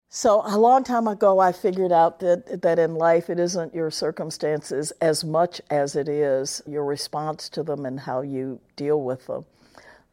So, 0.08 0.42
a 0.44 0.58
long 0.58 0.84
time 0.84 1.08
ago, 1.08 1.38
I 1.38 1.52
figured 1.52 1.90
out 1.90 2.20
that, 2.20 2.60
that 2.60 2.78
in 2.78 2.94
life 2.96 3.30
it 3.30 3.38
isn't 3.38 3.74
your 3.74 3.90
circumstances 3.90 4.92
as 5.00 5.24
much 5.24 5.60
as 5.70 5.96
it 5.96 6.06
is 6.06 6.60
your 6.66 6.84
response 6.84 7.48
to 7.50 7.62
them 7.62 7.86
and 7.86 7.98
how 7.98 8.20
you 8.20 8.60
deal 8.76 9.00
with 9.00 9.26
them. 9.26 9.46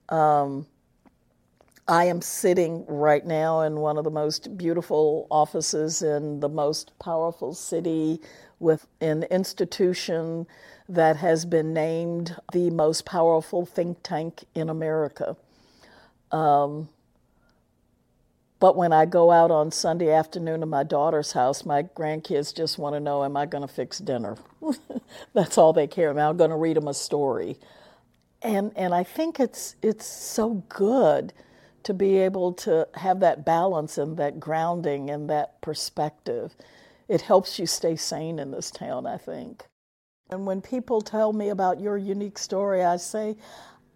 Um, 0.07 0.67
I 1.89 2.05
am 2.05 2.21
sitting 2.21 2.85
right 2.87 3.25
now 3.25 3.61
in 3.61 3.79
one 3.79 3.97
of 3.97 4.03
the 4.03 4.11
most 4.11 4.55
beautiful 4.57 5.27
offices 5.31 6.01
in 6.01 6.39
the 6.39 6.47
most 6.47 6.93
powerful 6.99 7.53
city 7.53 8.21
with 8.59 8.87
an 9.01 9.23
institution 9.23 10.47
that 10.89 11.17
has 11.17 11.45
been 11.45 11.73
named 11.73 12.35
the 12.51 12.71
most 12.71 13.05
powerful 13.05 13.65
think 13.65 13.99
tank 14.03 14.43
in 14.55 14.69
America. 14.69 15.37
Um, 16.31 16.89
but 18.59 18.75
when 18.75 18.91
I 18.91 19.05
go 19.05 19.31
out 19.31 19.51
on 19.51 19.71
Sunday 19.71 20.11
afternoon 20.11 20.59
to 20.61 20.65
my 20.65 20.83
daughter's 20.83 21.31
house, 21.31 21.63
my 21.65 21.83
grandkids 21.83 22.53
just 22.53 22.77
want 22.77 22.95
to 22.95 22.99
know, 22.99 23.23
am 23.23 23.37
I 23.37 23.45
going 23.45 23.65
to 23.65 23.73
fix 23.73 23.99
dinner? 23.99 24.35
That's 25.33 25.57
all 25.57 25.71
they 25.71 25.87
care 25.87 26.09
about. 26.09 26.31
I'm 26.31 26.37
going 26.37 26.49
to 26.49 26.57
read 26.57 26.75
them 26.75 26.87
a 26.87 26.93
story. 26.93 27.57
And, 28.41 28.73
and 28.75 28.93
I 28.93 29.03
think 29.03 29.39
it's, 29.39 29.75
it's 29.81 30.05
so 30.05 30.65
good 30.69 31.33
to 31.83 31.93
be 31.93 32.17
able 32.17 32.53
to 32.53 32.87
have 32.95 33.21
that 33.21 33.45
balance 33.45 33.97
and 33.97 34.17
that 34.17 34.39
grounding 34.39 35.09
and 35.09 35.29
that 35.29 35.61
perspective. 35.61 36.53
It 37.07 37.21
helps 37.21 37.59
you 37.59 37.65
stay 37.65 37.95
sane 37.95 38.39
in 38.39 38.51
this 38.51 38.71
town, 38.71 39.05
I 39.05 39.17
think. 39.17 39.65
And 40.29 40.45
when 40.45 40.61
people 40.61 41.01
tell 41.01 41.33
me 41.33 41.49
about 41.49 41.81
your 41.81 41.97
unique 41.97 42.37
story, 42.37 42.83
I 42.83 42.97
say, 42.97 43.35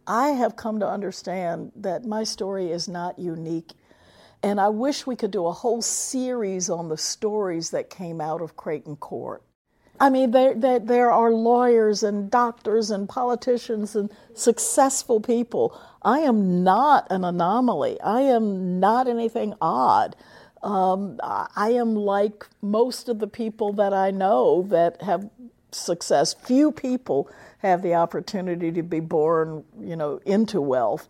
I 0.07 0.29
have 0.29 0.55
come 0.55 0.79
to 0.79 0.87
understand 0.87 1.71
that 1.75 2.05
my 2.05 2.23
story 2.23 2.71
is 2.71 2.87
not 2.87 3.19
unique. 3.19 3.71
And 4.41 4.59
I 4.59 4.69
wish 4.69 5.07
we 5.07 5.15
could 5.15 5.31
do 5.31 5.45
a 5.45 5.53
whole 5.53 5.81
series 5.81 6.69
on 6.69 6.89
the 6.89 6.97
stories 6.97 7.69
that 7.69 7.89
came 7.89 8.19
out 8.19 8.41
of 8.41 8.57
Creighton 8.57 8.97
Court. 8.97 9.41
I 9.99 10.09
mean, 10.09 10.31
there, 10.31 10.53
there, 10.53 10.79
there 10.79 11.11
are 11.11 11.31
lawyers 11.31 12.03
and 12.03 12.29
doctors 12.29 12.91
and 12.91 13.07
politicians 13.07 13.95
and 13.95 14.11
successful 14.33 15.21
people. 15.21 15.79
I 16.01 16.19
am 16.19 16.63
not 16.63 17.07
an 17.09 17.23
anomaly. 17.23 18.01
I 18.01 18.21
am 18.21 18.79
not 18.79 19.07
anything 19.07 19.53
odd. 19.61 20.15
Um, 20.61 21.19
I 21.21 21.71
am 21.71 21.95
like 21.95 22.47
most 22.61 23.07
of 23.07 23.19
the 23.19 23.27
people 23.27 23.71
that 23.73 23.93
I 23.93 24.11
know 24.11 24.63
that 24.69 25.01
have 25.01 25.29
success. 25.73 26.33
Few 26.33 26.71
people 26.71 27.29
have 27.59 27.81
the 27.81 27.95
opportunity 27.95 28.71
to 28.71 28.83
be 28.83 28.99
born, 28.99 29.63
you 29.79 29.95
know, 29.95 30.19
into 30.25 30.61
wealth, 30.61 31.07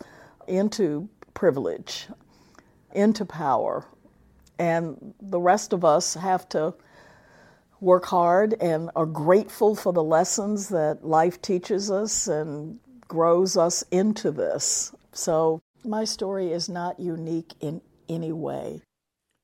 into 0.47 1.09
privilege, 1.33 2.07
into 2.93 3.25
power. 3.25 3.85
And 4.59 5.13
the 5.21 5.39
rest 5.39 5.73
of 5.73 5.83
us 5.83 6.13
have 6.13 6.47
to 6.49 6.73
work 7.81 8.05
hard 8.05 8.55
and 8.61 8.89
are 8.95 9.05
grateful 9.05 9.75
for 9.75 9.91
the 9.91 10.03
lessons 10.03 10.69
that 10.69 11.05
life 11.05 11.41
teaches 11.41 11.91
us 11.91 12.27
and 12.27 12.79
grows 13.07 13.57
us 13.57 13.83
into 13.91 14.31
this. 14.31 14.93
So 15.11 15.61
my 15.83 16.05
story 16.05 16.51
is 16.53 16.69
not 16.69 16.99
unique 16.99 17.53
in 17.59 17.81
any 18.07 18.31
way. 18.31 18.81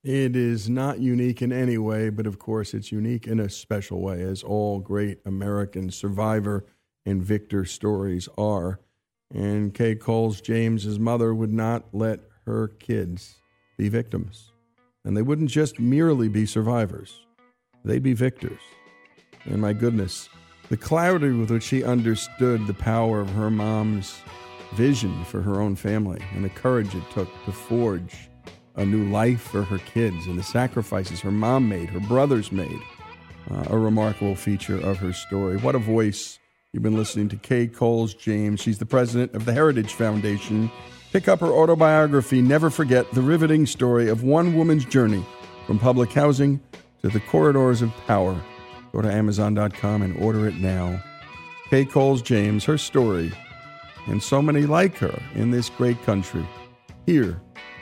It 0.03 0.35
is 0.37 0.69
not 0.69 0.99
unique 0.99 1.41
in 1.41 1.51
any 1.51 1.77
way, 1.77 2.09
but 2.09 2.25
of 2.25 2.39
course, 2.39 2.73
it's 2.73 2.91
unique 2.91 3.27
in 3.27 3.39
a 3.39 3.49
special 3.49 4.01
way, 4.01 4.21
as 4.21 4.43
all 4.43 4.79
great 4.79 5.19
American 5.25 5.91
survivor 5.91 6.65
and 7.05 7.21
victor 7.21 7.65
stories 7.65 8.29
are. 8.37 8.79
And 9.33 9.73
Kay 9.73 9.95
Coles 9.95 10.39
James's 10.39 10.99
mother 10.99 11.35
would 11.35 11.51
not 11.51 11.85
let 11.91 12.21
her 12.45 12.69
kids 12.69 13.41
be 13.77 13.89
victims. 13.89 14.53
And 15.03 15.17
they 15.17 15.21
wouldn't 15.21 15.49
just 15.49 15.79
merely 15.79 16.29
be 16.29 16.45
survivors, 16.45 17.25
they'd 17.83 18.03
be 18.03 18.13
victors. 18.13 18.59
And 19.43 19.61
my 19.61 19.73
goodness, 19.73 20.29
the 20.69 20.77
clarity 20.77 21.31
with 21.31 21.51
which 21.51 21.63
she 21.63 21.83
understood 21.83 22.67
the 22.67 22.73
power 22.73 23.19
of 23.19 23.29
her 23.31 23.49
mom's 23.49 24.21
vision 24.75 25.25
for 25.25 25.41
her 25.41 25.59
own 25.59 25.75
family 25.75 26.21
and 26.33 26.45
the 26.45 26.49
courage 26.49 26.95
it 26.95 27.03
took 27.11 27.27
to 27.45 27.51
forge 27.51 28.28
a 28.79 28.85
new 28.85 29.09
life 29.09 29.41
for 29.41 29.63
her 29.63 29.77
kids 29.79 30.25
and 30.25 30.39
the 30.39 30.43
sacrifices 30.43 31.19
her 31.19 31.31
mom 31.31 31.67
made, 31.67 31.89
her 31.89 31.99
brothers 31.99 32.51
made. 32.51 32.79
Uh, 33.51 33.65
a 33.71 33.77
remarkable 33.77 34.35
feature 34.35 34.77
of 34.77 34.97
her 34.97 35.11
story. 35.11 35.57
What 35.57 35.75
a 35.75 35.79
voice. 35.79 36.37
You've 36.71 36.83
been 36.83 36.95
listening 36.95 37.29
to 37.29 37.35
Kay 37.35 37.67
Coles 37.67 38.13
James. 38.13 38.61
She's 38.61 38.77
the 38.77 38.85
president 38.85 39.33
of 39.33 39.45
the 39.45 39.53
Heritage 39.53 39.93
Foundation. 39.93 40.71
Pick 41.11 41.27
up 41.27 41.39
her 41.39 41.47
autobiography, 41.47 42.41
Never 42.41 42.69
Forget 42.69 43.11
the 43.11 43.21
Riveting 43.21 43.65
Story 43.65 44.07
of 44.07 44.23
One 44.23 44.55
Woman's 44.55 44.85
Journey 44.85 45.25
from 45.65 45.79
Public 45.79 46.11
Housing 46.13 46.61
to 47.01 47.09
the 47.09 47.19
Corridors 47.21 47.81
of 47.81 47.91
Power. 48.05 48.39
Go 48.91 49.01
to 49.01 49.11
Amazon.com 49.11 50.03
and 50.03 50.15
order 50.21 50.47
it 50.47 50.55
now. 50.55 51.01
Kay 51.69 51.85
Coles 51.85 52.21
James, 52.21 52.63
her 52.65 52.77
story, 52.77 53.31
and 54.05 54.21
so 54.21 54.41
many 54.41 54.67
like 54.67 54.95
her 54.97 55.19
in 55.33 55.49
this 55.49 55.69
great 55.69 56.01
country, 56.03 56.47
here 57.07 57.41